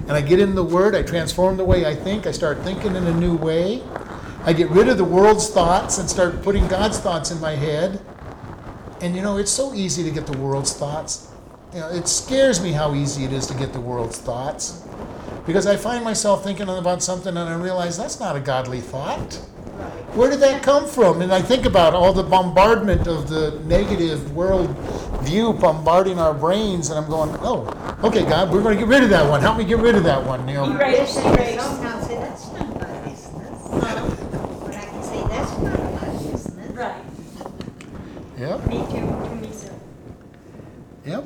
And 0.03 0.13
I 0.13 0.21
get 0.21 0.41
in 0.41 0.55
the 0.55 0.65
Word, 0.65 0.95
I 0.95 1.03
transform 1.03 1.57
the 1.57 1.65
way 1.65 1.85
I 1.85 1.95
think, 1.95 2.27
I 2.27 2.33
start 2.33 2.63
thinking 2.63 2.97
in 2.97 3.07
a 3.07 3.15
new 3.15 3.37
way. 3.37 3.83
I 4.45 4.53
get 4.53 4.71
rid 4.71 4.89
of 4.89 4.97
the 4.97 5.05
world's 5.05 5.51
thoughts 5.51 5.99
and 5.99 6.09
start 6.09 6.43
putting 6.43 6.67
God's 6.69 6.99
thoughts 6.99 7.31
in 7.31 7.41
my 7.41 7.55
head. 7.57 8.01
And 9.01 9.15
you 9.15 9.23
know, 9.23 9.37
it's 9.37 9.51
so 9.51 9.75
easy 9.75 10.03
to 10.05 10.11
get 10.11 10.27
the 10.27 10.39
world's 10.39 10.73
thoughts. 10.73 11.31
You 11.75 11.81
know, 11.81 11.89
it 11.91 12.09
scares 12.09 12.63
me 12.63 12.73
how 12.73 12.95
easy 12.95 13.25
it 13.25 13.33
is 13.33 13.47
to 13.49 13.55
get 13.55 13.73
the 13.73 13.81
world's 13.81 14.19
thoughts. 14.19 14.87
Because 15.45 15.67
I 15.67 15.77
find 15.77 16.05
myself 16.05 16.43
thinking 16.43 16.69
about 16.69 17.03
something 17.03 17.37
and 17.37 17.49
I 17.49 17.55
realize 17.57 17.99
that's 17.99 18.21
not 18.21 18.37
a 18.37 18.41
godly 18.41 18.81
thought. 18.81 19.41
Where 20.19 20.29
did 20.29 20.41
that 20.41 20.65
come 20.65 20.85
from? 20.89 21.23
And 21.23 21.33
I 21.33 21.41
think 21.41 21.65
about 21.65 21.95
all 21.95 22.13
the 22.13 22.25
bombardment 22.25 23.07
of 23.07 23.29
the 23.29 23.53
negative 23.67 24.35
world 24.35 24.69
view 25.23 25.53
bombarding 25.53 26.19
our 26.19 26.35
brains, 26.35 26.91
and 26.91 26.99
I'm 26.99 27.09
going, 27.09 27.31
oh, 27.41 27.69
okay, 28.03 28.25
God, 28.25 28.51
we're 28.51 28.61
going 28.63 28.77
to 28.77 28.81
get 28.85 28.89
rid 28.89 29.05
of 29.05 29.11
that 29.11 29.31
one. 29.31 29.41
Help 29.41 29.59
me 29.59 29.65
get 29.65 29.79
rid 29.79 29.95
of 29.95 30.03
that 30.03 30.25
one. 30.27 30.49
You 30.49 30.55
know, 30.55 30.73
You 30.73 30.77
raise 30.79 30.97
Yes, 30.99 31.17
and 31.19 31.27
and 31.27 31.39
raise. 31.39 31.61
some 31.61 31.83
now 31.85 32.01
say, 32.01 32.17
that's 32.17 32.53
none 32.53 32.75
my 32.75 32.99
business. 33.09 33.69
But 33.71 34.75
I 34.75 34.85
can 34.87 35.03
say, 35.05 35.23
that's 35.29 35.59
none 35.59 35.95
my 35.95 36.31
business. 36.33 36.71
Right, 36.75 37.05
Yep, 38.39 38.67
me 38.67 38.77
too, 38.79 39.07
to 39.29 39.35
me 39.41 39.51
so. 39.53 39.81
yep. 41.07 41.25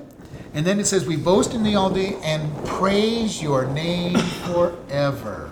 And 0.53 0.67
then 0.67 0.79
it 0.81 0.87
says, 0.87 1.07
we 1.07 1.17
boast 1.17 1.55
in 1.55 1.63
thee 1.63 1.77
all 1.77 1.89
day 1.89 2.17
and 2.23 2.53
praise 2.67 3.41
your 3.43 3.65
name 3.67 4.19
forever. 4.19 5.51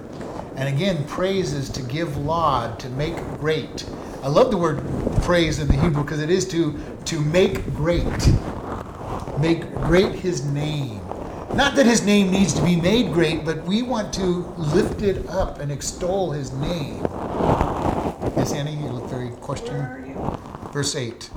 And 0.60 0.68
again, 0.68 1.06
praise 1.06 1.54
is 1.54 1.70
to 1.70 1.82
give 1.82 2.18
laud, 2.18 2.78
to 2.80 2.90
make 2.90 3.16
great. 3.38 3.86
I 4.22 4.28
love 4.28 4.50
the 4.50 4.58
word 4.58 4.84
praise 5.22 5.58
in 5.58 5.66
the 5.66 5.72
Hebrew 5.72 6.02
because 6.04 6.20
it 6.20 6.28
is 6.28 6.46
to 6.48 6.78
to 7.06 7.18
make 7.18 7.64
great. 7.74 8.04
Make 9.40 9.72
great 9.76 10.14
his 10.16 10.44
name. 10.44 11.00
Not 11.54 11.76
that 11.76 11.86
his 11.86 12.04
name 12.04 12.30
needs 12.30 12.52
to 12.52 12.62
be 12.62 12.76
made 12.76 13.10
great, 13.14 13.42
but 13.46 13.64
we 13.64 13.80
want 13.80 14.12
to 14.14 14.22
lift 14.58 15.00
it 15.00 15.26
up 15.30 15.60
and 15.60 15.72
extol 15.72 16.30
his 16.32 16.52
name. 16.52 17.02
Yes, 18.36 18.52
Annie, 18.52 18.76
you 18.76 18.90
look 18.90 19.08
very 19.08 19.28
Where 19.28 19.36
questioning. 19.38 20.14
Verse 20.72 20.94
8. 20.94 21.30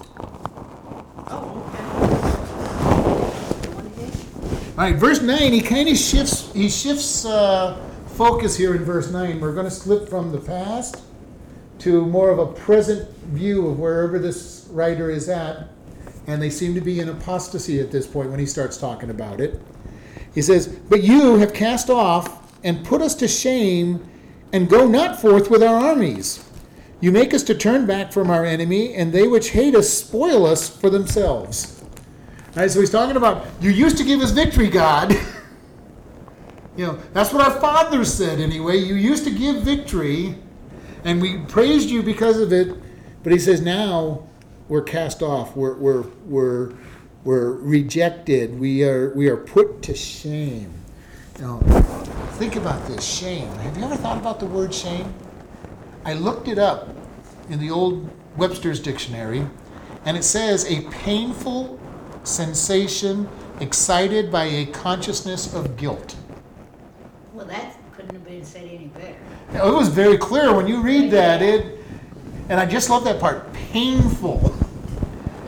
Oh, 1.29 1.63
okay. 1.69 1.83
All 4.77 4.77
right, 4.77 4.95
verse 4.95 5.21
nine. 5.21 5.53
He 5.53 5.61
kind 5.61 5.87
of 5.87 5.97
shifts. 5.97 6.51
He 6.53 6.67
shifts 6.67 7.25
uh, 7.25 7.77
focus 8.13 8.55
here 8.55 8.75
in 8.75 8.83
verse 8.83 9.11
nine. 9.11 9.39
We're 9.39 9.53
going 9.53 9.65
to 9.65 9.71
slip 9.71 10.07
from 10.07 10.31
the 10.31 10.39
past 10.39 11.01
to 11.79 12.05
more 12.05 12.29
of 12.29 12.39
a 12.39 12.45
present 12.45 13.09
view 13.27 13.67
of 13.67 13.79
wherever 13.79 14.19
this 14.19 14.67
writer 14.71 15.09
is 15.09 15.27
at, 15.29 15.69
and 16.27 16.41
they 16.41 16.49
seem 16.49 16.75
to 16.75 16.81
be 16.81 16.99
in 16.99 17.09
apostasy 17.09 17.79
at 17.79 17.91
this 17.91 18.05
point 18.05 18.29
when 18.29 18.39
he 18.39 18.45
starts 18.45 18.77
talking 18.77 19.09
about 19.09 19.41
it. 19.41 19.59
He 20.33 20.41
says, 20.41 20.67
"But 20.67 21.03
you 21.03 21.37
have 21.37 21.53
cast 21.53 21.89
off 21.89 22.53
and 22.63 22.85
put 22.85 23.01
us 23.01 23.15
to 23.15 23.27
shame, 23.27 23.99
and 24.51 24.69
go 24.69 24.87
not 24.87 25.19
forth 25.19 25.49
with 25.49 25.63
our 25.63 25.75
armies. 25.75 26.39
You 27.01 27.11
make 27.11 27.33
us 27.33 27.43
to 27.43 27.55
turn 27.55 27.85
back 27.85 28.13
from 28.13 28.29
our 28.29 28.45
enemy, 28.45 28.93
and 28.93 29.11
they 29.11 29.27
which 29.27 29.49
hate 29.49 29.75
us 29.75 29.89
spoil 29.89 30.45
us 30.45 30.69
for 30.69 30.89
themselves." 30.89 31.81
All 32.55 32.61
right, 32.61 32.69
so 32.69 32.79
he's 32.79 32.91
talking 32.91 33.17
about 33.17 33.47
you 33.59 33.71
used 33.71 33.97
to 33.97 34.03
give 34.03 34.21
us 34.21 34.29
victory, 34.29 34.69
God. 34.69 35.17
you 36.75 36.87
know, 36.87 36.99
that's 37.13 37.31
what 37.31 37.45
our 37.45 37.59
fathers 37.59 38.13
said 38.13 38.39
anyway. 38.39 38.77
You 38.77 38.95
used 38.95 39.23
to 39.25 39.31
give 39.31 39.61
victory, 39.63 40.35
and 41.03 41.21
we 41.21 41.37
praised 41.37 41.89
you 41.89 42.01
because 42.01 42.39
of 42.39 42.51
it. 42.51 42.75
But 43.23 43.31
he 43.31 43.39
says 43.39 43.61
now 43.61 44.27
we're 44.67 44.81
cast 44.81 45.21
off. 45.21 45.55
We're 45.55 45.75
we're 45.75 46.03
we're 46.25 46.73
we're 47.23 47.51
rejected. 47.51 48.59
We 48.59 48.83
are 48.83 49.13
we 49.13 49.29
are 49.29 49.37
put 49.37 49.81
to 49.83 49.95
shame. 49.95 50.73
Know, 51.39 51.59
think 52.33 52.55
about 52.55 52.87
this 52.87 53.03
shame. 53.03 53.47
Have 53.47 53.77
you 53.77 53.83
ever 53.83 53.95
thought 53.95 54.17
about 54.17 54.39
the 54.39 54.45
word 54.45 54.73
shame? 54.73 55.13
I 56.05 56.13
looked 56.13 56.47
it 56.47 56.59
up 56.59 56.89
in 57.49 57.59
the 57.59 57.71
old 57.71 58.09
Webster's 58.37 58.79
dictionary, 58.79 59.45
and 60.05 60.15
it 60.15 60.23
says 60.23 60.65
a 60.65 60.81
painful 60.89 61.79
sensation 62.23 63.27
excited 63.59 64.31
by 64.31 64.45
a 64.45 64.65
consciousness 64.67 65.53
of 65.53 65.75
guilt. 65.75 66.15
Well, 67.33 67.45
that 67.47 67.75
couldn't 67.95 68.13
have 68.13 68.25
been 68.25 68.45
said 68.45 68.65
any 68.65 68.85
better. 68.87 69.15
Now, 69.53 69.67
It 69.67 69.73
was 69.73 69.87
very 69.89 70.17
clear 70.17 70.53
when 70.53 70.67
you 70.67 70.81
read 70.81 71.09
that. 71.11 71.41
It, 71.41 71.79
and 72.49 72.59
I 72.59 72.65
just 72.65 72.89
love 72.89 73.03
that 73.05 73.19
part. 73.19 73.51
Painful. 73.53 74.53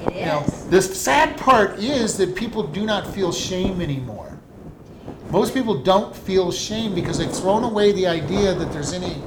It 0.08 0.16
You 0.16 0.26
know, 0.26 0.44
is. 0.48 0.66
the 0.68 0.82
sad 0.82 1.38
part 1.38 1.78
is 1.80 2.18
that 2.18 2.36
people 2.36 2.64
do 2.64 2.86
not 2.86 3.06
feel 3.14 3.32
shame 3.32 3.82
anymore. 3.82 4.38
Most 5.30 5.54
people 5.54 5.82
don't 5.84 6.16
feel 6.16 6.52
shame 6.52 6.96
because 6.96 7.18
they've 7.18 7.32
thrown 7.32 7.64
away 7.64 7.92
the 7.92 8.08
idea 8.08 8.54
that 8.54 8.72
there's 8.72 8.94
any 8.94 9.22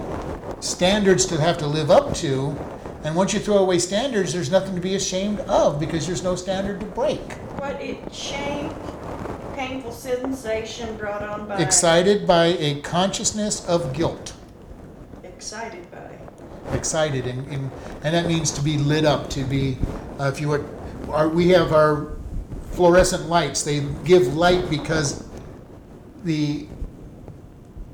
standards 0.60 1.26
to 1.26 1.40
have 1.40 1.58
to 1.58 1.66
live 1.66 1.90
up 1.90 2.14
to. 2.14 2.56
And 3.04 3.14
once 3.14 3.32
you 3.32 3.38
throw 3.38 3.58
away 3.58 3.78
standards, 3.78 4.32
there's 4.32 4.50
nothing 4.50 4.74
to 4.74 4.80
be 4.80 4.96
ashamed 4.96 5.40
of 5.40 5.78
because 5.78 6.06
there's 6.06 6.24
no 6.24 6.34
standard 6.34 6.80
to 6.80 6.86
break. 6.86 7.20
What 7.60 7.80
it, 7.80 8.12
shame, 8.12 8.70
painful 9.58 9.90
sensation 9.90 10.96
brought 10.96 11.20
on 11.20 11.48
by. 11.48 11.58
Excited 11.58 12.26
by 12.28 12.46
a 12.46 12.80
consciousness 12.82 13.66
of 13.66 13.92
guilt. 13.92 14.34
Excited 15.24 15.84
by. 15.90 16.76
excited 16.76 17.26
and, 17.26 17.46
and, 17.48 17.70
and 18.04 18.14
that 18.14 18.26
means 18.26 18.50
to 18.52 18.62
be 18.62 18.76
lit 18.76 19.04
up 19.04 19.30
to 19.30 19.42
be 19.44 19.78
uh, 20.20 20.24
if 20.24 20.40
you 20.40 20.48
would 20.48 20.64
our, 21.08 21.28
we 21.28 21.48
have 21.48 21.72
our 21.72 22.12
fluorescent 22.72 23.28
lights 23.28 23.62
they 23.62 23.80
give 24.04 24.34
light 24.34 24.68
because 24.68 25.26
the 26.24 26.66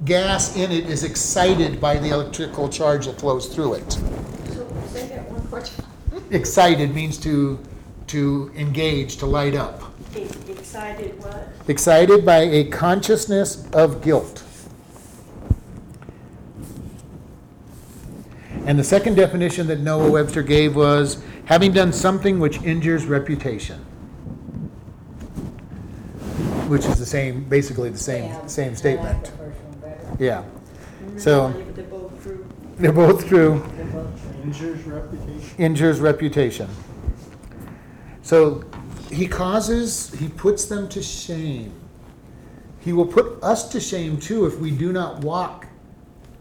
gas 0.04 0.56
in 0.56 0.72
it 0.72 0.88
is 0.90 1.04
excited 1.04 1.80
by 1.80 1.96
the 1.98 2.08
electrical 2.08 2.68
charge 2.68 3.06
that 3.06 3.20
flows 3.20 3.46
through 3.46 3.74
it 3.74 3.92
So 3.92 4.66
say 4.88 5.08
that 5.08 5.30
one 5.30 5.48
more 5.50 5.60
time. 5.60 5.86
excited 6.30 6.94
means 6.94 7.16
to, 7.18 7.58
to 8.08 8.50
engage, 8.56 9.18
to 9.18 9.26
light 9.26 9.54
up. 9.54 9.93
Excited 10.16 11.18
what? 11.22 11.48
Excited 11.68 12.24
by 12.24 12.38
a 12.42 12.64
consciousness 12.64 13.66
of 13.72 14.02
guilt. 14.02 14.42
And 18.66 18.78
the 18.78 18.84
second 18.84 19.16
definition 19.16 19.66
that 19.66 19.80
Noah 19.80 20.10
Webster 20.10 20.42
gave 20.42 20.74
was 20.76 21.22
having 21.46 21.72
done 21.72 21.92
something 21.92 22.38
which 22.38 22.62
injures 22.62 23.04
reputation. 23.06 23.78
Which 26.68 26.86
is 26.86 26.98
the 26.98 27.04
same, 27.06 27.44
basically 27.44 27.90
the 27.90 27.98
same, 27.98 28.24
Yeah, 28.24 28.46
same 28.46 28.64
I 28.66 28.68
like 28.70 28.78
statement. 28.78 29.24
the 29.24 29.30
first. 29.32 30.20
Yeah, 30.20 30.42
So- 31.18 31.52
They're 31.74 31.84
both 31.84 32.22
true. 32.22 32.46
they're 32.78 32.92
both 32.92 33.26
true. 33.28 33.62
They're 33.76 33.84
both 33.86 34.22
true. 34.22 34.42
Injures 34.44 34.84
reputation. 34.86 35.50
injures 35.58 36.00
reputation. 36.00 36.68
So 38.22 38.64
he 39.14 39.26
causes, 39.26 40.12
he 40.14 40.28
puts 40.28 40.64
them 40.66 40.88
to 40.88 41.02
shame. 41.02 41.72
He 42.80 42.92
will 42.92 43.06
put 43.06 43.42
us 43.42 43.68
to 43.70 43.80
shame 43.80 44.18
too 44.18 44.46
if 44.46 44.58
we 44.58 44.70
do 44.70 44.92
not 44.92 45.20
walk 45.20 45.66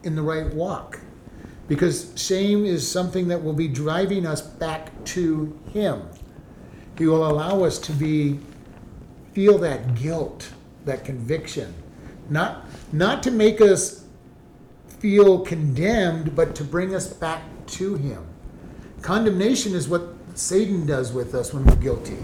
in 0.04 0.16
the 0.16 0.22
right 0.22 0.54
walk. 0.54 1.00
Because 1.68 2.12
shame 2.16 2.66
is 2.66 2.90
something 2.90 3.28
that 3.30 3.42
will 3.42 3.54
be 3.54 3.68
driving 3.68 4.26
us 4.26 4.42
back 4.42 4.92
to 5.06 5.58
him. 5.72 6.02
He 6.98 7.06
will 7.06 7.26
allow 7.26 7.64
us 7.64 7.80
to 7.80 7.92
be 7.94 8.40
feel 9.34 9.58
that 9.60 9.96
guilt, 9.96 10.50
that 10.86 11.06
conviction. 11.06 11.74
Not 12.30 12.66
not 12.92 13.24
to 13.24 13.32
make 13.32 13.62
us 13.62 14.06
feel 15.00 15.40
condemned, 15.40 16.36
but 16.36 16.56
to 16.56 16.64
bring 16.64 16.94
us 16.94 17.12
back 17.12 17.42
to 17.68 17.96
him. 17.96 18.26
Condemnation 19.02 19.74
is 19.74 19.88
what 19.88 20.04
Satan 20.36 20.86
does 20.86 21.12
with 21.12 21.36
us 21.36 21.54
when 21.54 21.66
we're 21.66 21.76
guilty. 21.76 22.18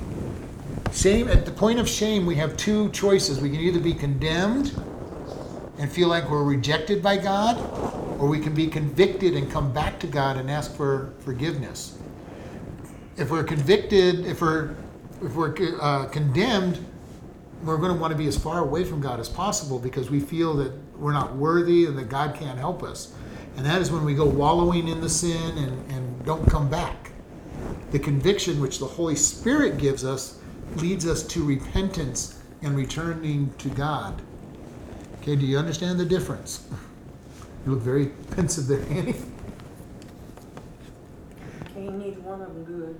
Shame, 0.94 1.28
at 1.28 1.46
the 1.46 1.52
point 1.52 1.80
of 1.80 1.88
shame, 1.88 2.26
we 2.26 2.36
have 2.36 2.58
two 2.58 2.90
choices. 2.90 3.40
We 3.40 3.50
can 3.50 3.60
either 3.60 3.80
be 3.80 3.94
condemned 3.94 4.74
and 5.78 5.90
feel 5.90 6.08
like 6.08 6.30
we're 6.30 6.44
rejected 6.44 7.02
by 7.02 7.18
God, 7.18 7.58
or 8.20 8.28
we 8.28 8.40
can 8.40 8.54
be 8.54 8.68
convicted 8.68 9.36
and 9.36 9.50
come 9.52 9.72
back 9.72 10.00
to 10.00 10.08
God 10.08 10.38
and 10.38 10.50
ask 10.50 10.76
for 10.76 11.14
forgiveness. 11.20 11.98
If 13.18 13.30
we're 13.30 13.44
convicted, 13.44 14.26
if 14.26 14.42
we're 14.42 14.76
if 15.22 15.36
we're 15.36 15.54
uh, 15.82 16.06
condemned, 16.08 16.84
we're 17.64 17.78
going 17.78 17.94
to 17.94 18.00
want 18.00 18.12
to 18.12 18.18
be 18.18 18.28
as 18.28 18.38
far 18.38 18.60
away 18.60 18.86
from 18.86 19.02
God 19.02 19.20
as 19.20 19.28
possible 19.28 19.78
because 19.78 20.10
we 20.10 20.20
feel 20.20 20.54
that 20.56 20.72
we're 20.98 21.14
not 21.14 21.36
worthy 21.36 21.86
and 21.86 21.98
that 21.98 22.10
God 22.10 22.36
can't 22.36 22.58
help 22.58 22.84
us. 22.84 23.14
And 23.58 23.66
that 23.66 23.82
is 23.82 23.92
when 23.92 24.06
we 24.06 24.14
go 24.14 24.26
wallowing 24.26 24.88
in 24.88 25.02
the 25.02 25.10
sin 25.10 25.58
and, 25.58 25.92
and 25.92 26.26
don't 26.26 26.50
come 26.50 26.70
back. 26.70 27.12
The 27.92 28.00
conviction 28.00 28.62
which 28.62 28.80
the 28.80 28.86
Holy 28.86 29.16
Spirit 29.16 29.78
gives 29.78 30.06
us 30.06 30.39
leads 30.78 31.06
us 31.06 31.24
to 31.24 31.44
repentance 31.44 32.42
and 32.62 32.76
returning 32.76 33.54
to 33.58 33.70
God. 33.70 34.22
Okay, 35.22 35.36
do 35.36 35.46
you 35.46 35.58
understand 35.58 36.00
the 36.00 36.06
difference? 36.06 36.68
You 37.66 37.74
look 37.74 37.82
very 37.82 38.06
pensive 38.32 38.68
there, 38.68 38.82
Annie. 38.90 39.16
Okay, 41.72 41.84
you 41.84 41.92
need 41.92 42.18
one 42.24 42.42
of 42.42 42.48
them 42.48 42.64
good. 42.64 42.98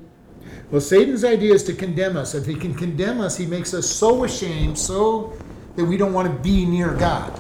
Well, 0.70 0.82
Satan's 0.82 1.24
idea 1.24 1.54
is 1.54 1.64
to 1.64 1.74
condemn 1.74 2.18
us. 2.18 2.36
If 2.36 2.46
he 2.46 2.56
can 2.56 2.74
condemn 2.74 3.22
us, 3.22 3.38
he 3.38 3.46
makes 3.46 3.74
us 3.74 3.90
so 3.90 4.26
ashamed, 4.26 4.78
so 4.78 5.34
that 5.76 5.86
we 5.86 5.98
don't 5.98 6.14
want 6.14 6.28
to 6.28 6.44
be 6.44 6.66
near 6.66 6.94
God. 6.94 7.32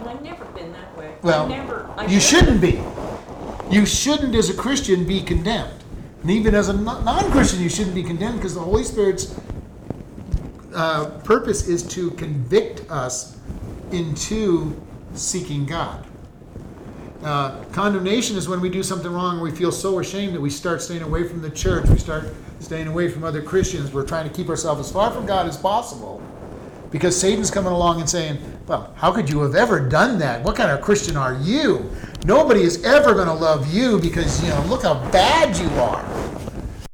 Well, 0.00 0.08
I've 0.08 0.22
never 0.22 0.44
been 0.46 0.72
that 0.72 0.96
way. 0.96 1.14
Well, 1.22 1.44
I 1.44 1.48
never. 1.48 1.90
I 1.96 2.06
You 2.06 2.20
shouldn't 2.20 2.60
be. 2.60 2.82
You 3.70 3.86
shouldn't, 3.86 4.34
as 4.34 4.50
a 4.50 4.54
Christian, 4.54 5.04
be 5.04 5.22
condemned. 5.22 5.79
And 6.22 6.30
even 6.30 6.54
as 6.54 6.68
a 6.68 6.74
non 6.74 7.30
Christian, 7.30 7.60
you 7.60 7.68
shouldn't 7.68 7.94
be 7.94 8.02
condemned 8.02 8.36
because 8.36 8.54
the 8.54 8.60
Holy 8.60 8.84
Spirit's 8.84 9.34
uh, 10.74 11.10
purpose 11.24 11.66
is 11.68 11.82
to 11.82 12.10
convict 12.12 12.90
us 12.90 13.38
into 13.90 14.80
seeking 15.14 15.66
God. 15.66 16.06
Uh, 17.22 17.62
condemnation 17.72 18.36
is 18.36 18.48
when 18.48 18.60
we 18.60 18.70
do 18.70 18.82
something 18.82 19.12
wrong 19.12 19.40
we 19.40 19.50
feel 19.50 19.70
so 19.70 19.98
ashamed 19.98 20.34
that 20.34 20.40
we 20.40 20.48
start 20.48 20.80
staying 20.80 21.02
away 21.02 21.22
from 21.26 21.42
the 21.42 21.50
church, 21.50 21.86
we 21.88 21.98
start 21.98 22.24
staying 22.60 22.86
away 22.86 23.10
from 23.10 23.24
other 23.24 23.42
Christians. 23.42 23.92
We're 23.92 24.06
trying 24.06 24.28
to 24.28 24.34
keep 24.34 24.48
ourselves 24.48 24.80
as 24.80 24.92
far 24.92 25.10
from 25.10 25.26
God 25.26 25.46
as 25.46 25.56
possible 25.56 26.22
because 26.90 27.18
Satan's 27.18 27.50
coming 27.50 27.72
along 27.72 28.00
and 28.00 28.08
saying, 28.08 28.38
Well, 28.66 28.92
how 28.96 29.12
could 29.12 29.28
you 29.28 29.40
have 29.40 29.54
ever 29.54 29.80
done 29.80 30.18
that? 30.18 30.42
What 30.42 30.56
kind 30.56 30.70
of 30.70 30.80
Christian 30.80 31.16
are 31.16 31.34
you? 31.34 31.90
Nobody 32.24 32.62
is 32.62 32.84
ever 32.84 33.14
going 33.14 33.28
to 33.28 33.34
love 33.34 33.72
you 33.72 33.98
because, 33.98 34.42
you 34.42 34.50
know, 34.50 34.62
look 34.66 34.82
how 34.82 34.94
bad 35.10 35.56
you 35.56 35.68
are. 35.80 36.04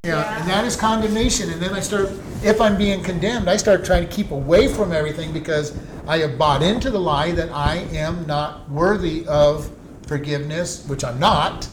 You 0.04 0.12
know, 0.12 0.18
Yeah. 0.18 0.40
And 0.40 0.48
that 0.48 0.64
is 0.64 0.76
condemnation. 0.76 1.50
And 1.50 1.60
then 1.60 1.74
I 1.74 1.80
start, 1.80 2.10
if 2.44 2.60
I'm 2.60 2.78
being 2.78 3.02
condemned, 3.02 3.50
I 3.50 3.56
start 3.56 3.84
trying 3.84 4.06
to 4.08 4.14
keep 4.14 4.30
away 4.30 4.68
from 4.68 4.92
everything 4.92 5.32
because 5.32 5.76
I 6.06 6.18
have 6.18 6.38
bought 6.38 6.62
into 6.62 6.90
the 6.90 7.00
lie 7.00 7.32
that 7.32 7.50
I 7.50 7.78
am 7.92 8.24
not 8.26 8.70
worthy 8.70 9.26
of 9.26 9.68
forgiveness, 10.06 10.86
which 10.86 11.02
I'm 11.02 11.18
not. 11.18 11.68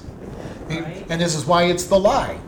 Right. 0.68 1.06
And 1.10 1.22
this 1.22 1.36
is 1.36 1.46
why 1.46 1.66
it's 1.66 1.84
the 1.86 2.00
lie. 2.00 2.40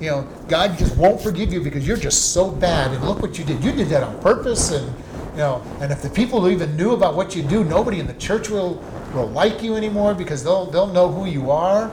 You 0.00 0.10
know, 0.10 0.28
God 0.48 0.78
just 0.78 0.96
won't 0.96 1.20
forgive 1.20 1.52
you 1.52 1.60
because 1.60 1.86
you're 1.86 1.96
just 1.96 2.32
so 2.32 2.50
bad. 2.50 2.92
And 2.92 3.04
look 3.04 3.20
what 3.20 3.38
you 3.38 3.44
did. 3.44 3.62
You 3.62 3.72
did 3.72 3.88
that 3.88 4.02
on 4.02 4.18
purpose. 4.20 4.70
And 4.70 4.86
you 5.32 5.38
know, 5.38 5.62
and 5.80 5.92
if 5.92 6.00
the 6.00 6.10
people 6.10 6.40
who 6.40 6.48
even 6.50 6.76
knew 6.76 6.92
about 6.92 7.14
what 7.14 7.36
you 7.36 7.42
do, 7.42 7.64
nobody 7.64 8.00
in 8.00 8.06
the 8.06 8.14
church 8.14 8.48
will 8.48 8.82
will 9.14 9.28
like 9.28 9.62
you 9.62 9.76
anymore 9.76 10.14
because 10.14 10.42
they'll 10.44 10.66
they'll 10.66 10.86
know 10.86 11.10
who 11.10 11.26
you 11.26 11.50
are. 11.50 11.90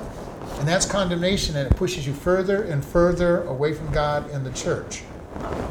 And 0.60 0.68
that's 0.68 0.86
condemnation, 0.86 1.58
and 1.58 1.70
it 1.70 1.76
pushes 1.76 2.08
you 2.08 2.14
further 2.14 2.64
and 2.64 2.84
further 2.84 3.44
away 3.44 3.74
from 3.74 3.92
God 3.92 4.30
and 4.30 4.46
the 4.46 4.52
church. 4.52 5.04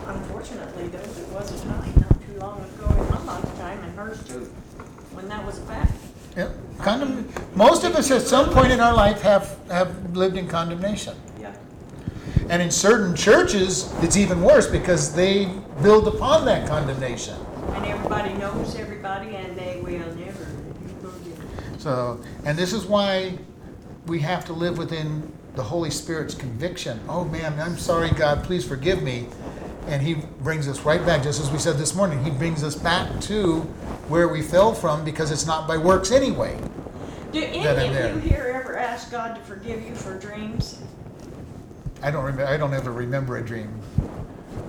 Unfortunately, 0.07 0.89
there 0.89 1.01
was 1.33 1.51
a 1.53 1.65
time 1.65 1.95
not 1.97 2.27
too 2.27 2.39
long 2.39 2.61
ago 2.61 2.89
in 2.91 3.09
my 3.11 3.25
lifetime, 3.25 3.83
and 3.83 3.99
hers 3.99 4.23
too, 4.29 4.45
when 5.13 5.29
that 5.29 5.45
was 5.47 5.59
a 5.59 5.63
fact. 5.63 5.93
Yeah, 6.37 6.51
condemn. 6.83 7.29
Most 7.55 7.85
of 7.85 7.95
us 7.95 8.11
at 8.11 8.23
some 8.23 8.51
point 8.51 8.73
in 8.73 8.81
our 8.81 8.95
life 8.95 9.23
have 9.23 9.57
have 9.69 10.15
lived 10.17 10.37
in 10.37 10.49
condemnation. 10.49 11.17
Yeah. 11.41 11.55
And 12.51 12.61
in 12.61 12.71
certain 12.71 13.17
churches, 13.17 13.93
it's 14.03 14.17
even 14.17 14.43
worse 14.43 14.67
because 14.67 15.15
they 15.15 15.49
build 15.83 16.09
upon 16.09 16.45
that 16.45 16.69
condemnation. 16.69 17.37
And 17.73 17.87
everybody 17.87 18.35
knows 18.35 18.75
everybody, 18.77 19.35
and 19.37 19.57
they 19.57 19.81
will. 19.83 20.04
So, 21.85 22.19
and 22.47 22.57
this 22.57 22.73
is 22.73 22.87
why 22.87 23.37
we 24.07 24.19
have 24.21 24.47
to 24.47 24.55
live 24.55 24.79
within 24.79 25.31
the 25.55 25.63
Holy 25.63 25.91
Spirit's 25.91 26.35
conviction. 26.35 26.99
Oh 27.11 27.27
man, 27.27 27.61
I'm 27.61 27.77
sorry, 27.77 28.11
God, 28.11 28.43
please 28.43 28.65
forgive 28.65 29.03
me. 29.03 29.27
And 29.89 30.01
He 30.01 30.15
brings 30.15 30.67
us 30.67 30.81
right 30.81 31.05
back, 31.05 31.23
just 31.23 31.43
as 31.43 31.51
we 31.51 31.59
said 31.59 31.77
this 31.77 31.95
morning, 31.95 32.25
He 32.25 32.31
brings 32.31 32.65
us 32.65 32.75
back 32.75 33.21
to 33.25 33.61
where 34.09 34.29
we 34.29 34.41
fell 34.41 34.73
from 34.73 35.05
because 35.05 35.31
it's 35.31 35.45
not 35.45 35.69
by 35.69 35.77
works 35.77 36.11
anyway. 36.11 36.59
Do 37.33 37.43
any 37.43 37.63
That 37.63 37.79
I'm 37.79 37.93
there. 37.93 38.15
of 38.15 38.25
you 38.25 38.31
here 38.31 38.51
ever 38.55 38.79
ask 38.79 39.11
God 39.11 39.35
to 39.35 39.43
forgive 39.43 39.87
you 39.87 39.95
for 39.95 40.19
dreams? 40.19 40.81
I 42.03 42.11
don't 42.11 42.25
remember, 42.25 42.47
I 42.47 42.57
don't 42.57 42.73
ever 42.73 42.93
remember 42.93 43.37
a 43.37 43.45
dream. 43.45 43.79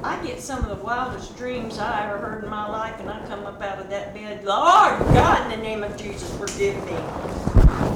I 0.06 0.24
get 0.24 0.40
some 0.40 0.60
of 0.64 0.70
the 0.70 0.84
wildest 0.84 1.36
dreams 1.36 1.80
I 1.80 2.06
ever 2.06 2.20
heard 2.20 2.44
in 2.44 2.50
my 2.50 2.70
life, 2.70 3.00
and 3.00 3.10
I 3.10 3.26
come 3.26 3.46
up 3.46 3.62
out 3.62 3.80
of 3.80 3.90
that 3.90 4.14
bed, 4.14 4.44
Lord 4.46 5.00
God, 5.00 5.52
in 5.52 5.60
the 5.60 5.66
name 5.66 5.84
of 5.84 5.98
Jesus, 5.98 6.30
forgive 6.38 6.76
me. 6.86 6.94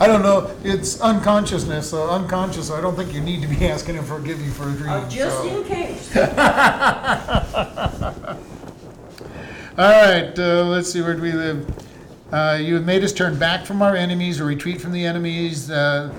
I 0.02 0.08
don't 0.08 0.24
know, 0.24 0.52
it's 0.64 1.00
unconsciousness, 1.02 1.92
so 1.92 2.10
unconscious, 2.10 2.70
so 2.70 2.76
I 2.76 2.82
don't 2.82 2.96
think 2.96 3.14
you 3.14 3.22
need 3.22 3.44
to 3.44 3.48
be 3.48 3.68
asking 3.68 3.96
Him 3.96 4.04
to 4.04 4.10
forgive 4.10 4.42
you 4.42 4.50
for 4.50 4.70
a 4.70 4.72
dream. 4.74 4.90
Oh, 4.90 5.08
just 5.08 5.38
so. 5.38 5.62
in 5.62 5.64
case. 5.68 6.16
All 6.18 6.30
right, 9.78 10.40
uh, 10.40 10.66
let's 10.66 10.92
see, 10.92 11.02
where 11.02 11.14
do 11.14 11.22
we 11.22 11.32
live? 11.32 11.70
Uh, 12.32 12.58
you 12.60 12.74
have 12.74 12.86
made 12.86 13.04
us 13.04 13.14
turn 13.14 13.38
back 13.38 13.66
from 13.66 13.82
our 13.82 13.96
enemies 13.96 14.40
or 14.42 14.46
retreat 14.46 14.82
from 14.82 14.94
the 14.94 15.06
enemies. 15.06 15.70
Uh, 15.70 16.12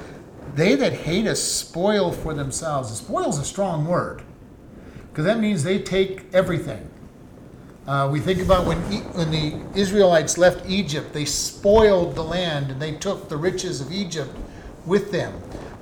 they 0.55 0.75
that 0.77 0.93
hate 0.93 1.27
us 1.27 1.43
spoil 1.43 2.13
for 2.13 2.33
themselves. 2.33 2.97
Spoil 2.97 3.29
is 3.29 3.39
a 3.39 3.45
strong 3.45 3.87
word 3.87 4.23
because 5.11 5.25
that 5.25 5.41
means 5.41 5.63
they 5.63 5.79
take 5.79 6.33
everything. 6.33 6.89
Uh, 7.87 8.09
we 8.11 8.21
think 8.21 8.41
about 8.41 8.67
when, 8.67 8.79
e- 8.93 9.01
when 9.15 9.31
the 9.31 9.59
Israelites 9.75 10.39
left 10.39 10.69
Egypt, 10.69 11.13
they 11.13 11.25
spoiled 11.25 12.15
the 12.15 12.23
land 12.23 12.71
and 12.71 12.81
they 12.81 12.93
took 12.93 13.29
the 13.29 13.37
riches 13.37 13.81
of 13.81 13.91
Egypt 13.91 14.31
with 14.87 15.11
them. 15.11 15.35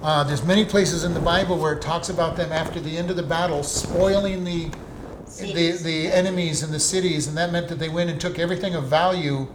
Uh, 0.02 0.24
there's 0.24 0.44
many 0.44 0.64
places 0.64 1.04
in 1.04 1.12
the 1.12 1.20
Bible 1.20 1.58
where 1.58 1.74
it 1.74 1.82
talks 1.82 2.08
about 2.08 2.36
them 2.36 2.52
after 2.52 2.80
the 2.80 2.96
end 2.96 3.10
of 3.10 3.16
the 3.16 3.22
battle 3.22 3.62
spoiling 3.62 4.44
the, 4.44 4.70
the, 5.38 5.72
the 5.82 6.06
enemies 6.06 6.62
and 6.62 6.72
the 6.72 6.80
cities, 6.80 7.26
and 7.26 7.36
that 7.36 7.52
meant 7.52 7.68
that 7.68 7.78
they 7.78 7.88
went 7.88 8.08
and 8.08 8.20
took 8.20 8.38
everything 8.38 8.74
of 8.74 8.84
value 8.84 9.46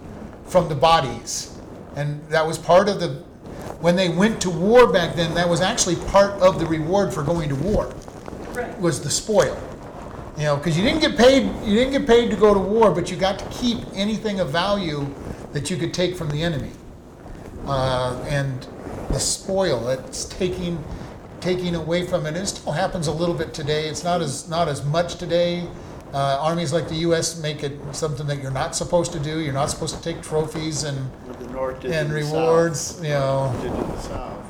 from 0.45 0.69
the 0.69 0.75
bodies. 0.75 1.57
And 1.95 2.23
that 2.27 2.45
was 2.45 2.57
part 2.59 2.89
of 2.89 2.99
the, 2.99 3.23
when 3.79 3.95
they 3.95 4.09
went 4.09 4.41
to 4.41 4.49
war 4.49 4.91
back 4.91 5.15
then, 5.15 5.33
that 5.33 5.47
was 5.49 5.61
actually 5.61 5.95
part 5.95 6.39
of 6.41 6.59
the 6.59 6.65
reward 6.65 7.13
for 7.13 7.23
going 7.23 7.49
to 7.49 7.55
war 7.55 7.95
Right. 8.55 8.79
was 8.79 9.01
the 9.01 9.09
spoil. 9.09 9.57
You 10.37 10.43
know, 10.43 10.57
because 10.57 10.75
you 10.77 10.83
didn't 10.83 11.01
get 11.01 11.15
paid, 11.15 11.43
you 11.63 11.75
didn't 11.75 11.91
get 11.91 12.07
paid 12.07 12.31
to 12.31 12.35
go 12.35 12.53
to 12.53 12.59
war, 12.59 12.91
but 12.91 13.11
you 13.11 13.17
got 13.17 13.37
to 13.39 13.45
keep 13.49 13.79
anything 13.93 14.39
of 14.39 14.49
value 14.49 15.07
that 15.51 15.69
you 15.69 15.77
could 15.77 15.93
take 15.93 16.15
from 16.15 16.29
the 16.29 16.41
enemy. 16.41 16.71
Uh, 17.65 18.19
and 18.27 18.67
the 19.09 19.19
spoil, 19.19 19.87
it's 19.89 20.25
taking 20.25 20.83
taking 21.39 21.75
away 21.75 22.07
from 22.07 22.25
it. 22.25 22.35
It 22.35 22.47
still 22.47 22.71
happens 22.71 23.07
a 23.07 23.11
little 23.11 23.35
bit 23.35 23.53
today. 23.53 23.87
It's 23.87 24.03
not 24.03 24.21
as 24.21 24.49
not 24.49 24.67
as 24.67 24.83
much 24.83 25.15
today. 25.15 25.67
Uh, 26.13 26.37
armies 26.39 26.71
like 26.71 26.87
the 26.87 26.95
U.S. 27.07 27.41
make 27.41 27.63
it 27.63 27.73
something 27.91 28.27
that 28.27 28.41
you're 28.41 28.51
not 28.51 28.75
supposed 28.75 29.11
to 29.13 29.19
do. 29.19 29.39
You're 29.39 29.53
not 29.53 29.69
supposed 29.69 29.95
to 29.95 30.01
take 30.01 30.21
trophies 30.21 30.83
and 30.83 31.09
the 31.39 31.47
North 31.47 31.83
and 31.85 32.09
to 32.09 32.13
the 32.13 32.21
rewards. 32.21 32.79
South. 32.79 33.03
You 33.03 33.09
know, 33.09 33.59
Did 33.61 33.71
to 33.71 33.77
the 33.77 34.01
South, 34.01 34.45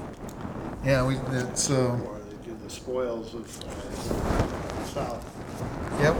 yeah, 0.85 1.05
we 1.05 1.15
it's 1.37 1.69
the 2.63 2.69
spoils 2.69 3.33
of 3.33 3.63
uh, 3.63 4.79
the 4.79 4.85
South. 4.85 5.99
Yep. 5.99 6.15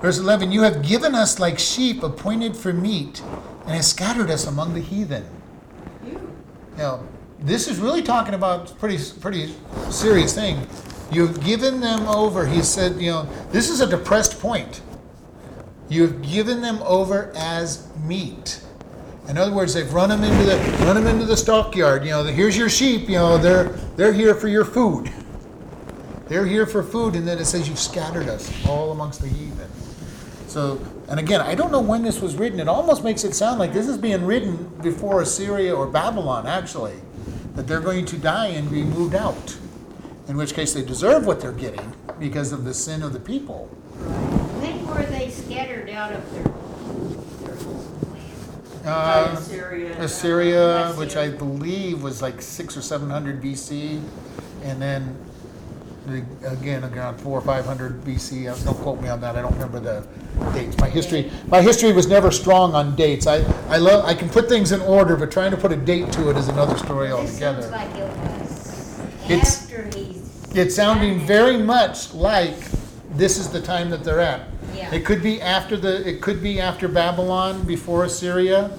Verse 0.00 0.18
11 0.18 0.52
You 0.52 0.62
have 0.62 0.82
given 0.82 1.14
us 1.14 1.38
like 1.38 1.58
sheep 1.58 2.02
appointed 2.02 2.56
for 2.56 2.72
meat, 2.72 3.22
and 3.62 3.70
have 3.70 3.84
scattered 3.84 4.30
us 4.30 4.46
among 4.46 4.74
the 4.74 4.80
heathen. 4.80 5.24
You, 6.06 6.30
Now, 6.76 7.04
this 7.40 7.68
is 7.68 7.78
really 7.78 8.02
talking 8.02 8.34
about 8.34 8.78
pretty 8.78 8.98
pretty 9.20 9.54
serious 9.90 10.34
thing. 10.34 10.66
You've 11.10 11.42
given 11.42 11.80
them 11.80 12.06
over. 12.08 12.46
He 12.46 12.62
said, 12.62 13.00
you 13.00 13.10
know, 13.10 13.28
this 13.50 13.70
is 13.70 13.80
a 13.80 13.86
depressed 13.86 14.40
point. 14.40 14.82
You've 15.88 16.22
given 16.22 16.60
them 16.60 16.82
over 16.82 17.32
as 17.36 17.88
meat. 18.04 18.60
In 19.28 19.38
other 19.38 19.52
words, 19.52 19.72
they've 19.72 19.92
run 19.92 20.10
them 20.10 20.22
into 20.22 20.44
the 20.44 20.56
run 20.84 20.96
them 20.96 21.06
into 21.06 21.24
the 21.24 21.36
stockyard. 21.36 22.04
You 22.04 22.10
know, 22.10 22.24
here's 22.24 22.56
your 22.56 22.68
sheep. 22.68 23.08
You 23.08 23.16
know, 23.16 23.38
they're 23.38 23.68
they're 23.96 24.12
here 24.12 24.34
for 24.34 24.48
your 24.48 24.64
food. 24.64 25.10
They're 26.28 26.46
here 26.46 26.66
for 26.66 26.82
food, 26.82 27.14
and 27.16 27.26
then 27.28 27.38
it 27.38 27.44
says 27.44 27.68
you've 27.68 27.78
scattered 27.78 28.28
us 28.28 28.50
all 28.66 28.92
amongst 28.92 29.20
the 29.20 29.28
heathen. 29.28 29.70
So, 30.46 30.80
and 31.08 31.18
again, 31.18 31.40
I 31.40 31.54
don't 31.54 31.72
know 31.72 31.80
when 31.80 32.02
this 32.02 32.20
was 32.20 32.36
written. 32.36 32.60
It 32.60 32.68
almost 32.68 33.02
makes 33.02 33.24
it 33.24 33.34
sound 33.34 33.58
like 33.58 33.72
this 33.72 33.88
is 33.88 33.98
being 33.98 34.24
written 34.24 34.70
before 34.82 35.20
Assyria 35.20 35.74
or 35.74 35.86
Babylon, 35.86 36.46
actually, 36.46 36.94
that 37.56 37.66
they're 37.66 37.80
going 37.80 38.06
to 38.06 38.16
die 38.16 38.46
and 38.48 38.70
be 38.70 38.82
moved 38.82 39.14
out. 39.14 39.58
In 40.28 40.36
which 40.36 40.54
case, 40.54 40.72
they 40.72 40.82
deserve 40.82 41.26
what 41.26 41.40
they're 41.40 41.52
getting 41.52 41.92
because 42.18 42.52
of 42.52 42.64
the 42.64 42.72
sin 42.72 43.02
of 43.02 43.12
the 43.12 43.20
people. 43.20 43.66
When 44.62 44.86
were 44.86 45.04
they 45.06 45.28
scattered 45.28 45.90
out 45.90 46.12
of 46.12 46.32
their, 46.32 46.44
Uh, 48.84 49.34
Assyria. 49.38 49.96
Assyria, 50.02 50.92
which 50.96 51.16
I 51.16 51.30
believe 51.30 52.02
was 52.02 52.20
like 52.22 52.40
six 52.42 52.76
or 52.76 52.82
seven 52.82 53.08
hundred 53.10 53.42
BC, 53.42 54.00
and 54.62 54.80
then 54.80 55.16
the- 56.06 56.24
again 56.50 56.84
around 56.84 57.16
four 57.18 57.38
or 57.38 57.42
five 57.42 57.64
hundred 57.64 58.04
BC. 58.04 58.46
Uh, 58.50 58.54
Don't 58.64 58.76
quote 58.82 59.00
me 59.00 59.08
on 59.08 59.20
that. 59.22 59.36
I 59.36 59.42
don't 59.42 59.52
remember 59.54 59.80
the 59.80 60.06
dates. 60.52 60.76
My 60.78 60.88
history, 60.90 61.30
my 61.48 61.62
history 61.62 61.92
was 61.92 62.06
never 62.08 62.30
strong 62.30 62.74
on 62.74 62.94
dates. 62.94 63.26
I, 63.26 63.36
I 63.68 63.78
love, 63.78 64.04
I 64.04 64.12
can 64.14 64.28
put 64.28 64.48
things 64.48 64.72
in 64.72 64.80
order, 64.82 65.16
but 65.16 65.30
trying 65.30 65.50
to 65.52 65.56
put 65.56 65.72
a 65.72 65.76
date 65.76 66.12
to 66.12 66.28
it 66.30 66.36
is 66.36 66.48
another 66.48 66.76
story 66.76 67.08
This 67.08 67.16
altogether. 67.16 67.68
like 67.70 67.90
it 67.96 68.08
was 68.08 69.30
It's- 69.30 69.62
after 69.64 69.98
he's. 69.98 70.20
It's 70.54 70.76
sounding 70.76 71.18
very 71.26 71.56
much 71.56 72.14
like 72.14 72.54
this 73.16 73.38
is 73.38 73.48
the 73.48 73.60
time 73.60 73.90
that 73.90 74.04
they're 74.04 74.20
at. 74.20 74.42
Yeah. 74.84 74.94
It 74.94 75.04
could 75.04 75.22
be 75.22 75.40
after 75.40 75.76
the, 75.76 76.06
it 76.06 76.20
could 76.20 76.42
be 76.42 76.60
after 76.60 76.88
Babylon, 76.88 77.64
before 77.64 78.04
Assyria. 78.04 78.76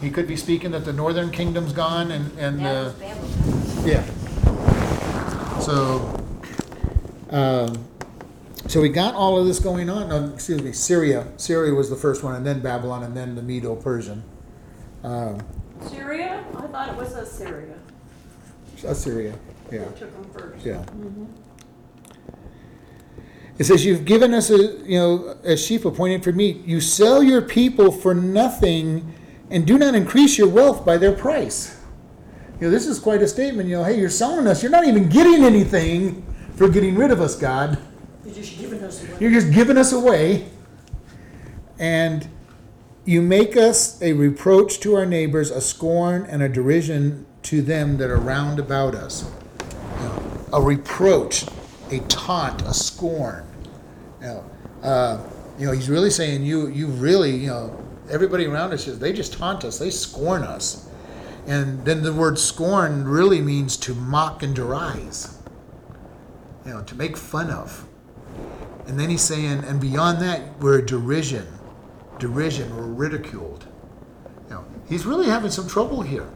He 0.00 0.10
could 0.10 0.26
be 0.26 0.36
speaking 0.36 0.72
that 0.72 0.84
the 0.84 0.92
northern 0.92 1.30
kingdom's 1.30 1.72
gone 1.72 2.10
and, 2.10 2.36
and 2.38 2.58
That 2.60 2.72
the. 2.72 2.84
was 2.84 2.94
Babylon. 2.94 3.88
Yeah. 3.88 5.60
So, 5.60 6.26
um, 7.30 7.84
so 8.66 8.80
we 8.80 8.88
got 8.88 9.14
all 9.14 9.38
of 9.38 9.46
this 9.46 9.60
going 9.60 9.88
on. 9.88 10.08
No, 10.08 10.32
excuse 10.34 10.60
me, 10.62 10.72
Syria. 10.72 11.28
Syria 11.36 11.72
was 11.72 11.88
the 11.88 11.96
first 11.96 12.22
one, 12.22 12.34
and 12.34 12.44
then 12.44 12.60
Babylon, 12.60 13.04
and 13.04 13.16
then 13.16 13.34
the 13.34 13.42
Medo-Persian. 13.42 14.24
Um, 15.04 15.40
Syria? 15.88 16.44
I 16.56 16.66
thought 16.66 16.88
it 16.88 16.96
was 16.96 17.14
Assyria. 17.14 17.78
Assyria. 18.84 19.34
Yeah. 19.70 19.78
That 19.78 19.96
took 19.98 20.12
them 20.12 20.30
first. 20.32 20.66
Yeah. 20.66 20.84
It 23.58 23.64
says, 23.64 23.84
"You've 23.84 24.04
given 24.04 24.34
us 24.34 24.50
a 24.50 24.58
you 24.84 24.98
know 24.98 25.36
a 25.44 25.56
sheep 25.56 25.84
appointed 25.84 26.24
for 26.24 26.32
meat. 26.32 26.62
You 26.66 26.80
sell 26.80 27.22
your 27.22 27.40
people 27.40 27.92
for 27.92 28.14
nothing, 28.14 29.12
and 29.50 29.66
do 29.66 29.78
not 29.78 29.94
increase 29.94 30.38
your 30.38 30.48
wealth 30.48 30.84
by 30.84 30.96
their 30.96 31.12
price." 31.12 31.76
You 32.60 32.68
know, 32.68 32.70
this 32.70 32.86
is 32.86 32.98
quite 32.98 33.22
a 33.22 33.28
statement. 33.28 33.68
You 33.68 33.76
know, 33.76 33.84
hey, 33.84 33.98
you're 33.98 34.08
selling 34.10 34.46
us. 34.46 34.62
You're 34.62 34.72
not 34.72 34.86
even 34.86 35.08
getting 35.08 35.44
anything 35.44 36.24
for 36.56 36.68
getting 36.68 36.94
rid 36.96 37.10
of 37.10 37.20
us, 37.20 37.36
God. 37.36 37.78
You're 38.24 38.34
just 38.34 38.58
giving 38.58 38.82
us 38.82 39.02
away. 39.02 39.16
You're 39.20 39.30
just 39.32 39.52
giving 39.52 39.76
us 39.76 39.92
away. 39.92 40.46
And 41.78 42.28
you 43.04 43.20
make 43.20 43.56
us 43.56 44.00
a 44.00 44.12
reproach 44.14 44.80
to 44.80 44.94
our 44.96 45.04
neighbors, 45.04 45.50
a 45.50 45.60
scorn 45.60 46.26
and 46.28 46.42
a 46.42 46.48
derision 46.48 47.26
to 47.42 47.60
them 47.60 47.98
that 47.98 48.08
are 48.08 48.16
round 48.16 48.58
about 48.58 48.94
us. 48.94 49.24
You 50.00 50.06
know, 50.06 50.22
a 50.54 50.62
reproach, 50.62 51.44
a 51.90 52.00
taunt, 52.00 52.62
a 52.62 52.74
scorn. 52.74 53.46
You 54.20 54.26
know, 54.26 54.50
uh, 54.82 55.30
you 55.58 55.66
know, 55.66 55.72
he's 55.72 55.88
really 55.88 56.10
saying 56.10 56.42
you, 56.42 56.68
you 56.68 56.86
really, 56.86 57.36
you 57.36 57.48
know, 57.48 57.84
everybody 58.10 58.46
around 58.46 58.72
us 58.72 58.86
is 58.86 58.98
they 58.98 59.12
just 59.12 59.32
taunt 59.32 59.64
us, 59.64 59.78
they 59.78 59.90
scorn 59.90 60.42
us. 60.42 60.88
And 61.46 61.84
then 61.84 62.02
the 62.02 62.12
word 62.12 62.38
scorn 62.38 63.06
really 63.06 63.40
means 63.40 63.76
to 63.78 63.94
mock 63.94 64.42
and 64.42 64.54
derize. 64.54 65.38
You 66.64 66.72
know, 66.72 66.82
to 66.84 66.94
make 66.94 67.16
fun 67.16 67.50
of. 67.50 67.86
And 68.86 68.98
then 68.98 69.10
he's 69.10 69.22
saying, 69.22 69.64
and 69.64 69.80
beyond 69.80 70.20
that, 70.22 70.58
we're 70.60 70.80
derision. 70.80 71.46
Derision, 72.18 72.74
we're 72.76 72.86
ridiculed. 72.86 73.66
You 74.48 74.54
know, 74.54 74.64
he's 74.88 75.04
really 75.04 75.26
having 75.26 75.50
some 75.50 75.68
trouble 75.68 76.02
here. 76.02 76.28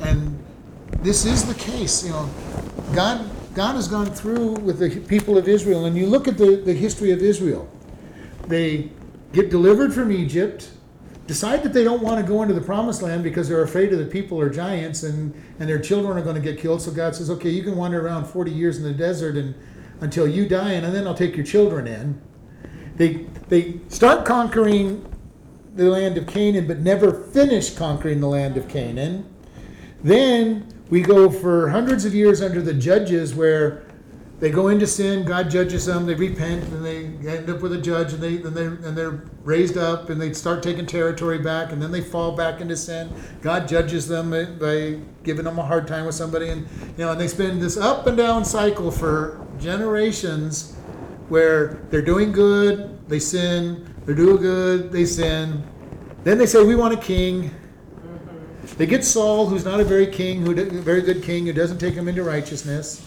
And 0.00 0.42
this 1.00 1.24
is 1.24 1.46
the 1.46 1.54
case. 1.54 2.04
You 2.04 2.10
know, 2.10 2.30
God, 2.94 3.28
God 3.56 3.74
has 3.76 3.88
gone 3.88 4.04
through 4.04 4.50
with 4.50 4.78
the 4.78 5.00
people 5.08 5.38
of 5.38 5.48
Israel, 5.48 5.86
and 5.86 5.96
you 5.96 6.04
look 6.04 6.28
at 6.28 6.36
the, 6.36 6.56
the 6.56 6.74
history 6.74 7.10
of 7.10 7.22
Israel. 7.22 7.66
They 8.48 8.90
get 9.32 9.48
delivered 9.48 9.94
from 9.94 10.12
Egypt, 10.12 10.68
decide 11.26 11.62
that 11.62 11.72
they 11.72 11.82
don't 11.82 12.02
want 12.02 12.20
to 12.20 12.30
go 12.30 12.42
into 12.42 12.52
the 12.52 12.60
promised 12.60 13.00
land 13.00 13.24
because 13.24 13.48
they're 13.48 13.62
afraid 13.62 13.94
of 13.94 13.98
the 13.98 14.04
people 14.04 14.38
are 14.38 14.50
giants 14.50 15.04
and, 15.04 15.32
and 15.58 15.66
their 15.66 15.78
children 15.78 16.18
are 16.18 16.20
going 16.22 16.34
to 16.34 16.40
get 16.42 16.60
killed. 16.60 16.82
So 16.82 16.90
God 16.92 17.16
says, 17.16 17.30
okay, 17.30 17.48
you 17.48 17.62
can 17.62 17.76
wander 17.76 18.06
around 18.06 18.26
40 18.26 18.50
years 18.50 18.76
in 18.76 18.82
the 18.82 18.92
desert 18.92 19.36
and 19.36 19.54
until 20.02 20.28
you 20.28 20.46
die, 20.46 20.72
and 20.72 20.94
then 20.94 21.06
I'll 21.06 21.14
take 21.14 21.34
your 21.34 21.46
children 21.46 21.86
in. 21.86 22.20
They, 22.96 23.24
they 23.48 23.80
start 23.88 24.26
conquering 24.26 25.10
the 25.74 25.88
land 25.88 26.18
of 26.18 26.26
Canaan, 26.26 26.66
but 26.66 26.80
never 26.80 27.10
finish 27.10 27.74
conquering 27.74 28.20
the 28.20 28.28
land 28.28 28.58
of 28.58 28.68
Canaan. 28.68 29.34
Then 30.04 30.75
we 30.88 31.00
go 31.00 31.30
for 31.30 31.68
hundreds 31.70 32.04
of 32.04 32.14
years 32.14 32.40
under 32.40 32.62
the 32.62 32.74
judges 32.74 33.34
where 33.34 33.82
they 34.38 34.50
go 34.50 34.68
into 34.68 34.86
sin, 34.86 35.24
God 35.24 35.48
judges 35.50 35.86
them, 35.86 36.04
they 36.04 36.14
repent, 36.14 36.64
and 36.64 36.84
they 36.84 37.06
end 37.26 37.48
up 37.48 37.62
with 37.62 37.72
a 37.72 37.80
judge, 37.80 38.12
and 38.12 38.22
they 38.22 38.36
and 38.36 38.54
they 38.54 38.66
and 38.66 38.96
they're 38.96 39.22
raised 39.44 39.78
up, 39.78 40.10
and 40.10 40.20
they 40.20 40.34
start 40.34 40.62
taking 40.62 40.84
territory 40.84 41.38
back, 41.38 41.72
and 41.72 41.80
then 41.80 41.90
they 41.90 42.02
fall 42.02 42.32
back 42.36 42.60
into 42.60 42.76
sin. 42.76 43.08
God 43.40 43.66
judges 43.66 44.06
them 44.06 44.30
by- 44.30 44.98
giving 45.22 45.46
them 45.46 45.58
a 45.58 45.64
hard 45.64 45.88
time 45.88 46.04
with 46.04 46.14
somebody, 46.14 46.50
and 46.50 46.66
you 46.98 47.04
know, 47.04 47.12
and 47.12 47.20
they 47.20 47.28
spend 47.28 47.62
this 47.62 47.78
up 47.78 48.06
and 48.06 48.16
down 48.16 48.44
cycle 48.44 48.90
for 48.90 49.40
generations, 49.58 50.74
where 51.30 51.78
they're 51.90 52.02
doing 52.02 52.30
good, 52.30 53.08
they 53.08 53.18
sin, 53.18 53.86
they're 54.04 54.14
doing 54.14 54.36
good, 54.36 54.92
they 54.92 55.06
sin. 55.06 55.64
Then 56.24 56.36
they 56.36 56.46
say, 56.46 56.62
"We 56.62 56.74
want 56.74 56.92
a 56.92 56.98
king." 56.98 57.52
They 58.74 58.86
get 58.86 59.04
Saul, 59.04 59.46
who's 59.46 59.64
not 59.64 59.80
a 59.80 59.84
very 59.84 60.06
king, 60.06 60.42
who 60.42 60.52
a 60.52 60.64
very 60.64 61.02
good 61.02 61.22
king, 61.22 61.46
who 61.46 61.52
doesn't 61.52 61.78
take 61.78 61.94
them 61.94 62.08
into 62.08 62.22
righteousness. 62.22 63.04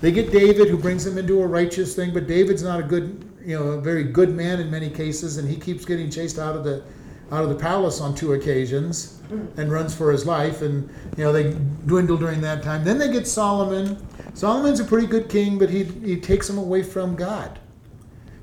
They 0.00 0.10
get 0.10 0.32
David, 0.32 0.68
who 0.68 0.78
brings 0.78 1.04
them 1.04 1.18
into 1.18 1.42
a 1.42 1.46
righteous 1.46 1.94
thing, 1.94 2.12
but 2.12 2.26
David's 2.26 2.62
not 2.62 2.80
a 2.80 2.82
good, 2.82 3.24
you 3.44 3.58
know, 3.58 3.72
a 3.72 3.80
very 3.80 4.04
good 4.04 4.30
man 4.30 4.60
in 4.60 4.70
many 4.70 4.90
cases, 4.90 5.38
and 5.38 5.48
he 5.48 5.56
keeps 5.56 5.84
getting 5.84 6.10
chased 6.10 6.38
out 6.38 6.56
of 6.56 6.64
the 6.64 6.82
out 7.30 7.42
of 7.42 7.48
the 7.48 7.56
palace 7.56 7.98
on 8.00 8.14
two 8.14 8.34
occasions 8.34 9.22
and 9.56 9.72
runs 9.72 9.94
for 9.94 10.12
his 10.12 10.26
life, 10.26 10.60
and 10.60 10.88
you 11.16 11.24
know 11.24 11.32
they 11.32 11.54
dwindle 11.86 12.16
during 12.16 12.40
that 12.42 12.62
time. 12.62 12.84
Then 12.84 12.98
they 12.98 13.10
get 13.10 13.26
Solomon. 13.26 13.96
Solomon's 14.34 14.80
a 14.80 14.84
pretty 14.84 15.06
good 15.06 15.28
king, 15.28 15.58
but 15.58 15.70
he 15.70 15.84
he 15.84 16.20
takes 16.20 16.46
them 16.46 16.58
away 16.58 16.82
from 16.82 17.16
God. 17.16 17.58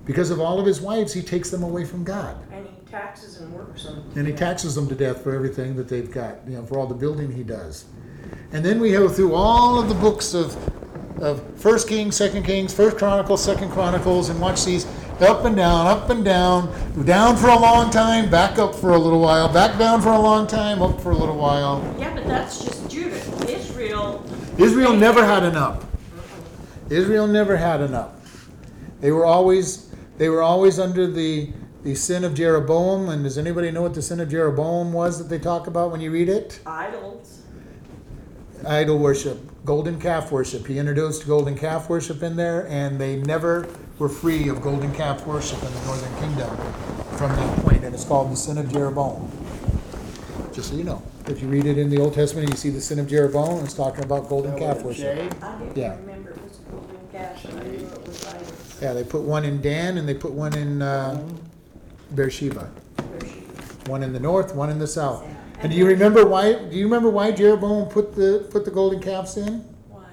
Because 0.05 0.31
of 0.31 0.39
all 0.39 0.59
of 0.59 0.65
his 0.65 0.81
wives, 0.81 1.13
he 1.13 1.21
takes 1.21 1.51
them 1.51 1.61
away 1.61 1.85
from 1.85 2.03
God. 2.03 2.35
And 2.91 2.97
he 2.97 3.05
taxes 3.05 3.37
and 3.37 3.53
works 3.53 3.83
them. 3.83 4.11
And 4.15 4.27
he 4.27 4.33
taxes 4.33 4.75
them 4.75 4.87
to 4.89 4.95
death 4.95 5.21
for 5.23 5.35
everything 5.35 5.75
that 5.75 5.87
they've 5.87 6.09
got, 6.09 6.37
you 6.47 6.55
know, 6.55 6.65
for 6.65 6.79
all 6.79 6.87
the 6.87 6.95
building 6.95 7.31
he 7.31 7.43
does. 7.43 7.85
And 8.51 8.65
then 8.65 8.79
we 8.79 8.91
go 8.91 9.07
through 9.07 9.35
all 9.35 9.79
of 9.79 9.89
the 9.89 9.95
books 9.95 10.33
of, 10.33 10.57
of 11.21 11.43
First 11.59 11.87
Kings, 11.87 12.15
Second 12.15 12.43
Kings, 12.43 12.73
First 12.73 12.97
Chronicles, 12.97 13.43
Second 13.43 13.71
Chronicles, 13.71 14.29
and 14.29 14.41
watch 14.41 14.65
these 14.65 14.87
up 15.21 15.45
and 15.45 15.55
down, 15.55 15.85
up 15.85 16.09
and 16.09 16.25
down, 16.25 16.73
down 17.05 17.37
for 17.37 17.49
a 17.49 17.59
long 17.59 17.91
time, 17.91 18.29
back 18.29 18.57
up 18.57 18.73
for 18.73 18.91
a 18.91 18.97
little 18.97 19.19
while, 19.19 19.51
back 19.51 19.77
down 19.77 20.01
for 20.01 20.09
a 20.09 20.19
long 20.19 20.47
time, 20.47 20.81
up 20.81 20.99
for 20.99 21.11
a 21.11 21.17
little 21.17 21.37
while. 21.37 21.95
Yeah, 21.99 22.13
but 22.15 22.25
that's 22.25 22.63
just 22.63 22.89
Judah. 22.89 23.17
Israel, 23.47 24.25
Israel 24.57 24.95
never 24.95 25.23
had 25.23 25.43
enough. 25.43 25.85
Israel 26.89 27.27
never 27.27 27.55
had 27.55 27.81
enough. 27.81 28.49
They 28.99 29.11
were 29.11 29.25
always 29.25 29.93
they 30.17 30.27
were 30.29 30.41
always 30.41 30.79
under 30.79 31.05
the 31.05 31.51
the 31.83 31.95
sin 31.95 32.23
of 32.23 32.33
Jeroboam. 32.33 33.09
And 33.09 33.23
does 33.23 33.37
anybody 33.37 33.71
know 33.71 33.81
what 33.81 33.93
the 33.93 34.01
sin 34.01 34.19
of 34.19 34.29
Jeroboam 34.29 34.91
was 34.93 35.17
that 35.17 35.29
they 35.29 35.39
talk 35.39 35.67
about 35.67 35.91
when 35.91 36.01
you 36.01 36.11
read 36.11 36.29
it? 36.29 36.59
idols. 36.65 37.41
idol 38.67 38.97
worship, 38.99 39.39
golden 39.65 39.99
calf 39.99 40.31
worship. 40.31 40.67
He 40.67 40.77
introduced 40.79 41.25
golden 41.27 41.55
calf 41.57 41.89
worship 41.89 42.21
in 42.23 42.35
there, 42.35 42.67
and 42.67 42.99
they 42.99 43.15
never 43.17 43.67
were 43.97 44.09
free 44.09 44.49
of 44.49 44.61
golden 44.61 44.93
calf 44.93 45.25
worship 45.25 45.61
in 45.63 45.73
the 45.73 45.85
northern 45.85 46.15
kingdom 46.19 46.55
from 47.17 47.29
that 47.35 47.49
point. 47.55 47.63
point, 47.65 47.83
and 47.85 47.93
it's 47.95 48.03
called 48.05 48.31
the 48.31 48.35
sin 48.35 48.57
of 48.57 48.71
Jeroboam. 48.71 49.31
Just 50.53 50.71
so 50.71 50.75
you 50.75 50.83
know, 50.83 51.01
if 51.27 51.41
you 51.41 51.47
read 51.47 51.65
it 51.65 51.77
in 51.77 51.89
the 51.89 51.99
Old 51.99 52.13
Testament, 52.13 52.49
you 52.49 52.55
see 52.57 52.69
the 52.69 52.81
sin 52.81 52.99
of 52.99 53.07
Jeroboam, 53.07 53.63
it's 53.63 53.73
talking 53.73 54.03
about 54.03 54.27
golden 54.27 54.57
calf 54.57 54.81
worship. 54.83 55.17
Shade? 55.17 55.35
I 55.41 55.57
Yeah. 55.75 55.89
didn't 55.95 56.05
remember 56.05 56.31
it 56.31 56.41
was 56.43 56.57
golden 56.71 56.97
calf, 57.13 57.45
I 57.45 57.63
knew 57.63 57.85
it 57.85 58.07
was 58.07 58.25
idols. 58.25 58.51
Yeah, 58.81 58.93
they 58.93 59.03
put 59.03 59.21
one 59.21 59.45
in 59.45 59.61
Dan 59.61 59.97
and 59.97 60.07
they 60.07 60.13
put 60.15 60.31
one 60.31 60.53
in 60.57 60.81
uh, 60.81 61.21
Beersheba. 62.15 62.69
One 63.87 64.03
in 64.03 64.13
the 64.13 64.19
north, 64.19 64.53
one 64.53 64.69
in 64.69 64.79
the 64.79 64.87
south. 64.87 65.25
And 65.61 65.71
do 65.71 65.77
you 65.77 65.85
remember 65.85 66.25
why? 66.25 66.53
Do 66.53 66.75
you 66.75 66.85
remember 66.85 67.09
why 67.09 67.31
Jeroboam 67.31 67.89
put 67.89 68.15
the 68.15 68.47
put 68.49 68.63
the 68.65 68.71
golden 68.71 69.01
calves 69.01 69.35
in? 69.35 69.59
Why? 69.89 70.05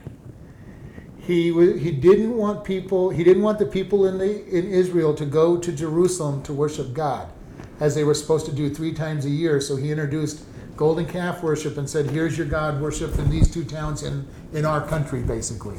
He 1.18 1.52
he 1.78 1.92
didn't 1.92 2.36
want 2.36 2.64
people. 2.64 3.10
He 3.10 3.22
didn't 3.22 3.42
want 3.42 3.58
the 3.58 3.66
people 3.66 4.06
in 4.06 4.18
the 4.18 4.44
in 4.46 4.66
Israel 4.66 5.14
to 5.14 5.24
go 5.24 5.56
to 5.56 5.72
Jerusalem 5.72 6.42
to 6.44 6.52
worship 6.52 6.92
God, 6.94 7.28
as 7.78 7.94
they 7.94 8.02
were 8.02 8.14
supposed 8.14 8.46
to 8.46 8.52
do 8.52 8.68
three 8.70 8.92
times 8.92 9.24
a 9.24 9.30
year. 9.30 9.60
So 9.60 9.76
he 9.76 9.90
introduced 9.90 10.42
golden 10.76 11.06
calf 11.06 11.42
worship 11.42 11.76
and 11.76 11.88
said, 11.88 12.10
"Here's 12.10 12.36
your 12.36 12.46
God 12.46 12.80
worship 12.80 13.16
in 13.18 13.30
these 13.30 13.48
two 13.48 13.64
towns 13.64 14.02
in 14.02 14.26
in 14.52 14.64
our 14.64 14.84
country, 14.86 15.22
basically." 15.22 15.76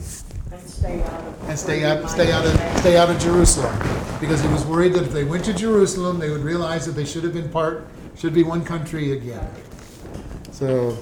And 0.67 0.75
stay 0.75 1.01
out 1.01 1.23
of. 1.23 1.49
and 1.49 1.57
stay 1.57 1.85
out, 1.85 2.09
stay 2.09 2.31
out 2.33 2.45
of, 2.45 2.79
stay 2.79 2.97
out 2.97 3.09
of 3.09 3.19
Jerusalem, 3.19 3.79
because 4.19 4.41
he 4.41 4.49
was 4.49 4.65
worried 4.65 4.93
that 4.95 5.03
if 5.03 5.13
they 5.13 5.23
went 5.23 5.45
to 5.45 5.53
Jerusalem, 5.53 6.19
they 6.19 6.29
would 6.29 6.41
realize 6.41 6.85
that 6.85 6.91
they 6.91 7.05
should 7.05 7.23
have 7.23 7.33
been 7.33 7.47
part, 7.47 7.87
should 8.17 8.33
be 8.33 8.43
one 8.43 8.65
country 8.65 9.13
again. 9.13 9.47
So, 10.51 10.97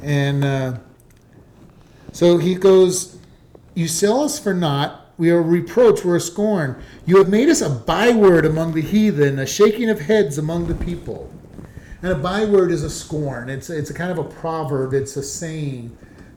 and 0.00 0.42
uh, 0.42 0.78
so 2.12 2.38
he 2.38 2.54
goes, 2.54 3.18
"You 3.74 3.88
sell 3.88 4.22
us 4.22 4.38
for 4.38 4.54
naught. 4.54 5.02
We 5.18 5.30
are 5.30 5.38
a 5.38 5.42
reproach. 5.42 6.02
We're 6.02 6.16
a 6.16 6.20
scorn. 6.20 6.82
You 7.04 7.18
have 7.18 7.28
made 7.28 7.50
us 7.50 7.60
a 7.60 7.68
byword 7.68 8.46
among 8.46 8.72
the 8.72 8.80
heathen, 8.80 9.38
a 9.38 9.46
shaking 9.46 9.90
of 9.90 10.00
heads 10.00 10.38
among 10.38 10.66
the 10.66 10.74
people." 10.74 11.30
And 12.00 12.10
a 12.10 12.16
byword 12.16 12.70
is 12.70 12.82
a 12.82 12.90
scorn. 12.90 13.50
It's 13.50 13.68
it's 13.68 13.90
a 13.90 13.94
kind 13.94 14.10
of 14.10 14.16
a 14.16 14.24
proverb. 14.24 14.94
It's 14.94 15.14
a 15.18 15.22
saying. 15.22 15.94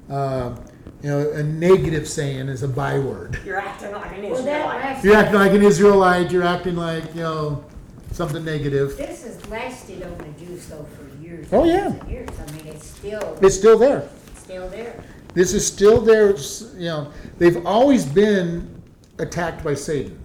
Uh, 0.09 0.57
you 1.03 1.09
know, 1.09 1.29
a 1.31 1.43
negative 1.43 2.07
saying 2.07 2.47
is 2.49 2.63
a 2.63 2.67
byword. 2.67 3.39
You're 3.45 3.59
acting 3.59 3.91
like 3.91 4.11
an 4.17 4.29
Well, 4.29 4.43
that 4.43 4.59
Israelite. 4.59 4.81
last, 4.83 5.03
You're 5.05 5.15
acting 5.15 5.35
like 5.39 5.51
an 5.53 5.61
Israelite. 5.63 6.31
You're 6.31 6.43
acting 6.43 6.75
like 6.75 7.03
you 7.13 7.21
know 7.21 7.63
something 8.11 8.43
negative. 8.43 8.97
this 8.97 9.23
has 9.23 9.47
lasted 9.49 10.01
on 10.03 10.17
the 10.17 10.45
Jews 10.45 10.65
though 10.67 10.83
for 10.85 11.23
years. 11.23 11.47
Oh, 11.51 11.61
and 11.63 11.69
yeah. 11.69 11.83
years 11.87 11.99
and 11.99 12.09
Years, 12.11 12.29
I 12.39 12.51
mean, 12.53 12.67
it's 12.67 12.87
still, 12.87 13.37
It's 13.41 13.55
still 13.55 13.77
there. 13.77 14.09
still 14.35 14.67
there. 14.69 15.03
This 15.33 15.53
is 15.53 15.67
still 15.67 16.01
there. 16.01 16.35
You 16.75 16.85
know, 16.87 17.11
they've 17.37 17.63
always 17.65 18.05
been 18.05 18.81
attacked 19.19 19.63
by 19.63 19.75
Satan. 19.75 20.17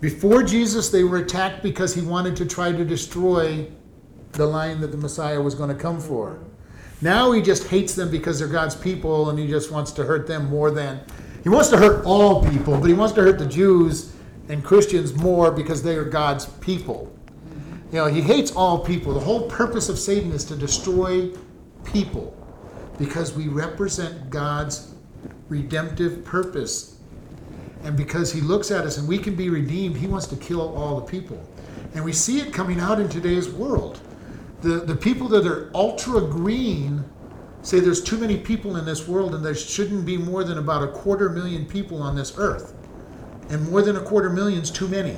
Before 0.00 0.42
Jesus, 0.42 0.88
they 0.90 1.02
were 1.04 1.18
attacked 1.18 1.62
because 1.62 1.94
he 1.94 2.00
wanted 2.00 2.36
to 2.36 2.46
try 2.46 2.70
to 2.72 2.84
destroy 2.84 3.66
the 4.32 4.46
line 4.46 4.80
that 4.80 4.92
the 4.92 4.96
Messiah 4.96 5.40
was 5.40 5.54
going 5.54 5.68
to 5.68 5.74
come 5.82 6.00
for. 6.00 6.38
Now 7.02 7.32
he 7.32 7.40
just 7.40 7.68
hates 7.68 7.94
them 7.94 8.10
because 8.10 8.38
they're 8.38 8.48
God's 8.48 8.76
people 8.76 9.30
and 9.30 9.38
he 9.38 9.46
just 9.46 9.70
wants 9.70 9.92
to 9.92 10.04
hurt 10.04 10.26
them 10.26 10.50
more 10.50 10.70
than. 10.70 11.00
He 11.42 11.48
wants 11.48 11.70
to 11.70 11.78
hurt 11.78 12.04
all 12.04 12.44
people, 12.44 12.78
but 12.78 12.86
he 12.86 12.92
wants 12.92 13.14
to 13.14 13.22
hurt 13.22 13.38
the 13.38 13.46
Jews 13.46 14.12
and 14.48 14.62
Christians 14.62 15.14
more 15.14 15.50
because 15.50 15.82
they 15.82 15.96
are 15.96 16.04
God's 16.04 16.46
people. 16.46 17.10
You 17.90 17.98
know, 17.98 18.06
he 18.06 18.20
hates 18.20 18.52
all 18.52 18.78
people. 18.78 19.14
The 19.14 19.20
whole 19.20 19.48
purpose 19.48 19.88
of 19.88 19.98
Satan 19.98 20.32
is 20.32 20.44
to 20.46 20.56
destroy 20.56 21.30
people 21.84 22.36
because 22.98 23.34
we 23.34 23.48
represent 23.48 24.28
God's 24.28 24.94
redemptive 25.48 26.24
purpose. 26.24 26.98
And 27.82 27.96
because 27.96 28.30
he 28.30 28.42
looks 28.42 28.70
at 28.70 28.84
us 28.84 28.98
and 28.98 29.08
we 29.08 29.18
can 29.18 29.34
be 29.34 29.48
redeemed, 29.48 29.96
he 29.96 30.06
wants 30.06 30.26
to 30.26 30.36
kill 30.36 30.76
all 30.76 31.00
the 31.00 31.06
people. 31.06 31.42
And 31.94 32.04
we 32.04 32.12
see 32.12 32.40
it 32.40 32.52
coming 32.52 32.78
out 32.78 33.00
in 33.00 33.08
today's 33.08 33.48
world. 33.48 34.00
The, 34.62 34.80
the 34.80 34.96
people 34.96 35.28
that 35.28 35.46
are 35.46 35.70
ultra 35.74 36.20
green 36.20 37.04
say 37.62 37.80
there's 37.80 38.02
too 38.02 38.18
many 38.18 38.36
people 38.36 38.76
in 38.76 38.84
this 38.84 39.06
world 39.06 39.34
and 39.34 39.44
there 39.44 39.54
shouldn't 39.54 40.04
be 40.06 40.16
more 40.16 40.44
than 40.44 40.58
about 40.58 40.82
a 40.82 40.88
quarter 40.88 41.28
million 41.28 41.66
people 41.66 42.02
on 42.02 42.14
this 42.14 42.34
earth. 42.38 42.74
And 43.48 43.68
more 43.70 43.82
than 43.82 43.96
a 43.96 44.00
quarter 44.00 44.30
million's 44.30 44.70
too 44.70 44.88
many. 44.88 45.16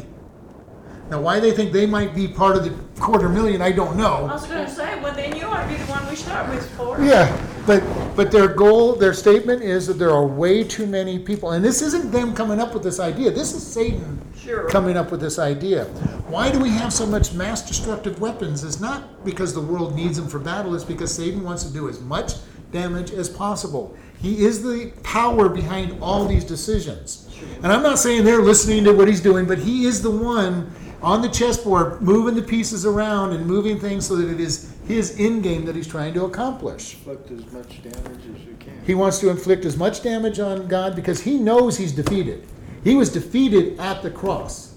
Now, 1.10 1.20
why 1.20 1.40
they 1.40 1.50
think 1.50 1.72
they 1.72 1.84
might 1.84 2.14
be 2.14 2.26
part 2.26 2.56
of 2.56 2.64
the 2.64 2.70
quarter 2.98 3.28
million, 3.28 3.60
I 3.60 3.70
don't 3.72 3.96
know. 3.96 4.26
I 4.26 4.32
was 4.32 4.46
gonna 4.46 4.68
say, 4.68 4.98
well, 5.02 5.14
then 5.14 5.36
you 5.36 5.44
ought 5.44 5.62
to 5.62 5.68
be 5.68 5.74
the 5.74 5.84
one 5.90 6.08
we 6.08 6.16
start 6.16 6.48
with 6.48 6.66
for. 6.70 6.98
Yeah, 7.04 7.28
but 7.66 7.82
but 8.16 8.30
their 8.30 8.48
goal, 8.48 8.94
their 8.94 9.12
statement 9.12 9.62
is 9.62 9.86
that 9.88 9.98
there 9.98 10.10
are 10.10 10.26
way 10.26 10.64
too 10.64 10.86
many 10.86 11.18
people, 11.18 11.50
and 11.50 11.62
this 11.62 11.82
isn't 11.82 12.12
them 12.12 12.34
coming 12.34 12.58
up 12.58 12.72
with 12.72 12.82
this 12.82 12.98
idea. 12.98 13.30
This 13.30 13.52
is 13.52 13.62
Satan 13.62 14.22
Sure. 14.42 14.68
coming 14.68 14.96
up 14.96 15.10
with 15.12 15.20
this 15.20 15.38
idea. 15.38 15.84
Why 16.26 16.50
do 16.50 16.58
we 16.58 16.70
have 16.70 16.92
so 16.92 17.06
much 17.06 17.32
mass 17.32 17.66
destructive 17.66 18.20
weapons? 18.20 18.64
It's 18.64 18.80
not 18.80 19.24
because 19.24 19.54
the 19.54 19.60
world 19.60 19.94
needs 19.94 20.16
them 20.16 20.28
for 20.28 20.38
battle. 20.40 20.74
It's 20.74 20.84
because 20.84 21.14
Satan 21.14 21.44
wants 21.44 21.62
to 21.64 21.72
do 21.72 21.88
as 21.88 22.00
much 22.00 22.32
damage 22.72 23.12
as 23.12 23.28
possible. 23.28 23.96
He 24.18 24.44
is 24.44 24.62
the 24.62 24.92
power 25.04 25.48
behind 25.48 26.02
all 26.02 26.26
these 26.26 26.44
decisions. 26.44 27.28
And 27.62 27.72
I'm 27.72 27.82
not 27.82 27.98
saying 27.98 28.24
they're 28.24 28.42
listening 28.42 28.82
to 28.84 28.92
what 28.92 29.08
he's 29.08 29.20
doing, 29.20 29.46
but 29.46 29.58
he 29.58 29.84
is 29.84 30.02
the 30.02 30.10
one 30.10 30.72
on 31.02 31.20
the 31.20 31.28
chessboard 31.28 32.00
moving 32.00 32.34
the 32.34 32.42
pieces 32.42 32.86
around 32.86 33.32
and 33.32 33.46
moving 33.46 33.78
things 33.78 34.06
so 34.06 34.16
that 34.16 34.28
it 34.28 34.40
is 34.40 34.72
his 34.86 35.18
end 35.18 35.42
game 35.42 35.64
that 35.64 35.74
he's 35.76 35.88
trying 35.88 36.14
to 36.14 36.24
accomplish. 36.24 36.94
Inflict 36.94 37.30
as 37.30 37.52
much 37.52 37.82
damage 37.82 38.20
as 38.34 38.44
you 38.44 38.56
can. 38.58 38.80
He 38.84 38.94
wants 38.94 39.18
to 39.20 39.28
inflict 39.28 39.64
as 39.64 39.76
much 39.76 40.02
damage 40.02 40.38
on 40.38 40.68
God 40.68 40.96
because 40.96 41.20
he 41.20 41.38
knows 41.38 41.76
he's 41.76 41.92
defeated. 41.92 42.46
He 42.84 42.94
was 42.94 43.10
defeated 43.10 43.78
at 43.78 44.02
the 44.02 44.10
cross. 44.10 44.74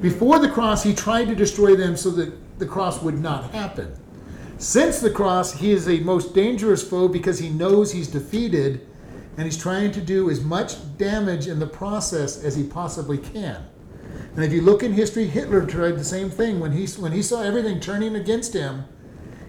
Before 0.00 0.38
the 0.38 0.48
cross, 0.48 0.82
he 0.82 0.94
tried 0.94 1.26
to 1.26 1.34
destroy 1.34 1.76
them 1.76 1.96
so 1.96 2.10
that 2.10 2.58
the 2.58 2.66
cross 2.66 3.02
would 3.02 3.18
not 3.18 3.50
happen. 3.52 3.92
Since 4.58 5.00
the 5.00 5.10
cross, 5.10 5.54
he 5.54 5.72
is 5.72 5.88
a 5.88 6.00
most 6.00 6.34
dangerous 6.34 6.86
foe 6.86 7.08
because 7.08 7.38
he 7.38 7.48
knows 7.48 7.92
he's 7.92 8.08
defeated 8.08 8.86
and 9.36 9.46
he's 9.46 9.56
trying 9.56 9.90
to 9.92 10.00
do 10.00 10.28
as 10.28 10.42
much 10.42 10.76
damage 10.98 11.46
in 11.46 11.58
the 11.58 11.66
process 11.66 12.42
as 12.44 12.56
he 12.56 12.64
possibly 12.64 13.16
can. 13.16 13.64
And 14.34 14.44
if 14.44 14.52
you 14.52 14.60
look 14.60 14.82
in 14.82 14.92
history, 14.92 15.26
Hitler 15.26 15.64
tried 15.64 15.92
the 15.92 16.04
same 16.04 16.30
thing. 16.30 16.60
When 16.60 16.72
he, 16.72 16.86
when 17.00 17.12
he 17.12 17.22
saw 17.22 17.42
everything 17.42 17.80
turning 17.80 18.16
against 18.16 18.52
him, 18.52 18.84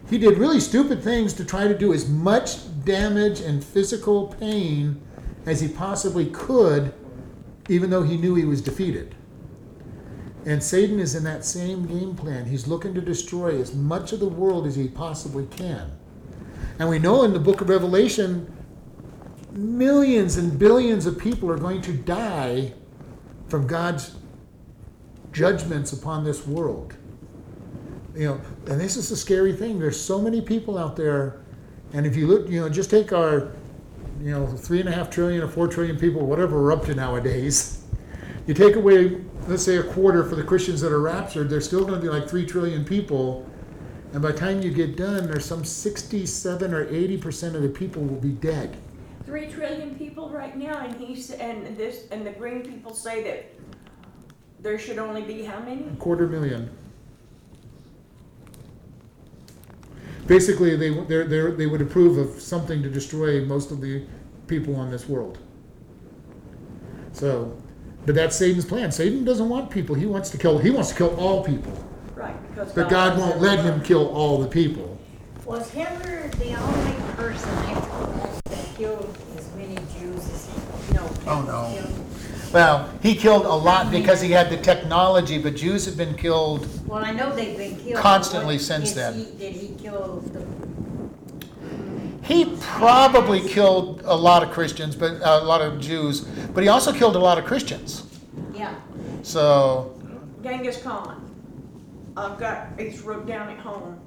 he 0.10 0.18
did 0.18 0.38
really 0.38 0.60
stupid 0.60 1.04
things 1.04 1.34
to 1.34 1.46
try 1.46 1.68
to 1.68 1.78
do 1.78 1.94
as 1.94 2.08
much 2.10 2.58
damage 2.84 3.42
and 3.42 3.64
physical 3.64 4.28
pain 4.40 5.02
as 5.46 5.62
he 5.62 5.68
possibly 5.68 6.26
could, 6.28 6.94
even 7.70 7.90
though 7.90 8.04
he 8.04 8.18
knew 8.18 8.36
he 8.36 8.46
was 8.46 8.62
defeated. 8.62 9.16
And 10.46 10.64
Satan 10.64 11.00
is 11.00 11.14
in 11.14 11.24
that 11.26 11.46
same 11.46 11.86
game 11.86 12.16
plan. 12.16 12.46
He's 12.46 12.68
looking 12.68 12.94
to 12.96 13.02
destroy 13.02 13.60
as 13.62 13.76
much 13.76 14.12
of 14.12 14.20
the 14.20 14.28
world 14.28 14.66
as 14.66 14.76
he 14.76 14.88
possibly 14.88 15.46
can. 15.46 15.92
And 16.80 16.90
we 16.90 16.98
know 16.98 17.24
in 17.24 17.34
the 17.34 17.40
book 17.40 17.62
of 17.62 17.70
Revelation, 17.70 18.52
millions 19.52 20.38
and 20.38 20.58
billions 20.58 21.06
of 21.06 21.18
people 21.20 21.52
are 21.52 21.58
going 21.58 21.82
to 21.84 21.94
die 21.94 22.74
from 23.48 23.68
God's 23.68 24.16
judgments 25.32 25.94
upon 25.94 26.24
this 26.24 26.48
world. 26.48 26.96
You 28.16 28.26
know, 28.26 28.42
and 28.68 28.80
this 28.80 28.98
is 28.98 29.12
a 29.12 29.18
scary 29.18 29.54
thing. 29.54 29.80
There's 29.80 30.00
so 30.00 30.20
many 30.20 30.42
people 30.42 30.78
out 30.78 30.96
there, 30.96 31.42
and 31.94 32.06
if 32.06 32.16
you 32.16 32.28
look, 32.28 32.50
you 32.50 32.60
know, 32.60 32.70
just 32.70 32.90
take 32.90 33.14
our, 33.14 33.52
you 34.24 34.32
know, 34.32 34.46
three 34.48 34.80
and 34.80 34.88
a 34.88 34.92
half 34.92 35.10
trillion 35.10 35.42
or 35.42 35.48
four 35.48 35.68
trillion 35.68 35.98
people, 35.98 36.26
whatever 36.26 36.62
we're 36.62 36.72
up 36.72 36.86
to 36.86 36.94
nowadays. 36.94 37.84
You 38.46 38.54
take 38.54 38.76
away, 38.76 39.22
let's 39.48 39.64
say, 39.64 39.78
a 39.78 39.84
quarter 39.84 40.24
for 40.24 40.36
the 40.36 40.44
Christians 40.44 40.82
that 40.82 40.92
are 40.92 41.02
raptured, 41.02 41.50
there's 41.50 41.66
still 41.66 41.82
going 41.82 41.96
to 41.96 42.02
be 42.02 42.10
like 42.10 42.30
three 42.30 42.46
trillion 42.46 42.86
people, 42.86 43.50
and 44.14 44.22
by 44.22 44.32
the 44.32 44.38
time 44.38 44.62
you 44.62 44.72
get 44.72 44.96
done, 44.96 45.28
there's 45.28 45.46
some 45.46 45.64
67 45.64 46.74
or 46.74 46.88
80 46.88 47.18
percent 47.18 47.56
of 47.56 47.62
the 47.62 47.70
people 47.70 48.04
will 48.04 48.20
be 48.20 48.32
dead. 48.32 48.78
Three 49.26 49.48
trillion 49.48 49.96
people 49.96 50.30
right 50.30 50.56
now, 50.58 50.80
and 50.80 50.96
he's, 50.96 51.32
and 51.32 51.78
this, 51.78 52.08
and 52.12 52.26
the 52.26 52.32
green 52.32 52.62
people 52.64 52.94
say 52.94 53.24
that 53.24 53.46
there 54.60 54.78
should 54.78 54.98
only 54.98 55.22
be 55.22 55.44
how 55.44 55.60
many? 55.60 55.84
A 55.88 55.96
quarter 55.96 56.28
million. 56.28 56.70
Basically, 60.32 60.78
they 60.78 60.92
they're, 60.92 61.26
they're, 61.26 61.52
they 61.52 61.68
would 61.68 61.82
approve 61.82 62.18
of 62.18 62.42
something 62.42 62.82
to 62.84 62.90
destroy 62.90 63.44
most 63.44 63.70
of 63.70 63.82
the 63.82 64.02
people 64.48 64.78
on 64.78 64.90
this 64.90 65.10
world. 65.10 65.38
So, 67.12 67.62
but 68.06 68.16
that's 68.16 68.38
Satan's 68.38 68.64
plan. 68.64 68.94
Satan 68.94 69.26
doesn't 69.26 69.50
want 69.50 69.70
people. 69.70 69.94
He 69.94 70.06
wants 70.06 70.30
to 70.30 70.38
kill. 70.38 70.58
He 70.58 70.70
wants 70.70 70.88
to 70.92 70.96
kill 70.96 71.14
all 71.18 71.44
people. 71.44 71.74
Right, 72.16 72.34
because. 72.50 72.72
But 72.72 72.90
God 72.90 73.18
won't 73.20 73.42
let 73.42 73.60
him 73.60 73.82
kill 73.84 74.08
all 74.08 74.38
the 74.38 74.48
people. 74.48 74.98
Was 75.44 75.70
Hitler 75.70 76.30
the 76.30 76.54
only 76.54 76.94
person 77.18 77.50
that 78.46 78.66
killed 78.78 79.14
as 79.38 79.54
many 79.58 79.76
Jews 80.00 80.20
as 80.30 80.50
he, 80.50 80.94
no? 80.94 81.10
Oh, 81.28 81.42
no. 81.42 81.78
killed? 81.78 82.02
Well, 82.54 82.90
he 83.02 83.16
killed 83.16 83.46
a 83.46 83.54
lot 83.54 83.92
because 83.92 84.20
he 84.22 84.32
had 84.32 84.50
the 84.50 84.58
technology, 84.58 85.38
but 85.42 85.56
Jews 85.56 85.86
have 85.86 85.96
been 85.98 86.16
killed. 86.16 86.68
Well, 86.86 87.04
I 87.04 87.12
know 87.12 87.34
they've 87.34 87.58
been 87.58 87.78
killed. 87.78 87.98
Constantly 87.98 88.56
What- 88.56 88.62
since 88.62 88.92
then. 88.94 89.14
he- 89.14 89.32
Did 89.38 89.54
he 89.54 89.71
kill 89.92 90.22
the, 90.22 90.46
he 92.24 92.56
probably 92.62 93.42
killed 93.42 94.02
a 94.06 94.16
lot 94.16 94.44
of 94.44 94.52
Christians, 94.52 94.96
but 94.96 95.22
uh, 95.22 95.40
a 95.42 95.44
lot 95.44 95.62
of 95.62 95.80
Jews, 95.82 96.22
but 96.22 96.64
he 96.64 96.70
also 96.70 96.94
killed 96.94 97.16
a 97.16 97.20
lot 97.20 97.38
of 97.38 97.46
Christians. 97.46 98.04
Yeah, 98.54 98.76
So, 99.24 100.00
Genghis 100.44 100.82
Khan. 100.82 101.18
I've 102.16 102.38
got, 102.40 102.68
it's 102.78 103.02
wrote 103.02 103.26
down 103.26 103.50
at 103.50 103.58
home, 103.60 104.00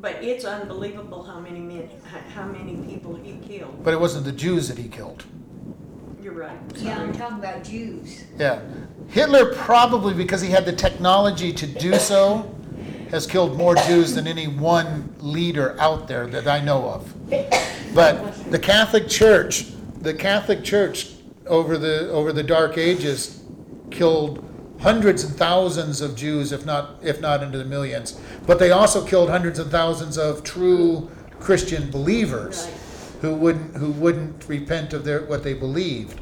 but 0.00 0.22
it's 0.22 0.44
unbelievable 0.44 1.22
how 1.22 1.38
many 1.40 1.60
men, 1.60 1.88
how 2.34 2.46
many 2.46 2.76
people 2.76 3.14
he 3.14 3.34
killed. 3.46 3.82
but 3.84 3.94
it 3.94 4.00
wasn't 4.00 4.24
the 4.24 4.32
Jews 4.32 4.68
that 4.68 4.78
he 4.78 4.88
killed. 4.88 5.24
You're 6.22 6.34
right. 6.34 6.58
yeah, 6.76 7.00
I'm 7.00 7.12
talking 7.12 7.38
about 7.38 7.64
Jews. 7.64 8.24
Yeah. 8.38 8.60
Hitler 9.08 9.54
probably, 9.54 10.14
because 10.14 10.40
he 10.40 10.50
had 10.50 10.64
the 10.64 10.72
technology 10.72 11.52
to 11.52 11.66
do 11.66 11.94
so, 11.98 12.54
has 13.12 13.26
killed 13.26 13.56
more 13.56 13.76
Jews 13.76 14.14
than 14.14 14.26
any 14.26 14.48
one 14.48 15.14
leader 15.20 15.76
out 15.78 16.08
there 16.08 16.26
that 16.26 16.48
I 16.48 16.60
know 16.60 16.88
of. 16.88 17.94
But 17.94 18.50
the 18.50 18.58
Catholic 18.58 19.06
Church, 19.06 19.66
the 20.00 20.14
Catholic 20.14 20.64
Church 20.64 21.10
over 21.46 21.76
the 21.76 22.08
over 22.10 22.32
the 22.32 22.42
Dark 22.42 22.78
Ages 22.78 23.42
killed 23.90 24.42
hundreds 24.80 25.24
and 25.24 25.36
thousands 25.36 26.00
of 26.00 26.16
Jews, 26.16 26.52
if 26.52 26.64
not 26.64 26.96
if 27.02 27.20
not 27.20 27.42
into 27.42 27.58
the 27.58 27.66
millions. 27.66 28.18
But 28.46 28.58
they 28.58 28.70
also 28.70 29.04
killed 29.06 29.28
hundreds 29.28 29.58
of 29.58 29.70
thousands 29.70 30.16
of 30.16 30.42
true 30.42 31.10
Christian 31.38 31.90
believers 31.90 32.66
who 33.20 33.34
wouldn't 33.34 33.76
who 33.76 33.90
wouldn't 33.92 34.48
repent 34.48 34.94
of 34.94 35.04
their 35.04 35.20
what 35.26 35.42
they 35.44 35.52
believed. 35.52 36.18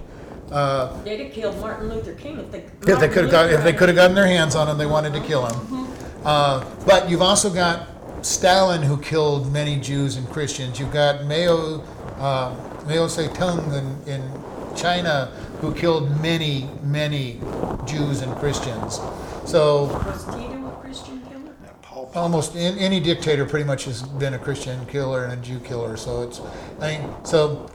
Uh, 0.51 1.01
They'd 1.05 1.20
have 1.20 1.32
killed 1.32 1.61
Martin 1.61 1.88
Luther 1.88 2.14
King 2.14 2.38
if 2.41 2.51
they. 2.51 2.64
if 2.93 2.99
they 2.99 3.09
could 3.09 3.22
have 3.22 3.30
got, 3.30 3.53
if 3.53 3.62
they 3.62 3.72
could 3.72 3.88
have 3.88 3.95
gotten 3.95 4.16
their 4.16 4.26
hands 4.26 4.57
on 4.57 4.66
him, 4.68 4.76
they 4.76 4.86
wanted 4.86 5.12
to 5.12 5.20
kill 5.20 5.47
him. 5.47 5.86
Uh, 6.25 6.64
but 6.87 7.09
you've 7.09 7.23
also 7.23 7.51
got 7.51 7.89
Stalin, 8.23 8.83
who 8.83 8.99
killed 8.99 9.53
many 9.53 9.77
Jews 9.77 10.16
and 10.16 10.29
Christians. 10.29 10.79
You've 10.79 10.93
got 10.93 11.25
Mao, 11.25 11.83
uh, 12.18 12.55
Mao 12.87 13.07
Zedong 13.07 13.73
in, 13.73 14.12
in 14.12 14.77
China, 14.77 15.27
who 15.61 15.75
killed 15.75 16.21
many, 16.21 16.68
many 16.83 17.41
Jews 17.87 18.21
and 18.21 18.35
Christians. 18.37 19.01
So 19.47 19.85
Was 19.87 20.25
Tito 20.27 20.68
a 20.68 20.81
Christian 20.81 21.21
killer? 21.23 21.55
Yeah, 21.64 21.71
Paul 21.83 22.11
almost 22.14 22.55
in, 22.55 22.79
any 22.79 23.01
dictator 23.01 23.47
pretty 23.47 23.64
much 23.64 23.85
has 23.85 24.03
been 24.03 24.35
a 24.35 24.39
Christian 24.39 24.85
killer 24.87 25.25
and 25.25 25.33
a 25.33 25.37
Jew 25.37 25.59
killer. 25.61 25.97
So 25.97 26.23
it's, 26.23 26.41
I 26.81 26.99
mean, 26.99 27.14
so 27.25 27.71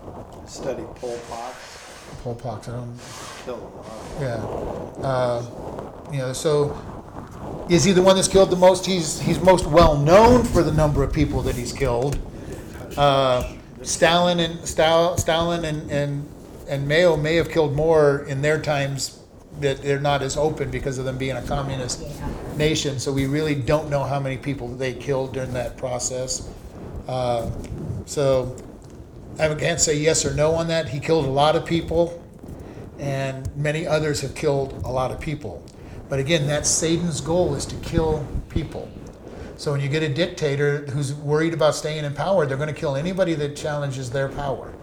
studied 0.47 0.85
Pol 0.95 1.17
Pot, 1.29 1.55
Pol 2.23 2.35
Pot, 2.35 2.69
I 2.69 2.71
don't, 2.73 2.99
killed 3.43 3.61
a 3.61 3.77
lot. 3.77 4.21
Yeah. 4.21 5.05
Uh, 5.05 5.45
you 6.11 6.19
know, 6.19 6.33
so 6.33 6.77
is 7.69 7.83
he 7.83 7.91
the 7.91 8.01
one 8.01 8.15
that's 8.15 8.27
killed 8.27 8.49
the 8.49 8.55
most? 8.55 8.85
He's 8.85 9.19
he's 9.19 9.39
most 9.39 9.65
well 9.65 9.97
known 9.97 10.43
for 10.43 10.63
the 10.63 10.71
number 10.71 11.03
of 11.03 11.11
people 11.11 11.41
that 11.43 11.55
he's 11.55 11.73
killed. 11.73 12.19
Uh, 12.97 13.53
Stalin 13.81 14.39
and 14.39 14.59
Stal, 14.59 15.19
Stalin 15.19 15.65
and, 15.65 15.89
and 15.91 16.29
and 16.67 16.87
Mao 16.87 17.15
may 17.15 17.35
have 17.35 17.49
killed 17.49 17.75
more 17.75 18.25
in 18.27 18.41
their 18.41 18.61
times 18.61 19.19
that 19.61 19.81
they're 19.81 19.99
not 19.99 20.21
as 20.21 20.35
open 20.35 20.69
because 20.69 20.97
of 20.97 21.05
them 21.05 21.17
being 21.17 21.35
a 21.37 21.41
communist 21.41 22.03
nation. 22.57 22.99
So 22.99 23.11
we 23.11 23.25
really 23.25 23.55
don't 23.55 23.89
know 23.89 24.03
how 24.03 24.19
many 24.19 24.37
people 24.37 24.67
they 24.67 24.93
killed 24.93 25.33
during 25.33 25.53
that 25.53 25.77
process. 25.77 26.49
Uh, 27.07 27.49
so 28.05 28.55
I 29.39 29.53
can't 29.55 29.79
say 29.79 29.97
yes 29.97 30.25
or 30.25 30.33
no 30.33 30.53
on 30.55 30.67
that. 30.67 30.89
He 30.89 30.99
killed 30.99 31.25
a 31.25 31.29
lot 31.29 31.55
of 31.55 31.65
people 31.65 32.21
and 32.99 33.53
many 33.55 33.85
others 33.85 34.21
have 34.21 34.35
killed 34.35 34.81
a 34.85 34.91
lot 34.91 35.11
of 35.11 35.19
people. 35.19 35.63
But 36.09 36.19
again, 36.19 36.47
that's 36.47 36.69
Satan's 36.69 37.21
goal 37.21 37.55
is 37.55 37.65
to 37.67 37.75
kill 37.77 38.25
people. 38.49 38.89
So 39.57 39.71
when 39.71 39.81
you 39.81 39.87
get 39.87 40.03
a 40.03 40.09
dictator 40.09 40.85
who's 40.87 41.13
worried 41.13 41.53
about 41.53 41.75
staying 41.75 42.03
in 42.03 42.13
power, 42.13 42.45
they're 42.45 42.57
going 42.57 42.73
to 42.73 42.79
kill 42.79 42.95
anybody 42.95 43.33
that 43.35 43.55
challenges 43.55 44.09
their 44.09 44.29
power. 44.29 44.73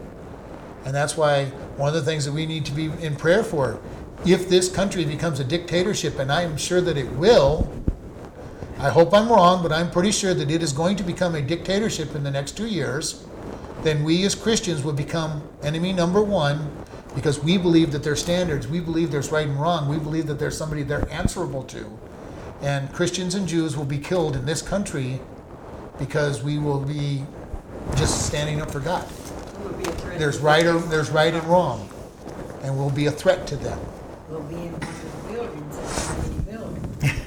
And 0.84 0.94
that's 0.94 1.16
why 1.16 1.46
one 1.76 1.88
of 1.88 1.94
the 1.94 2.02
things 2.02 2.24
that 2.24 2.32
we 2.32 2.46
need 2.46 2.64
to 2.66 2.72
be 2.72 2.86
in 2.86 3.14
prayer 3.14 3.44
for, 3.44 3.80
if 4.24 4.48
this 4.48 4.70
country 4.70 5.04
becomes 5.04 5.40
a 5.40 5.44
dictatorship, 5.44 6.18
and 6.18 6.32
I'm 6.32 6.56
sure 6.56 6.80
that 6.80 6.96
it 6.96 7.10
will, 7.12 7.70
I 8.78 8.88
hope 8.88 9.14
I'm 9.14 9.28
wrong, 9.28 9.62
but 9.62 9.72
I'm 9.72 9.90
pretty 9.90 10.10
sure 10.10 10.34
that 10.34 10.50
it 10.50 10.62
is 10.62 10.72
going 10.72 10.96
to 10.96 11.04
become 11.04 11.34
a 11.34 11.42
dictatorship 11.42 12.14
in 12.16 12.24
the 12.24 12.30
next 12.30 12.56
two 12.56 12.66
years, 12.66 13.24
then 13.82 14.02
we 14.02 14.24
as 14.24 14.34
Christians 14.34 14.82
will 14.82 14.92
become 14.92 15.48
enemy 15.62 15.92
number 15.92 16.22
one 16.22 16.70
because 17.14 17.42
we 17.42 17.58
believe 17.58 17.92
that 17.92 18.02
there's 18.02 18.20
standards, 18.20 18.66
we 18.66 18.80
believe 18.80 19.10
there's 19.10 19.30
right 19.30 19.46
and 19.46 19.60
wrong, 19.60 19.88
we 19.88 19.98
believe 19.98 20.26
that 20.26 20.38
there's 20.38 20.56
somebody 20.56 20.82
they're 20.82 21.10
answerable 21.10 21.62
to. 21.64 21.98
And 22.62 22.92
Christians 22.92 23.34
and 23.34 23.46
Jews 23.46 23.76
will 23.76 23.84
be 23.84 23.98
killed 23.98 24.36
in 24.36 24.46
this 24.46 24.62
country 24.62 25.20
because 25.98 26.42
we 26.42 26.58
will 26.58 26.80
be 26.80 27.24
just 27.96 28.26
standing 28.26 28.60
up 28.60 28.70
for 28.70 28.80
God. 28.80 29.06
There's 30.16 30.38
right 30.38 30.64
or 30.64 30.78
there's 30.78 31.10
right 31.10 31.34
and 31.34 31.44
wrong, 31.44 31.88
and 32.62 32.76
we'll 32.76 32.90
be 32.90 33.06
a 33.06 33.10
threat 33.10 33.46
to 33.48 33.56
them. 33.56 33.78
We'll 34.28 34.42
be 34.42 34.54
in 34.54 34.72
one 34.72 34.82
of 34.82 35.26
the 35.26 35.32
buildings, 35.32 35.76
that's 35.76 36.06
how 36.06 36.16
many 36.16 36.38
buildings. 36.40 37.20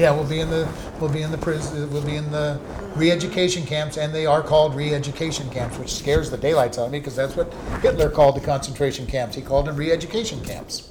Yeah, 0.00 0.12
we'll 0.12 0.24
be 0.26 0.40
in 0.40 0.48
the 0.48 0.66
we'll 0.98 1.12
be 1.12 1.20
in 1.20 1.30
the 1.30 1.36
prison. 1.36 1.92
We'll 1.92 2.00
be 2.00 2.16
in 2.16 2.32
the 2.32 2.58
re-education 2.96 3.66
camps, 3.66 3.98
and 3.98 4.14
they 4.14 4.24
are 4.24 4.42
called 4.42 4.74
re-education 4.74 5.50
camps, 5.50 5.76
which 5.76 5.92
scares 5.92 6.30
the 6.30 6.38
daylights 6.38 6.78
out 6.78 6.86
of 6.86 6.92
me 6.92 7.00
because 7.00 7.14
that's 7.14 7.36
what 7.36 7.52
Hitler 7.82 8.08
called 8.08 8.34
the 8.34 8.40
concentration 8.40 9.06
camps. 9.06 9.36
He 9.36 9.42
called 9.42 9.66
them 9.66 9.76
re-education 9.76 10.42
camps. 10.42 10.90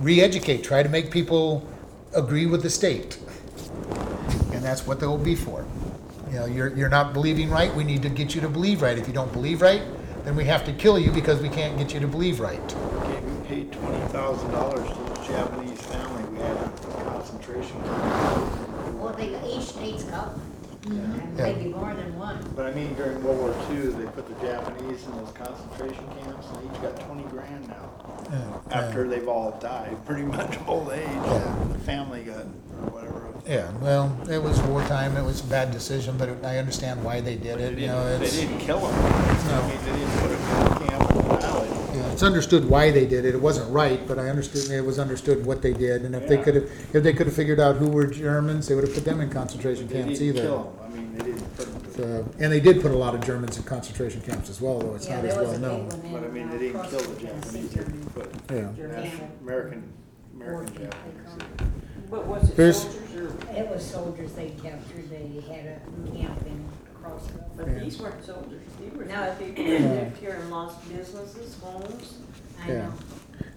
Re-educate, 0.00 0.64
try 0.64 0.82
to 0.82 0.88
make 0.88 1.12
people 1.12 1.64
agree 2.12 2.46
with 2.46 2.64
the 2.64 2.70
state, 2.70 3.18
and 4.52 4.64
that's 4.64 4.84
what 4.84 4.98
they'll 4.98 5.16
be 5.16 5.36
for. 5.36 5.64
You 6.32 6.40
know, 6.40 6.46
you're 6.46 6.76
you're 6.76 6.88
not 6.88 7.12
believing 7.12 7.50
right. 7.50 7.72
We 7.72 7.84
need 7.84 8.02
to 8.02 8.08
get 8.08 8.34
you 8.34 8.40
to 8.40 8.48
believe 8.48 8.82
right. 8.82 8.98
If 8.98 9.06
you 9.06 9.14
don't 9.14 9.32
believe 9.32 9.62
right, 9.62 9.82
then 10.24 10.34
we 10.34 10.44
have 10.46 10.64
to 10.64 10.72
kill 10.72 10.98
you 10.98 11.12
because 11.12 11.40
we 11.40 11.50
can't 11.50 11.78
get 11.78 11.94
you 11.94 12.00
to 12.00 12.08
believe 12.08 12.40
right. 12.40 12.74
Okay, 12.74 13.20
we 13.20 13.46
paid 13.46 13.70
twenty 13.70 14.04
thousand 14.08 14.50
dollars 14.50 14.88
to 14.88 15.14
this 15.14 15.28
Japanese 15.28 15.80
family 15.82 16.24
we 16.32 16.38
had 16.40 16.56
concentration. 17.44 18.98
Well, 19.00 19.12
they, 19.14 19.28
each 19.56 19.64
state's 19.64 20.04
got 20.04 20.28
one, 20.28 20.96
and 20.96 21.38
Yeah. 21.38 21.44
maybe 21.52 21.68
more 21.70 21.94
than 21.94 22.18
one. 22.18 22.38
But 22.56 22.66
I 22.66 22.72
mean, 22.72 22.94
during 22.94 23.22
World 23.22 23.38
War 23.38 23.54
II, 23.70 23.88
they 23.88 24.06
put 24.06 24.26
the 24.28 24.46
Japanese 24.46 25.04
in 25.06 25.12
those 25.16 25.32
concentration 25.32 26.04
camps, 26.22 26.46
and 26.48 26.56
they 26.70 26.74
each 26.76 26.82
got 26.82 27.00
twenty 27.00 27.24
grand 27.24 27.68
now. 27.68 27.90
Yeah, 28.30 28.78
After 28.80 29.06
they've 29.08 29.28
all 29.28 29.52
died, 29.60 29.96
pretty 30.06 30.22
much 30.22 30.58
old 30.66 30.90
age, 30.92 31.06
Yeah. 31.06 31.54
the 31.72 31.78
family 31.80 32.24
got, 32.24 32.44
or 32.44 32.90
whatever. 32.92 33.33
Yeah, 33.46 33.70
well, 33.82 34.16
it 34.30 34.42
was 34.42 34.58
wartime. 34.62 35.16
It 35.18 35.22
was 35.24 35.42
a 35.42 35.46
bad 35.46 35.70
decision, 35.70 36.16
but 36.16 36.42
I 36.44 36.56
understand 36.58 37.04
why 37.04 37.20
they 37.20 37.34
did 37.36 37.58
They 37.58 37.64
it. 37.64 37.78
You 37.78 37.88
know, 37.88 38.02
didn't, 38.04 38.20
they 38.20 38.26
it's, 38.26 38.36
didn't 38.40 38.58
kill 38.58 38.80
them. 38.80 38.94
I 38.94 39.68
mean, 39.68 39.84
they 39.84 39.92
didn't 39.98 40.18
put 40.18 40.28
them 40.30 40.40
in 40.40 40.72
a 40.72 40.88
camp 40.88 41.10
in 41.10 41.16
the 41.28 41.36
valley. 41.36 41.68
yeah, 41.94 42.12
it's 42.12 42.22
understood 42.22 42.64
why 42.70 42.90
they 42.90 43.04
did 43.04 43.26
it. 43.26 43.34
It 43.34 43.40
wasn't 43.42 43.70
right, 43.70 44.06
but 44.08 44.18
I 44.18 44.30
understood 44.30 44.70
it 44.70 44.80
was 44.80 44.98
understood 44.98 45.44
what 45.44 45.60
they 45.60 45.74
did. 45.74 46.02
And 46.06 46.14
if 46.14 46.26
they 46.26 46.38
Yeah. 46.38 46.42
could 46.42 46.54
have, 46.54 46.64
if 46.94 47.02
they 47.02 47.12
could 47.12 47.26
have 47.26 47.36
figured 47.36 47.60
out 47.60 47.76
who 47.76 47.88
were 47.90 48.06
Germans, 48.06 48.66
they 48.66 48.74
would 48.74 48.84
have 48.84 48.94
put 48.94 49.04
them 49.04 49.20
in 49.20 49.28
concentration 49.28 49.88
They 49.88 49.96
camps 50.02 50.18
didn't 50.20 50.36
either. 50.38 50.46
kill 50.48 50.62
them, 50.62 50.72
I 50.82 50.96
mean, 50.96 51.14
they 51.18 51.24
didn't 51.24 51.56
put 51.58 51.66
them. 51.66 51.92
So, 51.94 52.24
and 52.40 52.50
they 52.50 52.60
did 52.60 52.80
put 52.80 52.92
a 52.92 52.96
lot 52.96 53.14
of 53.14 53.20
Germans 53.26 53.58
in 53.58 53.64
concentration 53.64 54.22
camps 54.22 54.48
as 54.48 54.62
well, 54.62 54.78
though 54.78 54.94
it's 54.94 55.06
Yeah, 55.06 55.16
not 55.16 55.22
there 55.22 55.30
as 55.32 55.36
was 55.38 55.46
well 55.46 55.56
a 55.56 55.60
big 55.60 55.62
known. 55.68 55.88
one 55.88 56.06
in, 56.06 56.12
But 56.12 56.24
I 56.24 56.28
mean, 56.32 56.48
uh, 56.48 56.52
they 56.52 56.58
didn't 56.58 56.82
kill 56.84 56.98
the 56.98 57.04
from 57.04 57.18
Japanese, 57.26 57.70
Tennessee. 57.72 57.92
they 57.92 58.22
put 58.22 58.32
Yeah. 58.50 58.86
National- 58.86 59.28
American, 59.42 59.82
American 60.34 60.74
Japanese. 60.74 61.70
But 62.10 62.26
was 62.26 62.48
it 62.48 62.56
Here's- 62.56 62.82
soldiers 62.82 63.00
or, 63.00 63.03
It 63.56 63.68
was 63.68 63.84
soldiers 63.84 64.32
they 64.32 64.50
captured, 64.50 65.08
they 65.10 65.40
had 65.48 65.66
a 65.66 66.10
camp 66.16 66.46
in 66.46 66.68
Crossville. 67.02 67.44
but 67.56 67.66
these 67.80 68.00
weren't 68.00 68.24
soldiers, 68.24 68.62
these 68.80 68.92
were 68.92 69.04
No. 69.04 69.34
people 69.38 69.64
that 69.64 69.80
lived 69.80 70.16
here 70.18 70.38
and 70.40 70.50
lost 70.50 70.88
businesses, 70.88 71.56
homes. 71.62 72.18
I 72.62 72.68
Yeah. 72.68 72.74
know. 72.86 72.92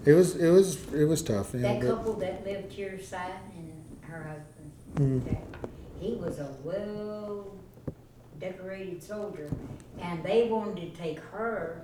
It 0.06 0.14
was, 0.14 0.36
it 0.36 0.50
was, 0.50 0.93
it 0.93 1.06
was 1.06 1.22
tough. 1.22 1.54
You 1.54 1.62
know, 1.62 1.68
That 1.74 1.82
but- 1.82 1.88
couple 1.95 2.14
that 2.14 2.45
lived 2.45 2.72
here, 2.72 3.00
Si 3.02 3.16
and 3.16 3.72
her 4.02 4.24
husband, 4.24 4.72
Mm. 4.95 5.26
that, 5.26 5.43
he 6.00 6.16
was 6.16 6.39
a 6.39 6.50
well 6.64 7.48
decorated 8.39 9.02
soldier, 9.02 9.50
and 10.00 10.24
they 10.24 10.48
wanted 10.48 10.93
to 10.93 11.02
take 11.02 11.20
her 11.20 11.82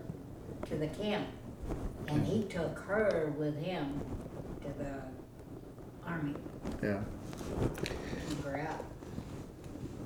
to 0.68 0.76
the 0.76 0.88
camp, 0.88 1.28
and 2.08 2.26
he 2.26 2.44
took 2.44 2.78
her 2.80 3.34
with 3.38 3.56
him 3.58 4.02
to 4.62 4.68
the 4.84 6.08
army, 6.08 6.36
yeah. 6.82 7.00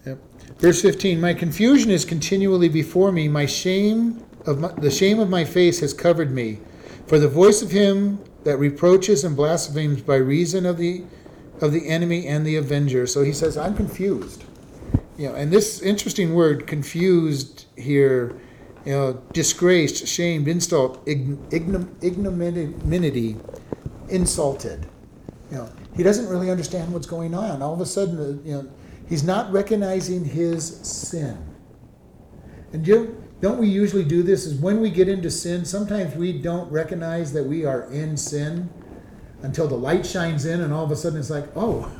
Yep. 0.05 0.19
Verse 0.59 0.82
15 0.82 1.19
My 1.19 1.34
confusion 1.34 1.91
is 1.91 2.05
continually 2.05 2.69
before 2.69 3.11
me. 3.11 3.28
My 3.28 3.45
shame 3.45 4.23
of 4.45 4.59
my, 4.59 4.71
the 4.73 4.91
shame 4.91 5.19
of 5.19 5.30
my 5.30 5.43
face 5.43 5.80
has 5.82 5.93
covered 5.93 6.32
me. 6.32 6.59
For 7.07 7.19
the 7.19 7.28
voice 7.28 7.61
of 7.61 7.71
him 7.71 8.19
that 8.43 8.57
reproaches 8.57 9.23
and 9.23 9.36
blasphemes 9.36 10.01
by 10.01 10.15
reason 10.15 10.65
of 10.65 10.78
the 10.78 11.03
of 11.61 11.71
the 11.71 11.88
enemy 11.88 12.28
and 12.28 12.45
the 12.45 12.55
avenger. 12.55 13.07
So 13.07 13.23
he 13.23 13.34
says, 13.34 13.57
I'm 13.57 13.75
confused. 13.75 14.43
You 15.17 15.30
know, 15.30 15.36
and 15.36 15.51
this 15.51 15.82
interesting 15.82 16.36
word, 16.36 16.67
confused 16.67 17.65
here, 17.75 18.39
you 18.86 18.91
know, 18.91 19.23
disgraced, 19.34 20.07
shamed, 20.07 20.47
insult, 20.47 21.03
ign- 21.07 21.38
ignom- 21.49 21.89
ignominy, 22.01 23.36
insulted. 24.09 24.86
You 25.49 25.57
know, 25.57 25.69
he 25.98 26.04
doesn't 26.04 26.30
really 26.30 26.50
understand 26.50 26.93
what's 26.93 27.08
going 27.08 27.34
on. 27.34 27.62
All 27.62 27.74
of 27.74 27.82
a 27.82 27.86
sudden, 27.86 28.20
uh, 28.20 28.48
you 28.48 28.54
know, 28.54 28.72
he's 29.10 29.24
not 29.24 29.52
recognizing 29.52 30.24
his 30.24 30.78
sin. 30.88 31.38
And 32.72 32.88
you, 32.88 33.22
don't 33.41 33.58
we 33.58 33.68
usually 33.68 34.06
do 34.06 34.24
this? 34.24 34.45
Is 34.45 34.60
when 34.60 34.80
we 34.80 34.89
get 34.89 35.10
into 35.10 35.30
sin, 35.30 35.66
sometimes 35.66 36.16
we 36.16 36.34
don't 36.34 36.72
recognize 36.72 37.34
that 37.34 37.43
we 37.43 37.66
are 37.66 37.91
in 37.91 38.16
sin 38.16 38.70
until 39.41 39.68
the 39.68 39.76
light 39.76 40.06
shines 40.06 40.45
in, 40.45 40.62
and 40.62 40.74
all 40.74 40.86
of 40.86 40.91
a 40.91 40.95
sudden 40.95 41.20
it's 41.20 41.30
like, 41.30 41.45
oh, 41.56 41.91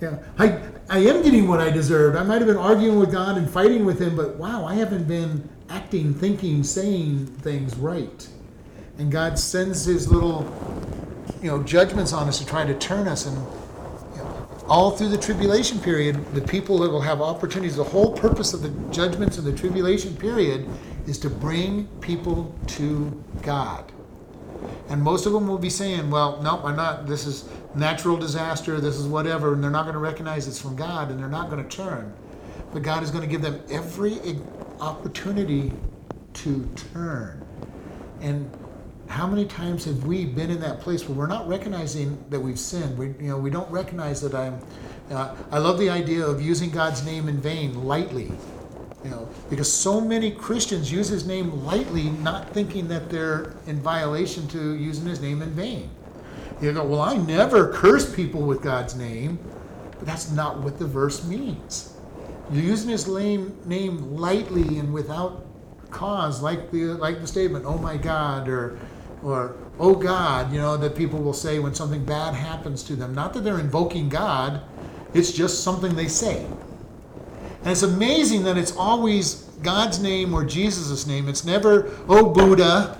yeah, 0.00 0.18
I 0.38 0.60
I 0.90 0.98
am 1.00 1.22
getting 1.22 1.48
what 1.48 1.60
I 1.60 1.70
deserved. 1.70 2.16
I 2.16 2.22
might 2.22 2.38
have 2.38 2.46
been 2.46 2.56
arguing 2.56 2.98
with 2.98 3.12
God 3.12 3.36
and 3.36 3.48
fighting 3.50 3.84
with 3.84 4.00
Him, 4.00 4.16
but 4.16 4.36
wow, 4.36 4.64
I 4.64 4.74
haven't 4.74 5.06
been 5.06 5.48
acting, 5.68 6.14
thinking, 6.14 6.64
saying 6.64 7.26
things 7.26 7.76
right. 7.76 8.26
And 8.96 9.12
God 9.12 9.38
sends 9.38 9.84
His 9.84 10.10
little, 10.10 10.42
you 11.42 11.48
know, 11.48 11.62
judgments 11.62 12.12
on 12.12 12.28
us 12.28 12.38
to 12.38 12.46
try 12.46 12.66
to 12.66 12.74
turn 12.78 13.08
us. 13.08 13.26
And 13.26 13.36
you 13.36 14.22
know, 14.22 14.48
all 14.68 14.90
through 14.90 15.08
the 15.08 15.18
tribulation 15.18 15.78
period, 15.78 16.34
the 16.34 16.40
people 16.40 16.78
that 16.78 16.90
will 16.90 17.00
have 17.00 17.20
opportunities. 17.20 17.76
The 17.76 17.84
whole 17.84 18.12
purpose 18.16 18.52
of 18.52 18.62
the 18.62 18.70
judgments 18.92 19.38
of 19.38 19.44
the 19.44 19.52
tribulation 19.52 20.16
period 20.16 20.68
is 21.06 21.18
to 21.18 21.30
bring 21.30 21.86
people 22.00 22.54
to 22.66 23.24
God. 23.42 23.90
And 24.88 25.02
most 25.02 25.26
of 25.26 25.32
them 25.32 25.46
will 25.46 25.58
be 25.58 25.70
saying, 25.70 26.10
well, 26.10 26.42
no, 26.42 26.60
I'm 26.64 26.76
not. 26.76 27.06
This 27.06 27.26
is 27.26 27.48
natural 27.74 28.16
disaster. 28.16 28.80
This 28.80 28.96
is 28.96 29.06
whatever. 29.06 29.54
And 29.54 29.62
they're 29.62 29.70
not 29.70 29.84
going 29.84 29.94
to 29.94 30.00
recognize 30.00 30.48
it's 30.48 30.60
from 30.60 30.76
God 30.76 31.10
and 31.10 31.18
they're 31.18 31.28
not 31.28 31.50
going 31.50 31.62
to 31.62 31.76
turn. 31.76 32.12
But 32.72 32.82
God 32.82 33.02
is 33.02 33.10
going 33.10 33.22
to 33.22 33.28
give 33.28 33.42
them 33.42 33.62
every 33.70 34.18
opportunity 34.80 35.72
to 36.34 36.68
turn. 36.92 37.44
And 38.20 38.50
how 39.08 39.26
many 39.26 39.46
times 39.46 39.84
have 39.86 40.04
we 40.04 40.26
been 40.26 40.50
in 40.50 40.60
that 40.60 40.80
place 40.80 41.08
where 41.08 41.16
we're 41.16 41.26
not 41.26 41.48
recognizing 41.48 42.22
that 42.30 42.38
we've 42.38 42.58
sinned? 42.58 42.96
We, 42.96 43.06
you 43.06 43.28
know, 43.28 43.38
we 43.38 43.50
don't 43.50 43.70
recognize 43.70 44.20
that 44.20 44.34
I'm. 44.34 44.60
Uh, 45.10 45.34
I 45.50 45.58
love 45.58 45.78
the 45.78 45.88
idea 45.88 46.24
of 46.24 46.42
using 46.42 46.70
God's 46.70 47.04
name 47.04 47.28
in 47.28 47.40
vain, 47.40 47.84
lightly. 47.84 48.30
You 49.04 49.10
know, 49.10 49.28
because 49.48 49.72
so 49.72 50.00
many 50.00 50.30
Christians 50.30 50.92
use 50.92 51.08
His 51.08 51.26
name 51.26 51.64
lightly, 51.64 52.10
not 52.10 52.50
thinking 52.50 52.88
that 52.88 53.08
they're 53.08 53.54
in 53.66 53.80
violation 53.80 54.46
to 54.48 54.74
using 54.74 55.06
His 55.06 55.20
name 55.20 55.40
in 55.40 55.50
vain. 55.50 55.88
You 56.60 56.72
go, 56.72 56.84
well, 56.84 57.00
I 57.00 57.16
never 57.16 57.72
curse 57.72 58.14
people 58.14 58.42
with 58.42 58.60
God's 58.60 58.96
name, 58.96 59.38
but 59.92 60.06
that's 60.06 60.30
not 60.30 60.60
what 60.60 60.78
the 60.78 60.86
verse 60.86 61.24
means. 61.24 61.94
You're 62.52 62.64
using 62.64 62.90
His 62.90 63.08
name, 63.08 63.56
name 63.64 64.16
lightly 64.16 64.78
and 64.78 64.92
without 64.92 65.46
cause, 65.90 66.42
like 66.42 66.70
the 66.70 66.86
like 66.94 67.20
the 67.20 67.26
statement, 67.26 67.64
"Oh 67.64 67.78
my 67.78 67.96
God," 67.96 68.48
or 68.48 68.78
or 69.22 69.56
"Oh 69.78 69.94
God," 69.94 70.52
you 70.52 70.58
know 70.60 70.76
that 70.76 70.96
people 70.96 71.20
will 71.20 71.32
say 71.32 71.58
when 71.58 71.74
something 71.74 72.04
bad 72.04 72.34
happens 72.34 72.82
to 72.84 72.96
them. 72.96 73.14
Not 73.14 73.32
that 73.34 73.40
they're 73.44 73.60
invoking 73.60 74.08
God; 74.08 74.60
it's 75.14 75.32
just 75.32 75.62
something 75.62 75.94
they 75.94 76.08
say. 76.08 76.46
And 77.62 77.72
it's 77.72 77.82
amazing 77.82 78.44
that 78.44 78.56
it's 78.56 78.76
always 78.76 79.46
God's 79.62 79.98
name 79.98 80.32
or 80.34 80.44
Jesus' 80.44 81.06
name. 81.06 81.28
It's 81.28 81.44
never, 81.44 81.90
"Oh 82.08 82.30
Buddha," 82.30 82.98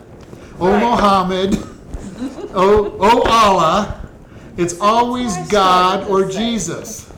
"Oh 0.60 0.72
Right. 0.72 0.82
Muhammad," 0.82 1.54
"Oh 2.54 2.96
Oh 3.00 3.22
Allah." 3.22 3.94
It's 4.56 4.80
always 4.80 5.36
God 5.48 6.08
or. 6.08 6.28
Jesus. 6.28 7.08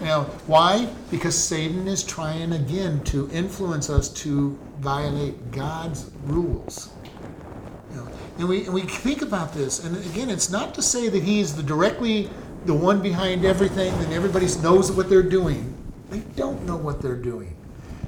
You 0.00 0.10
know, 0.10 0.22
why? 0.46 0.86
Because 1.10 1.34
Satan 1.34 1.88
is 1.88 2.02
trying 2.04 2.52
again 2.52 3.02
to 3.04 3.30
influence 3.30 3.88
us 3.88 4.10
to 4.20 4.58
violate 4.80 5.50
God's 5.50 6.10
rules. 6.26 6.93
And 8.38 8.48
we 8.48 8.64
and 8.64 8.74
we 8.74 8.82
think 8.82 9.22
about 9.22 9.54
this, 9.54 9.84
and 9.84 9.96
again, 10.06 10.28
it's 10.28 10.50
not 10.50 10.74
to 10.74 10.82
say 10.82 11.08
that 11.08 11.22
he's 11.22 11.54
the 11.54 11.62
directly 11.62 12.28
the 12.66 12.74
one 12.74 13.00
behind 13.00 13.44
everything, 13.44 13.92
and 13.92 14.12
everybody 14.12 14.46
knows 14.62 14.90
what 14.90 15.08
they're 15.08 15.22
doing. 15.22 15.72
They 16.10 16.20
don't 16.36 16.64
know 16.64 16.76
what 16.76 17.00
they're 17.00 17.16
doing. 17.16 17.56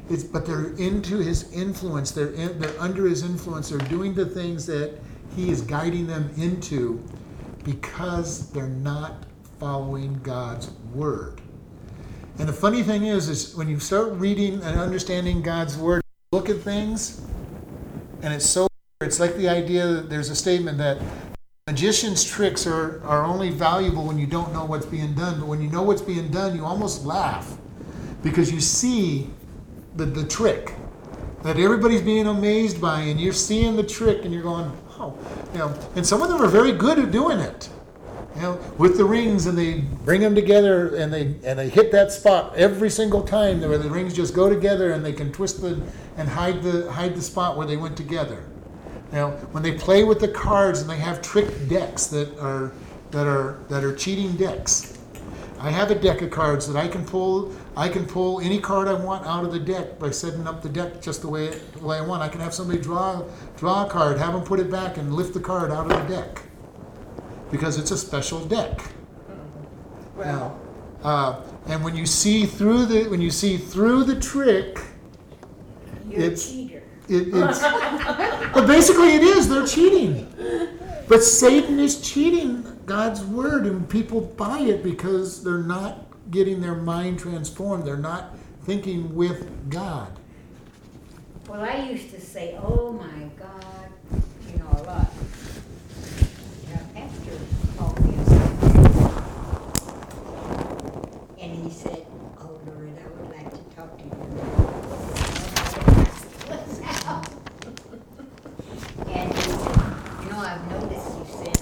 It's, 0.09 0.25
but 0.25 0.47
they're 0.47 0.73
into 0.77 1.19
his 1.19 1.53
influence. 1.53 2.11
They're 2.11 2.33
in, 2.33 2.59
they're 2.59 2.81
under 2.81 3.07
his 3.07 3.23
influence. 3.23 3.69
They're 3.69 3.79
doing 3.89 4.15
the 4.15 4.27
things 4.27 4.67
that 4.67 4.99
he 5.35 5.51
is 5.51 5.61
guiding 5.61 6.07
them 6.07 6.31
into 6.37 7.03
because 7.65 8.51
they're 8.51 8.69
not 8.69 9.25
following 9.59 10.21
God's 10.23 10.71
word. 10.95 11.41
And 12.39 12.49
the 12.49 12.53
funny 12.53 12.83
thing 12.83 13.07
is, 13.07 13.29
is 13.29 13.55
when 13.57 13.69
you 13.69 13.81
start 13.81 14.13
reading 14.13 14.63
and 14.63 14.79
understanding 14.79 15.43
God's 15.43 15.77
word, 15.77 16.03
look 16.33 16.49
at 16.49 16.59
things, 16.59 17.23
and 18.23 18.33
it's 18.33 18.47
so. 18.47 18.67
It's 19.03 19.21
like 19.21 19.37
the 19.37 19.51
idea 19.51 19.87
that 19.87 20.09
there's 20.09 20.31
a 20.31 20.35
statement 20.35 20.79
that 20.79 20.97
magicians' 21.67 22.25
tricks 22.25 22.67
are, 22.67 23.05
are 23.05 23.27
only 23.27 23.51
valuable 23.51 24.07
when 24.07 24.17
you 24.17 24.27
don't 24.27 24.55
know 24.55 24.65
what's 24.65 24.87
being 24.87 25.13
done. 25.13 25.39
But 25.39 25.49
when 25.49 25.61
you 25.61 25.69
know 25.69 25.83
what's 25.83 26.01
being 26.01 26.31
done, 26.31 26.57
you 26.57 26.65
almost 26.65 27.05
laugh 27.05 27.59
because 28.23 28.51
you 28.51 28.59
see 28.59 29.29
the, 29.97 30.07
the 30.07 30.25
trick 30.25 30.73
that 31.43 31.59
everybody's 31.59 32.01
being 32.01 32.27
amazed 32.27 32.81
by, 32.81 33.01
and 33.01 33.21
you're 33.21 33.35
seeing 33.35 33.77
the 33.77 33.83
trick, 33.83 34.25
and 34.25 34.33
you're 34.33 34.43
going, 34.43 34.75
oh, 34.99 35.15
you 35.53 35.59
know. 35.59 35.79
And 35.95 36.07
some 36.07 36.23
of 36.23 36.31
them 36.31 36.41
are 36.41 36.49
very 36.49 36.73
good 36.73 36.99
at 36.99 37.11
doing 37.11 37.39
it 37.39 37.69
you 38.35 38.41
know, 38.41 38.55
with 38.79 38.97
the 38.97 39.05
rings, 39.05 39.45
and 39.45 39.59
they 39.59 39.81
bring 40.07 40.23
them 40.23 40.35
together, 40.35 40.97
and 40.97 41.13
they 41.13 41.35
and 41.45 41.59
they 41.59 41.69
hit 41.69 41.93
that 41.93 42.13
spot 42.13 42.57
every 42.57 42.89
single 42.89 43.23
time 43.23 43.61
where 43.61 43.77
the 43.77 43.91
rings 43.91 44.15
just 44.15 44.35
go 44.35 44.49
together, 44.49 44.93
and 44.93 45.05
they 45.05 45.13
can 45.13 45.31
twist 45.33 45.61
the 45.61 45.83
and 46.17 46.31
hide 46.31 46.63
the 46.63 46.91
hide 46.91 47.15
the 47.15 47.21
spot 47.21 47.59
where 47.59 47.67
they 47.67 47.77
went 47.77 47.95
together. 47.95 48.43
Know, 49.17 49.31
when 49.53 49.63
they 49.63 49.73
play 49.73 50.05
with 50.05 50.21
the 50.21 50.29
cards 50.29 50.83
and 50.83 50.91
they 50.91 50.99
have 50.99 51.23
trick 51.23 51.69
decks 51.69 52.07
that 52.09 52.39
are 52.39 52.73
that 53.13 53.27
are 53.27 53.59
that 53.71 53.83
are 53.83 53.95
cheating 53.97 54.37
decks. 54.37 54.99
I 55.59 55.71
have 55.71 55.91
a 55.91 55.95
deck 55.95 56.21
of 56.21 56.31
cards 56.31 56.71
that 56.71 56.77
I 56.77 56.87
can 56.87 57.03
pull. 57.03 57.51
I 57.79 57.89
can 57.89 58.05
pull 58.05 58.41
any 58.43 58.61
card 58.61 58.89
I 58.89 58.93
want 58.93 59.27
out 59.27 59.43
of 59.43 59.53
the 59.53 59.59
deck 59.59 59.99
by 59.99 60.11
setting 60.11 60.47
up 60.47 60.61
the 60.61 60.69
deck 60.69 61.01
just 61.01 61.23
the 61.23 61.29
way 61.29 61.49
the 61.49 61.79
way 61.79 61.97
I 61.97 62.03
want. 62.03 62.21
I 62.21 62.29
can 62.29 62.43
have 62.43 62.53
somebody 62.53 62.79
draw 62.79 63.23
draw 63.57 63.87
a 63.87 63.89
card, 63.89 64.19
have 64.19 64.35
them 64.35 64.45
put 64.45 64.61
it 64.61 64.71
back, 64.71 64.99
and 64.99 65.15
lift 65.15 65.33
the 65.33 65.41
card 65.41 65.71
out 65.71 65.91
of 65.91 66.07
the 66.07 66.15
deck 66.15 66.43
because 67.51 67.79
it's 67.79 67.91
a 67.93 67.97
special 67.97 68.45
deck. 68.45 68.83
Well, 70.15 70.59
Uh, 71.03 71.37
and 71.69 71.83
when 71.85 71.97
you 71.97 72.05
see 72.05 72.45
through 72.45 72.85
the 72.85 73.05
when 73.09 73.23
you 73.23 73.31
see 73.31 73.57
through 73.57 74.05
the 74.05 74.17
trick, 74.21 74.79
You're 76.11 76.21
It's- 76.21 76.51
cheater. 76.51 76.66
It, 77.09 77.29
it's 77.33 77.61
but 78.53 78.67
basically 78.67 79.15
it 79.15 79.23
is 79.23 79.49
they're 79.49 79.67
cheating. 79.67 80.27
But 81.09 81.23
Satan 81.23 81.79
is 81.79 82.01
cheating 82.01 82.65
God's 82.85 83.25
word, 83.25 83.67
and 83.67 83.89
people 83.89 84.21
buy 84.21 84.59
it 84.61 84.83
because 84.83 85.43
they're 85.45 85.59
not 85.59 86.07
getting 86.31 86.61
their 86.61 86.75
mind 86.75 87.19
transformed. 87.19 87.85
They're 87.87 87.97
not 87.97 88.35
thinking 88.65 89.15
with 89.15 89.71
God. 89.71 90.19
Well, 91.49 91.63
I 91.63 91.89
used 91.89 92.11
to 92.11 92.21
say, 92.21 92.57
oh 92.61 92.93
my 92.93 93.29
God, 93.39 93.89
you 94.51 94.59
know, 94.59 94.69
a 94.73 94.83
lot. 94.83 95.13
Pastor 96.93 97.39
called 97.77 98.01
me 98.05 98.15
and 101.41 101.51
he 101.63 101.71
said, 101.71 102.07
oh 102.41 102.59
Lord, 102.67 102.99
I 102.99 103.07
would 103.17 103.31
like 103.31 103.51
to 103.51 103.63
talk 103.77 103.97
to 103.99 104.05
you. 104.05 104.11
And 109.13 109.33
he 109.33 109.41
said, 109.43 109.87
you 110.23 110.29
know, 110.31 110.41
I've 110.41 110.65
noticed 110.71 111.11
you 111.19 111.25
said 111.45 111.59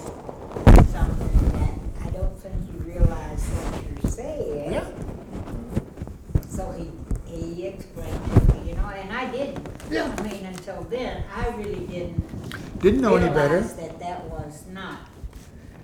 something 0.89 1.35
that 1.51 1.75
I 2.05 2.11
don't 2.11 2.37
think 2.39 2.55
you 2.73 2.79
realize 2.93 3.45
what 4.19 4.65
you're 4.65 4.83
saying. 4.83 6.45
So 6.49 6.71
he, 6.73 6.91
he 7.37 7.67
explained 7.67 8.21
to 8.49 8.55
me, 8.55 8.71
you 8.71 8.77
know, 8.77 8.87
and 8.89 9.13
I 9.13 9.31
didn't. 9.31 9.67
Yeah. 9.91 10.15
I 10.19 10.23
mean, 10.23 10.47
until 10.47 10.83
then, 10.85 11.25
I 11.35 11.49
really 11.49 11.87
didn't 11.87 12.81
Didn't 12.81 13.01
know 13.01 13.17
any 13.17 13.29
better. 13.33 13.55
realize 13.55 13.75
that 13.77 13.99
that 14.01 14.25
was 14.25 14.65
not 14.71 15.09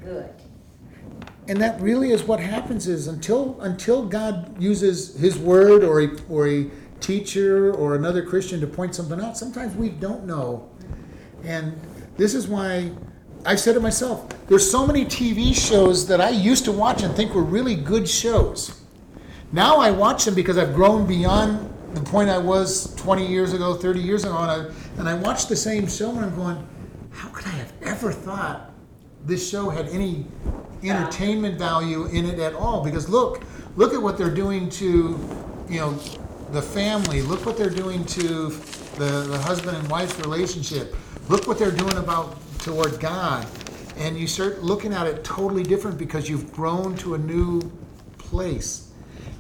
good. 0.04 0.30
And 1.48 1.60
that 1.60 1.80
really 1.80 2.12
is 2.12 2.22
what 2.22 2.38
happens 2.38 2.86
is 2.86 3.08
until 3.08 3.60
until 3.60 4.06
God 4.06 4.60
uses 4.62 5.18
His 5.18 5.36
word 5.36 5.82
or 5.82 6.00
a, 6.02 6.08
or 6.28 6.46
a 6.48 6.70
teacher 7.00 7.74
or 7.74 7.96
another 7.96 8.22
Christian 8.24 8.60
to 8.60 8.66
point 8.66 8.94
something 8.94 9.20
out, 9.20 9.36
sometimes 9.36 9.74
we 9.74 9.88
don't 9.88 10.24
know. 10.26 10.70
And 11.42 11.80
this 12.16 12.34
is 12.34 12.46
why 12.46 12.92
I've 13.44 13.60
said 13.60 13.76
it 13.76 13.80
myself. 13.80 14.28
There's 14.48 14.70
so 14.70 14.86
many 14.86 15.04
TV 15.04 15.54
shows 15.54 16.06
that 16.08 16.20
I 16.20 16.28
used 16.30 16.64
to 16.66 16.72
watch 16.72 17.02
and 17.02 17.14
think 17.14 17.34
were 17.34 17.42
really 17.42 17.74
good 17.74 18.08
shows. 18.08 18.82
Now 19.52 19.78
I 19.78 19.90
watch 19.90 20.24
them 20.24 20.34
because 20.34 20.58
I've 20.58 20.74
grown 20.74 21.06
beyond 21.06 21.74
the 21.94 22.02
point 22.02 22.28
I 22.28 22.38
was 22.38 22.94
20 22.96 23.26
years 23.26 23.52
ago, 23.52 23.74
30 23.74 24.00
years 24.00 24.24
ago, 24.24 24.36
and 24.36 24.50
I, 24.50 24.98
and 24.98 25.08
I 25.08 25.14
watch 25.14 25.46
the 25.46 25.56
same 25.56 25.88
show 25.88 26.10
and 26.10 26.20
I'm 26.20 26.36
going, 26.36 26.66
how 27.10 27.28
could 27.30 27.46
I 27.46 27.50
have 27.50 27.72
ever 27.82 28.12
thought 28.12 28.70
this 29.24 29.48
show 29.48 29.70
had 29.70 29.88
any 29.88 30.26
entertainment 30.82 31.58
value 31.58 32.06
in 32.06 32.26
it 32.26 32.38
at 32.38 32.54
all? 32.54 32.84
Because 32.84 33.08
look, 33.08 33.42
look 33.76 33.94
at 33.94 34.00
what 34.00 34.18
they're 34.18 34.34
doing 34.34 34.68
to, 34.70 35.18
you 35.68 35.80
know, 35.80 35.92
the 36.52 36.62
family. 36.62 37.22
Look 37.22 37.46
what 37.46 37.56
they're 37.56 37.70
doing 37.70 38.04
to 38.04 38.48
the, 38.98 39.26
the 39.28 39.38
husband 39.38 39.76
and 39.76 39.88
wife 39.88 40.18
relationship. 40.20 40.94
Look 41.28 41.46
what 41.46 41.58
they're 41.58 41.70
doing 41.70 41.96
about 41.96 42.36
toward 42.60 43.00
God. 43.00 43.46
And 43.96 44.16
you 44.16 44.26
start 44.26 44.62
looking 44.62 44.92
at 44.94 45.06
it 45.06 45.24
totally 45.24 45.62
different 45.62 45.98
because 45.98 46.28
you've 46.28 46.52
grown 46.52 46.96
to 46.98 47.14
a 47.14 47.18
new 47.18 47.60
place. 48.18 48.90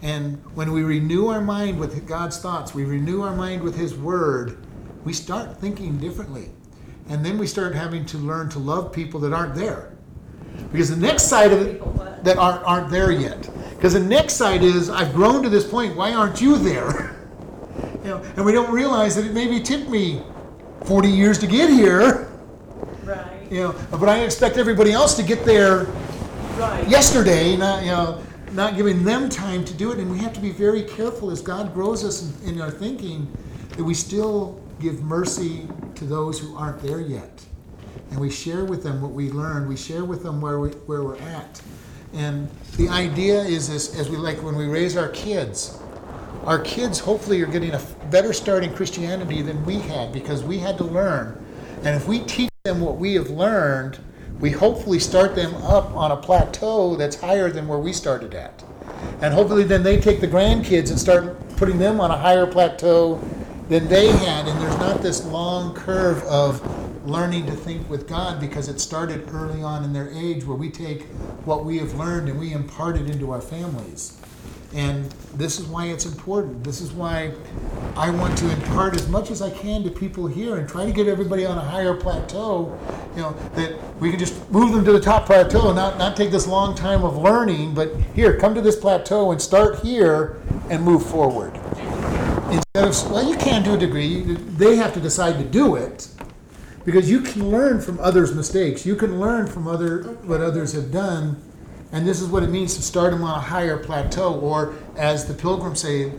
And 0.02 0.42
when 0.54 0.72
we 0.72 0.82
renew 0.82 1.28
our 1.28 1.40
mind 1.40 1.78
with 1.78 2.06
God's 2.06 2.38
thoughts, 2.38 2.74
we 2.74 2.84
renew 2.84 3.22
our 3.22 3.34
mind 3.34 3.62
with 3.62 3.76
His 3.76 3.94
Word, 3.94 4.58
we 5.04 5.12
start 5.12 5.58
thinking 5.58 5.98
differently. 5.98 6.50
And 7.08 7.24
then 7.24 7.38
we 7.38 7.46
start 7.46 7.74
having 7.74 8.04
to 8.06 8.18
learn 8.18 8.48
to 8.50 8.58
love 8.58 8.92
people 8.92 9.20
that 9.20 9.32
aren't 9.32 9.54
there. 9.54 9.92
Because 10.72 10.90
the 10.90 10.96
next 10.96 11.24
side 11.24 11.52
of 11.52 11.60
it, 11.60 12.24
that 12.24 12.36
aren't, 12.36 12.62
aren't 12.64 12.90
there 12.90 13.10
yet. 13.10 13.48
Because 13.70 13.94
the 13.94 14.00
next 14.00 14.34
side 14.34 14.62
is, 14.62 14.90
I've 14.90 15.14
grown 15.14 15.42
to 15.42 15.48
this 15.48 15.66
point, 15.66 15.96
why 15.96 16.12
aren't 16.12 16.40
you 16.40 16.56
there? 16.56 17.16
you 18.04 18.10
know, 18.10 18.22
and 18.36 18.44
we 18.44 18.52
don't 18.52 18.70
realize 18.70 19.16
that 19.16 19.24
it 19.24 19.32
maybe 19.32 19.60
took 19.60 19.88
me 19.88 20.22
40 20.84 21.08
years 21.08 21.38
to 21.38 21.46
get 21.46 21.70
here. 21.70 22.29
You 23.50 23.60
know, 23.60 23.74
but 23.90 24.08
I 24.08 24.20
expect 24.20 24.58
everybody 24.58 24.92
else 24.92 25.16
to 25.16 25.24
get 25.24 25.44
there 25.44 25.84
right. 26.56 26.88
yesterday, 26.88 27.56
not 27.56 27.82
you 27.82 27.90
know, 27.90 28.22
not 28.52 28.76
giving 28.76 29.02
them 29.02 29.28
time 29.28 29.64
to 29.64 29.74
do 29.74 29.90
it. 29.90 29.98
And 29.98 30.08
we 30.08 30.18
have 30.18 30.32
to 30.34 30.40
be 30.40 30.50
very 30.50 30.82
careful 30.82 31.32
as 31.32 31.40
God 31.40 31.74
grows 31.74 32.04
us 32.04 32.22
in, 32.42 32.54
in 32.54 32.60
our 32.60 32.70
thinking 32.70 33.30
that 33.76 33.82
we 33.82 33.92
still 33.92 34.60
give 34.78 35.02
mercy 35.02 35.66
to 35.96 36.04
those 36.04 36.38
who 36.38 36.56
aren't 36.56 36.80
there 36.80 37.00
yet, 37.00 37.44
and 38.10 38.20
we 38.20 38.30
share 38.30 38.64
with 38.64 38.84
them 38.84 39.02
what 39.02 39.10
we 39.10 39.32
learned. 39.32 39.68
We 39.68 39.76
share 39.76 40.04
with 40.04 40.22
them 40.22 40.40
where 40.40 40.60
we 40.60 40.70
where 40.86 41.02
we're 41.02 41.18
at. 41.18 41.60
And 42.12 42.48
the 42.76 42.88
idea 42.88 43.40
is 43.40 43.68
this: 43.68 43.98
as 43.98 44.08
we 44.08 44.16
like 44.16 44.42
when 44.44 44.54
we 44.54 44.66
raise 44.66 44.96
our 44.96 45.08
kids, 45.08 45.80
our 46.44 46.60
kids 46.60 47.00
hopefully 47.00 47.42
are 47.42 47.46
getting 47.46 47.74
a 47.74 47.80
better 48.10 48.32
start 48.32 48.62
in 48.62 48.72
Christianity 48.74 49.42
than 49.42 49.64
we 49.64 49.80
had 49.80 50.12
because 50.12 50.44
we 50.44 50.58
had 50.58 50.78
to 50.78 50.84
learn. 50.84 51.44
And 51.82 51.96
if 51.96 52.06
we 52.06 52.20
teach 52.20 52.49
them 52.64 52.82
what 52.82 52.98
we 52.98 53.14
have 53.14 53.30
learned, 53.30 53.98
we 54.38 54.50
hopefully 54.50 54.98
start 54.98 55.34
them 55.34 55.54
up 55.62 55.96
on 55.96 56.10
a 56.10 56.16
plateau 56.18 56.94
that's 56.94 57.18
higher 57.18 57.48
than 57.48 57.66
where 57.66 57.78
we 57.78 57.90
started 57.90 58.34
at. 58.34 58.62
And 59.22 59.32
hopefully 59.32 59.64
then 59.64 59.82
they 59.82 59.98
take 59.98 60.20
the 60.20 60.28
grandkids 60.28 60.90
and 60.90 61.00
start 61.00 61.56
putting 61.56 61.78
them 61.78 62.02
on 62.02 62.10
a 62.10 62.18
higher 62.18 62.46
plateau 62.46 63.18
than 63.70 63.88
they 63.88 64.08
had. 64.08 64.46
And 64.46 64.60
there's 64.60 64.76
not 64.76 65.00
this 65.00 65.24
long 65.24 65.72
curve 65.72 66.22
of 66.24 66.60
learning 67.08 67.46
to 67.46 67.52
think 67.52 67.88
with 67.88 68.06
God 68.06 68.38
because 68.38 68.68
it 68.68 68.78
started 68.78 69.26
early 69.32 69.62
on 69.62 69.82
in 69.82 69.94
their 69.94 70.10
age 70.10 70.44
where 70.44 70.54
we 70.54 70.68
take 70.68 71.04
what 71.46 71.64
we 71.64 71.78
have 71.78 71.94
learned 71.94 72.28
and 72.28 72.38
we 72.38 72.52
impart 72.52 72.98
it 72.98 73.08
into 73.08 73.30
our 73.30 73.40
families. 73.40 74.19
And 74.72 75.10
this 75.34 75.58
is 75.58 75.66
why 75.66 75.86
it's 75.86 76.06
important. 76.06 76.62
This 76.62 76.80
is 76.80 76.92
why 76.92 77.32
I 77.96 78.10
want 78.10 78.38
to 78.38 78.50
impart 78.52 78.94
as 78.94 79.08
much 79.08 79.30
as 79.32 79.42
I 79.42 79.50
can 79.50 79.82
to 79.82 79.90
people 79.90 80.28
here 80.28 80.56
and 80.56 80.68
try 80.68 80.86
to 80.86 80.92
get 80.92 81.08
everybody 81.08 81.44
on 81.44 81.58
a 81.58 81.60
higher 81.60 81.94
plateau. 81.94 82.78
You 83.16 83.22
know, 83.22 83.32
that 83.54 83.76
we 83.98 84.10
can 84.10 84.18
just 84.18 84.48
move 84.50 84.72
them 84.72 84.84
to 84.84 84.92
the 84.92 85.00
top 85.00 85.26
plateau 85.26 85.68
and 85.68 85.76
not, 85.76 85.98
not 85.98 86.16
take 86.16 86.30
this 86.30 86.46
long 86.46 86.76
time 86.76 87.02
of 87.02 87.16
learning, 87.16 87.74
but 87.74 87.94
here, 88.14 88.38
come 88.38 88.54
to 88.54 88.60
this 88.60 88.76
plateau 88.76 89.32
and 89.32 89.42
start 89.42 89.80
here 89.80 90.40
and 90.70 90.84
move 90.84 91.04
forward. 91.04 91.56
Instead 92.50 92.88
of, 92.88 93.10
well, 93.10 93.28
you 93.28 93.36
can 93.36 93.64
do 93.64 93.74
a 93.74 93.78
degree, 93.78 94.20
they 94.22 94.76
have 94.76 94.94
to 94.94 95.00
decide 95.00 95.36
to 95.38 95.44
do 95.44 95.74
it. 95.74 96.08
Because 96.84 97.10
you 97.10 97.20
can 97.20 97.50
learn 97.50 97.80
from 97.80 97.98
others' 98.00 98.34
mistakes. 98.34 98.86
You 98.86 98.96
can 98.96 99.20
learn 99.20 99.46
from 99.46 99.68
other 99.68 100.02
what 100.22 100.40
others 100.40 100.72
have 100.72 100.90
done, 100.90 101.36
and 101.92 102.06
this 102.06 102.20
is 102.20 102.28
what 102.28 102.42
it 102.42 102.50
means 102.50 102.76
to 102.76 102.82
start 102.82 103.12
them 103.12 103.22
on 103.22 103.36
a 103.36 103.40
higher 103.40 103.76
plateau. 103.76 104.34
Or, 104.34 104.74
as 104.96 105.26
the 105.26 105.34
pilgrims 105.34 105.80
say, 105.80 106.12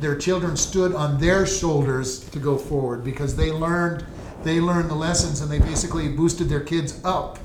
their 0.00 0.16
children 0.16 0.56
stood 0.56 0.94
on 0.94 1.18
their 1.18 1.46
shoulders 1.46 2.20
to 2.30 2.38
go 2.38 2.58
forward 2.58 3.04
because 3.04 3.36
they 3.36 3.50
learned 3.50 4.04
they 4.42 4.60
learned 4.60 4.90
the 4.90 4.94
lessons 4.94 5.40
and 5.40 5.50
they 5.50 5.58
basically 5.58 6.06
boosted 6.08 6.50
their 6.50 6.60
kids 6.60 7.00
up, 7.02 7.38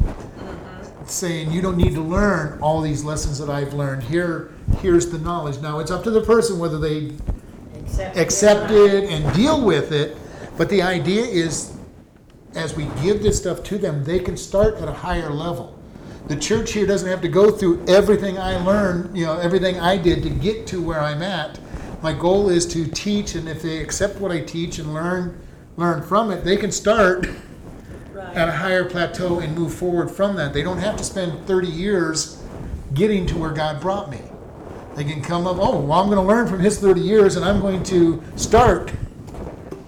saying, 1.06 1.50
"You 1.50 1.62
don't 1.62 1.78
need 1.78 1.96
to 1.96 2.02
learn 2.02 2.60
all 2.62 2.82
these 2.82 3.06
lessons 3.06 3.40
that 3.40 3.50
I've 3.50 3.74
learned. 3.74 4.04
Here, 4.04 4.52
here's 4.82 5.08
the 5.08 5.18
knowledge." 5.18 5.62
Now 5.62 5.80
it's 5.80 5.92
up 5.92 6.04
to 6.04 6.12
the 6.12 6.22
person 6.22 6.60
whether 6.60 6.78
they 6.78 7.14
Except. 7.74 8.18
accept 8.18 8.72
it 8.72 9.10
and 9.10 9.34
deal 9.34 9.62
with 9.62 9.94
it. 9.94 10.18
But 10.58 10.68
the 10.68 10.82
idea 10.82 11.24
is, 11.24 11.72
as 12.54 12.76
we 12.76 12.90
give 13.02 13.24
this 13.24 13.38
stuff 13.38 13.64
to 13.64 13.78
them, 13.78 14.04
they 14.04 14.20
can 14.20 14.36
start 14.36 14.76
at 14.82 14.90
a 14.90 14.94
higher 14.94 15.32
level. 15.32 15.79
The 16.28 16.36
church 16.36 16.74
here 16.74 16.86
doesn't 16.86 17.08
have 17.08 17.22
to 17.22 17.28
go 17.28 17.52
through 17.52 17.86
everything 17.88 18.38
I 18.38 18.58
learned, 18.64 19.18
you 19.18 19.26
know, 19.26 19.40
everything 19.40 19.80
I 19.80 19.98
did 19.98 20.22
to 20.24 20.30
get 20.30 20.68
to 20.68 20.82
where 20.82 21.00
I'm 21.00 21.22
at. 21.22 21.60
My 22.02 22.14
goal 22.14 22.50
is 22.50 22.66
to 22.68 22.86
teach, 22.86 23.36
and 23.36 23.50
if 23.50 23.62
they 23.62 23.80
accept 23.80 24.20
what 24.20 24.32
I 24.32 24.42
teach 24.42 24.80
and 24.80 24.94
learn, 24.94 25.40
learn 25.76 26.02
from 26.02 26.32
it, 26.32 26.44
they 26.44 26.56
can 26.56 26.72
start 26.72 27.28
at 28.16 28.48
a 28.48 28.52
higher 28.52 28.86
plateau 28.86 29.40
and 29.40 29.58
move 29.58 29.74
forward 29.74 30.12
from 30.12 30.36
that. 30.36 30.54
They 30.54 30.62
don't 30.62 30.78
have 30.78 30.98
to 30.98 31.04
spend 31.04 31.46
30 31.48 31.68
years 31.68 32.42
getting 32.94 33.26
to 33.28 33.38
where 33.38 33.52
God 33.52 33.82
brought 33.82 34.10
me. 34.10 34.22
They 34.96 35.04
can 35.04 35.22
come 35.22 35.48
up, 35.48 35.58
oh, 35.60 35.80
well, 35.80 36.00
I'm 36.00 36.08
going 36.08 36.18
to 36.18 36.22
learn 36.22 36.48
from 36.48 36.60
his 36.60 36.80
30 36.80 37.02
years 37.02 37.36
and 37.36 37.46
I'm 37.46 37.62
going 37.62 37.84
to 37.84 38.22
start 38.36 38.92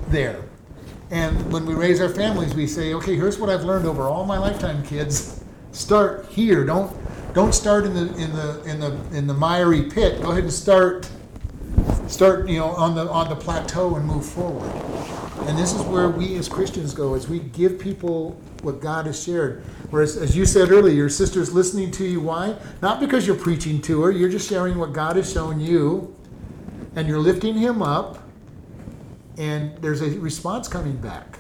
there. 0.07 0.43
And 1.09 1.51
when 1.51 1.65
we 1.65 1.73
raise 1.73 1.99
our 1.99 2.09
families, 2.09 2.53
we 2.53 2.65
say, 2.67 2.93
okay, 2.93 3.15
here's 3.15 3.37
what 3.37 3.49
I've 3.49 3.63
learned 3.63 3.85
over 3.85 4.03
all 4.03 4.25
my 4.25 4.37
lifetime, 4.37 4.83
kids. 4.85 5.40
Start 5.71 6.27
here. 6.29 6.65
Don't 6.65 6.95
don't 7.33 7.53
start 7.53 7.85
in 7.85 7.93
the 7.93 8.13
in 8.15 8.33
the 8.33 8.63
in 8.65 8.79
the 8.79 9.17
in 9.17 9.27
the 9.27 9.33
miry 9.33 9.83
pit. 9.83 10.21
Go 10.21 10.31
ahead 10.31 10.43
and 10.43 10.53
start 10.53 11.09
start 12.07 12.49
you 12.49 12.59
know 12.59 12.67
on 12.71 12.95
the 12.95 13.09
on 13.09 13.29
the 13.29 13.35
plateau 13.35 13.95
and 13.95 14.05
move 14.05 14.25
forward. 14.25 14.69
And 15.47 15.57
this 15.57 15.73
is 15.73 15.81
where 15.83 16.09
we 16.09 16.35
as 16.35 16.47
Christians 16.47 16.93
go, 16.93 17.15
as 17.15 17.27
we 17.27 17.39
give 17.39 17.79
people 17.79 18.39
what 18.61 18.79
God 18.79 19.07
has 19.07 19.21
shared. 19.21 19.63
Whereas, 19.89 20.15
as 20.15 20.37
you 20.37 20.45
said 20.45 20.69
earlier, 20.71 20.93
your 20.93 21.09
sister's 21.09 21.51
listening 21.51 21.89
to 21.91 22.05
you. 22.05 22.21
Why? 22.21 22.55
Not 22.81 22.99
because 22.99 23.25
you're 23.25 23.35
preaching 23.35 23.81
to 23.83 24.03
her. 24.03 24.11
You're 24.11 24.29
just 24.29 24.47
sharing 24.47 24.77
what 24.77 24.93
God 24.93 25.15
has 25.15 25.31
shown 25.31 25.59
you, 25.59 26.15
and 26.95 27.07
you're 27.07 27.19
lifting 27.19 27.57
him 27.57 27.81
up. 27.81 28.19
And 29.37 29.75
there's 29.77 30.01
a 30.01 30.09
response 30.19 30.67
coming 30.67 30.97
back. 30.97 31.39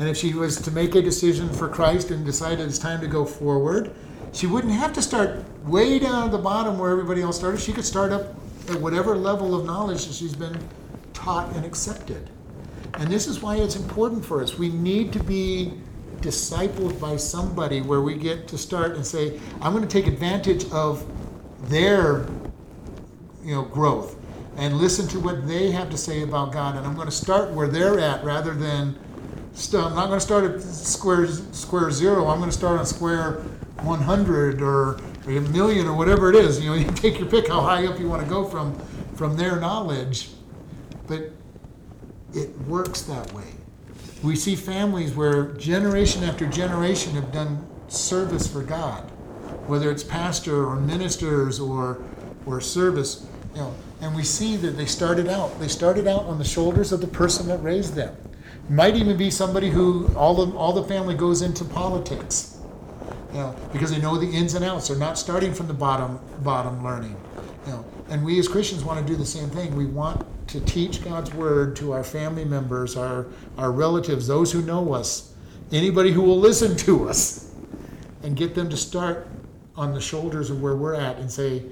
And 0.00 0.08
if 0.08 0.16
she 0.16 0.32
was 0.32 0.56
to 0.62 0.70
make 0.70 0.94
a 0.94 1.02
decision 1.02 1.50
for 1.50 1.68
Christ 1.68 2.10
and 2.10 2.24
decided 2.24 2.66
it's 2.66 2.78
time 2.78 3.02
to 3.02 3.06
go 3.06 3.26
forward, 3.26 3.94
she 4.32 4.46
wouldn't 4.46 4.72
have 4.72 4.94
to 4.94 5.02
start 5.02 5.44
way 5.66 5.98
down 5.98 6.24
at 6.24 6.30
the 6.30 6.38
bottom 6.38 6.78
where 6.78 6.90
everybody 6.90 7.20
else 7.20 7.36
started. 7.36 7.60
She 7.60 7.74
could 7.74 7.84
start 7.84 8.10
up 8.10 8.34
at 8.70 8.80
whatever 8.80 9.14
level 9.14 9.54
of 9.54 9.66
knowledge 9.66 10.06
that 10.06 10.14
she's 10.14 10.34
been 10.34 10.58
taught 11.12 11.54
and 11.54 11.66
accepted. 11.66 12.30
And 12.94 13.10
this 13.10 13.26
is 13.26 13.42
why 13.42 13.56
it's 13.56 13.76
important 13.76 14.24
for 14.24 14.42
us. 14.42 14.56
We 14.56 14.70
need 14.70 15.12
to 15.12 15.22
be 15.22 15.74
discipled 16.22 16.98
by 16.98 17.16
somebody 17.16 17.82
where 17.82 18.00
we 18.00 18.14
get 18.14 18.48
to 18.48 18.56
start 18.56 18.92
and 18.92 19.04
say, 19.04 19.38
I'm 19.60 19.74
going 19.74 19.86
to 19.86 20.00
take 20.00 20.06
advantage 20.06 20.64
of 20.70 21.04
their 21.68 22.26
you 23.44 23.54
know 23.54 23.62
growth 23.62 24.16
and 24.56 24.78
listen 24.78 25.06
to 25.08 25.20
what 25.20 25.46
they 25.46 25.70
have 25.70 25.90
to 25.90 25.98
say 25.98 26.22
about 26.22 26.52
God 26.52 26.76
and 26.76 26.86
I'm 26.86 26.94
going 26.94 27.06
to 27.08 27.14
start 27.14 27.50
where 27.52 27.68
they're 27.68 27.98
at 27.98 28.24
rather 28.24 28.54
than 28.54 28.98
st- 29.52 29.82
I'm 29.82 29.94
not 29.94 30.06
going 30.06 30.18
to 30.18 30.24
start 30.24 30.44
at 30.44 30.60
square 30.62 31.26
square 31.26 31.90
0 31.90 32.26
I'm 32.26 32.38
going 32.38 32.50
to 32.50 32.56
start 32.56 32.78
on 32.78 32.86
square 32.86 33.42
100 33.82 34.62
or 34.62 34.98
a 35.26 35.40
million 35.40 35.86
or 35.86 35.96
whatever 35.96 36.30
it 36.30 36.36
is. 36.36 36.60
You 36.60 36.70
know 36.70 36.74
you 36.76 36.86
take 36.86 37.18
your 37.18 37.28
pick 37.28 37.48
how 37.48 37.60
high 37.60 37.86
up 37.86 37.98
you 37.98 38.08
want 38.08 38.22
to 38.22 38.28
go 38.28 38.44
from 38.44 38.78
from 39.14 39.36
their 39.36 39.56
knowledge. 39.56 40.30
But 41.06 41.32
it 42.34 42.56
works 42.60 43.02
that 43.02 43.32
way. 43.32 43.44
We 44.22 44.36
see 44.36 44.54
families 44.54 45.14
where 45.14 45.52
generation 45.54 46.24
after 46.24 46.46
generation 46.46 47.14
have 47.14 47.32
done 47.32 47.66
service 47.88 48.46
for 48.46 48.62
God 48.62 49.10
whether 49.66 49.90
it's 49.90 50.02
pastor 50.02 50.66
or 50.66 50.76
ministers 50.76 51.60
or 51.60 52.02
or 52.46 52.60
service 52.60 53.26
you 53.54 53.60
know. 53.60 53.74
And 54.00 54.16
we 54.16 54.24
see 54.24 54.56
that 54.56 54.76
they 54.76 54.86
started 54.86 55.28
out 55.28 55.58
they 55.60 55.68
started 55.68 56.06
out 56.06 56.24
on 56.24 56.38
the 56.38 56.44
shoulders 56.44 56.92
of 56.92 57.00
the 57.00 57.06
person 57.06 57.46
that 57.48 57.58
raised 57.58 57.94
them 57.94 58.16
might 58.70 58.96
even 58.96 59.16
be 59.16 59.30
somebody 59.30 59.68
who 59.68 60.08
all 60.16 60.34
the 60.34 60.56
all 60.56 60.72
the 60.72 60.84
family 60.84 61.14
goes 61.14 61.42
into 61.42 61.64
politics 61.64 62.58
you 63.32 63.38
know 63.38 63.54
because 63.72 63.90
they 63.90 64.00
know 64.00 64.16
the 64.16 64.30
ins 64.30 64.54
and 64.54 64.64
outs 64.64 64.88
they're 64.88 64.96
not 64.96 65.18
starting 65.18 65.52
from 65.52 65.66
the 65.66 65.74
bottom 65.74 66.18
bottom 66.42 66.82
learning 66.82 67.16
you 67.66 67.72
know 67.72 67.84
and 68.08 68.24
we 68.24 68.38
as 68.38 68.48
christians 68.48 68.84
want 68.84 69.04
to 69.04 69.12
do 69.12 69.16
the 69.16 69.26
same 69.26 69.50
thing 69.50 69.74
we 69.76 69.86
want 69.86 70.24
to 70.48 70.60
teach 70.60 71.04
god's 71.04 71.32
word 71.34 71.76
to 71.76 71.92
our 71.92 72.04
family 72.04 72.44
members 72.44 72.96
our 72.96 73.26
our 73.58 73.72
relatives 73.72 74.26
those 74.26 74.52
who 74.52 74.62
know 74.62 74.94
us 74.94 75.34
anybody 75.72 76.12
who 76.12 76.22
will 76.22 76.38
listen 76.38 76.76
to 76.76 77.08
us 77.08 77.50
and 78.22 78.36
get 78.36 78.54
them 78.54 78.68
to 78.68 78.76
start 78.76 79.26
on 79.76 79.94
the 79.94 80.00
shoulders 80.00 80.50
of 80.50 80.60
where 80.62 80.76
we're 80.76 80.94
at 80.94 81.16
and 81.18 81.30
say, 81.30 81.62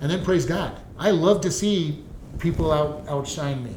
and 0.00 0.10
then 0.10 0.24
praise 0.24 0.46
God. 0.46 0.78
I 0.98 1.10
love 1.10 1.40
to 1.42 1.50
see 1.50 2.04
people 2.38 2.70
out 2.70 3.04
outshine 3.08 3.64
me. 3.64 3.74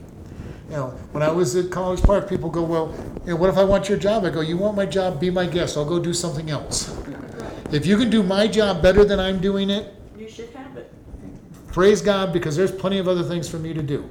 You 0.69 0.75
know, 0.75 0.87
when 1.13 1.23
I 1.23 1.31
was 1.31 1.55
at 1.55 1.71
College 1.71 2.01
Park, 2.03 2.29
people 2.29 2.49
go, 2.49 2.61
well, 2.61 2.93
you 3.25 3.31
know, 3.31 3.35
what 3.37 3.49
if 3.49 3.57
I 3.57 3.63
want 3.63 3.89
your 3.89 3.97
job? 3.97 4.23
I 4.23 4.29
go, 4.29 4.41
you 4.41 4.55
want 4.55 4.75
my 4.75 4.85
job? 4.85 5.19
Be 5.19 5.31
my 5.31 5.47
guest. 5.47 5.75
I'll 5.75 5.85
go 5.85 5.99
do 5.99 6.13
something 6.13 6.51
else. 6.51 6.95
If 7.71 7.87
you 7.87 7.97
can 7.97 8.11
do 8.11 8.21
my 8.21 8.47
job 8.47 8.81
better 8.81 9.03
than 9.03 9.19
I'm 9.19 9.39
doing 9.39 9.71
it, 9.71 9.95
you 10.15 10.29
should 10.29 10.49
have 10.49 10.77
it. 10.77 10.91
praise 11.71 12.03
God 12.03 12.31
because 12.31 12.55
there's 12.55 12.71
plenty 12.71 12.99
of 12.99 13.07
other 13.07 13.23
things 13.23 13.49
for 13.49 13.57
me 13.57 13.73
to 13.73 13.81
do. 13.81 14.07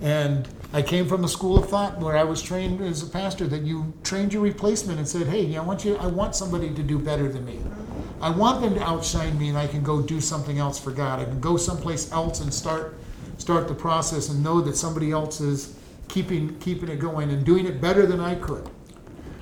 And 0.00 0.48
I 0.72 0.82
came 0.82 1.06
from 1.06 1.22
a 1.22 1.28
school 1.28 1.58
of 1.58 1.68
thought 1.68 2.00
where 2.00 2.16
I 2.16 2.24
was 2.24 2.42
trained 2.42 2.80
as 2.80 3.04
a 3.04 3.06
pastor 3.06 3.46
that 3.46 3.62
you 3.62 3.92
trained 4.02 4.32
your 4.32 4.42
replacement 4.42 4.98
and 4.98 5.06
said, 5.06 5.28
"Hey, 5.28 5.56
I 5.56 5.62
want 5.62 5.84
you. 5.84 5.96
I 5.98 6.06
want 6.06 6.34
somebody 6.34 6.74
to 6.74 6.82
do 6.82 6.98
better 6.98 7.28
than 7.28 7.44
me. 7.44 7.54
Mm-hmm. 7.54 8.24
I 8.24 8.30
want 8.30 8.62
them 8.62 8.74
to 8.74 8.82
outshine 8.82 9.38
me 9.38 9.48
and 9.48 9.58
I 9.58 9.66
can 9.66 9.82
go 9.82 10.00
do 10.00 10.20
something 10.20 10.58
else 10.58 10.78
for 10.78 10.92
God. 10.92 11.20
I 11.20 11.24
can 11.24 11.40
go 11.40 11.56
someplace 11.56 12.10
else 12.10 12.40
and 12.40 12.52
start 12.52 12.96
start 13.42 13.66
the 13.66 13.74
process 13.74 14.28
and 14.28 14.42
know 14.42 14.60
that 14.60 14.76
somebody 14.76 15.10
else 15.10 15.40
is 15.40 15.74
keeping 16.08 16.58
keeping 16.60 16.88
it 16.88 17.00
going 17.00 17.30
and 17.30 17.44
doing 17.44 17.66
it 17.66 17.80
better 17.80 18.06
than 18.06 18.20
I 18.20 18.36
could. 18.36 18.70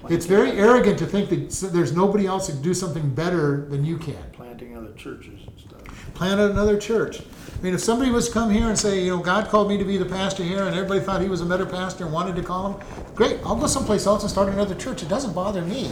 It's 0.08 0.24
very 0.26 0.52
arrogant 0.52 0.98
to 1.00 1.06
think 1.06 1.28
that 1.28 1.70
there's 1.72 1.94
nobody 1.94 2.26
else 2.26 2.46
that 2.46 2.54
can 2.54 2.62
do 2.62 2.74
something 2.74 3.10
better 3.14 3.66
than 3.66 3.84
you 3.84 3.98
can. 3.98 4.22
Planting 4.32 4.76
other 4.76 4.92
churches 4.94 5.40
and 5.46 5.60
stuff. 5.60 6.14
Plant 6.14 6.40
another 6.40 6.78
church. 6.78 7.20
I 7.20 7.62
mean, 7.62 7.74
if 7.74 7.80
somebody 7.80 8.10
was 8.10 8.28
to 8.28 8.32
come 8.32 8.48
here 8.48 8.68
and 8.68 8.78
say, 8.78 9.04
you 9.04 9.10
know, 9.10 9.22
God 9.22 9.48
called 9.48 9.68
me 9.68 9.76
to 9.76 9.84
be 9.84 9.98
the 9.98 10.06
pastor 10.06 10.42
here, 10.42 10.64
and 10.64 10.74
everybody 10.74 11.00
thought 11.00 11.20
he 11.20 11.28
was 11.28 11.42
a 11.42 11.46
better 11.46 11.66
pastor 11.66 12.04
and 12.04 12.12
wanted 12.12 12.34
to 12.36 12.42
call 12.42 12.72
him, 12.72 12.86
great. 13.14 13.38
I'll 13.44 13.56
go 13.56 13.66
someplace 13.66 14.06
else 14.06 14.22
and 14.22 14.30
start 14.30 14.48
another 14.48 14.74
church. 14.74 15.02
It 15.02 15.10
doesn't 15.10 15.34
bother 15.34 15.60
me. 15.60 15.90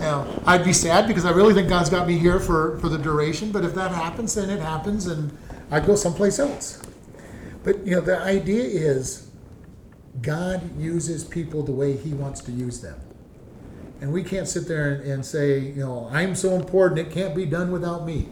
Now, 0.00 0.26
I'd 0.46 0.64
be 0.64 0.72
sad 0.72 1.06
because 1.06 1.26
I 1.26 1.30
really 1.32 1.52
think 1.52 1.68
God's 1.68 1.90
got 1.90 2.08
me 2.08 2.18
here 2.18 2.40
for, 2.40 2.78
for 2.78 2.88
the 2.88 2.98
duration. 2.98 3.52
But 3.52 3.64
if 3.64 3.74
that 3.74 3.90
happens, 3.90 4.34
then 4.34 4.48
it 4.48 4.60
happens, 4.60 5.06
and 5.06 5.36
I'd 5.70 5.86
go 5.86 5.96
someplace 5.96 6.38
else. 6.38 6.82
But 7.64 7.84
you 7.86 7.96
know, 7.96 8.00
the 8.00 8.18
idea 8.18 8.62
is 8.62 9.30
God 10.22 10.78
uses 10.78 11.24
people 11.24 11.62
the 11.62 11.72
way 11.72 11.96
He 11.96 12.12
wants 12.12 12.40
to 12.42 12.52
use 12.52 12.80
them. 12.80 13.00
And 14.00 14.12
we 14.12 14.22
can't 14.22 14.46
sit 14.46 14.68
there 14.68 14.92
and, 14.92 15.10
and 15.10 15.26
say, 15.26 15.58
you 15.58 15.82
know, 15.82 16.08
I'm 16.12 16.34
so 16.34 16.54
important, 16.54 17.00
it 17.00 17.10
can't 17.10 17.34
be 17.34 17.46
done 17.46 17.72
without 17.72 18.04
me. 18.06 18.28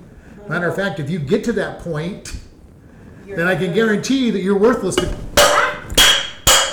Matter 0.48 0.68
of 0.68 0.76
fact, 0.76 1.00
if 1.00 1.08
you 1.08 1.18
get 1.18 1.42
to 1.44 1.52
that 1.54 1.80
point, 1.80 2.36
You're 3.26 3.38
then 3.38 3.46
I 3.46 3.56
can 3.56 3.72
guarantee 3.72 4.30
that 4.30 4.40
you're 4.40 4.58
worthless 4.58 4.94
to 4.96 5.06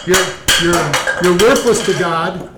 you're, 0.05 0.17
you're, 0.63 0.91
you're 1.23 1.37
worthless 1.37 1.85
to 1.85 1.93
God 1.99 2.49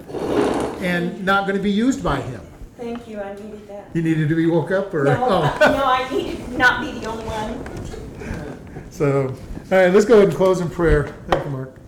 and 0.82 1.26
not 1.26 1.46
going 1.46 1.58
to 1.58 1.64
be 1.64 1.72
used 1.72 2.04
by 2.04 2.22
Him. 2.22 2.42
Thank 2.84 3.08
you, 3.08 3.22
I 3.22 3.34
needed 3.36 3.66
that. 3.70 3.90
You 3.94 4.02
needed 4.02 4.28
to 4.28 4.36
be 4.36 4.46
woke 4.46 4.72
up, 4.72 4.94
or 4.94 5.06
No, 5.06 5.24
oh. 5.24 5.58
no, 5.62 5.84
I 5.86 6.10
needed 6.12 6.50
not 6.58 6.82
be 6.82 7.00
the 7.00 7.06
only 7.06 7.24
one. 7.24 8.92
So, 8.92 9.28
all 9.30 9.78
right, 9.78 9.88
let's 9.94 10.04
go 10.04 10.18
ahead 10.18 10.28
and 10.28 10.36
close 10.36 10.60
in 10.60 10.70
prayer. 10.70 11.08
Thank 11.30 11.46
you, 11.46 11.52
Mark. 11.52 11.80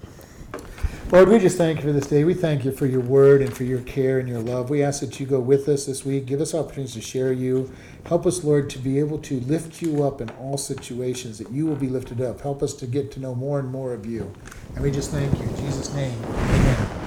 Lord, 1.12 1.28
we 1.28 1.38
just 1.38 1.58
thank 1.58 1.80
you 1.80 1.84
for 1.84 1.92
this 1.92 2.08
day. 2.08 2.24
We 2.24 2.34
thank 2.34 2.64
you 2.64 2.72
for 2.72 2.86
your 2.86 3.02
word 3.02 3.42
and 3.42 3.54
for 3.54 3.66
your 3.66 3.82
care 3.82 4.20
and 4.20 4.30
your 4.30 4.40
love. 4.40 4.70
We 4.70 4.82
ask 4.82 5.02
that 5.02 5.20
you 5.20 5.26
go 5.26 5.42
with 5.42 5.68
us 5.68 5.86
this 5.86 6.06
week. 6.06 6.28
Give 6.28 6.40
us 6.40 6.56
opportunities 6.56 6.94
to 6.94 7.02
share 7.02 7.34
you. 7.34 7.74
Help 8.06 8.26
us, 8.26 8.46
Lord, 8.46 8.70
to 8.70 8.80
be 8.80 8.98
able 9.00 9.18
to 9.20 9.42
lift 9.42 9.82
you 9.82 10.02
up 10.02 10.22
in 10.22 10.30
all 10.32 10.58
situations, 10.58 11.40
that 11.40 11.52
you 11.52 11.66
will 11.66 11.76
be 11.76 11.90
lifted 11.90 12.22
up. 12.22 12.40
Help 12.40 12.64
us 12.64 12.74
to 12.76 12.88
get 12.88 13.12
to 13.12 13.20
know 13.20 13.36
more 13.36 13.60
and 13.60 13.70
more 13.70 13.94
of 13.94 14.06
you. 14.06 14.34
And 14.76 14.84
we 14.84 14.92
just 14.92 15.12
thank 15.12 15.38
you. 15.40 15.44
In 15.46 15.56
Jesus' 15.58 15.94
name, 15.94 16.18
amen. 16.24 17.06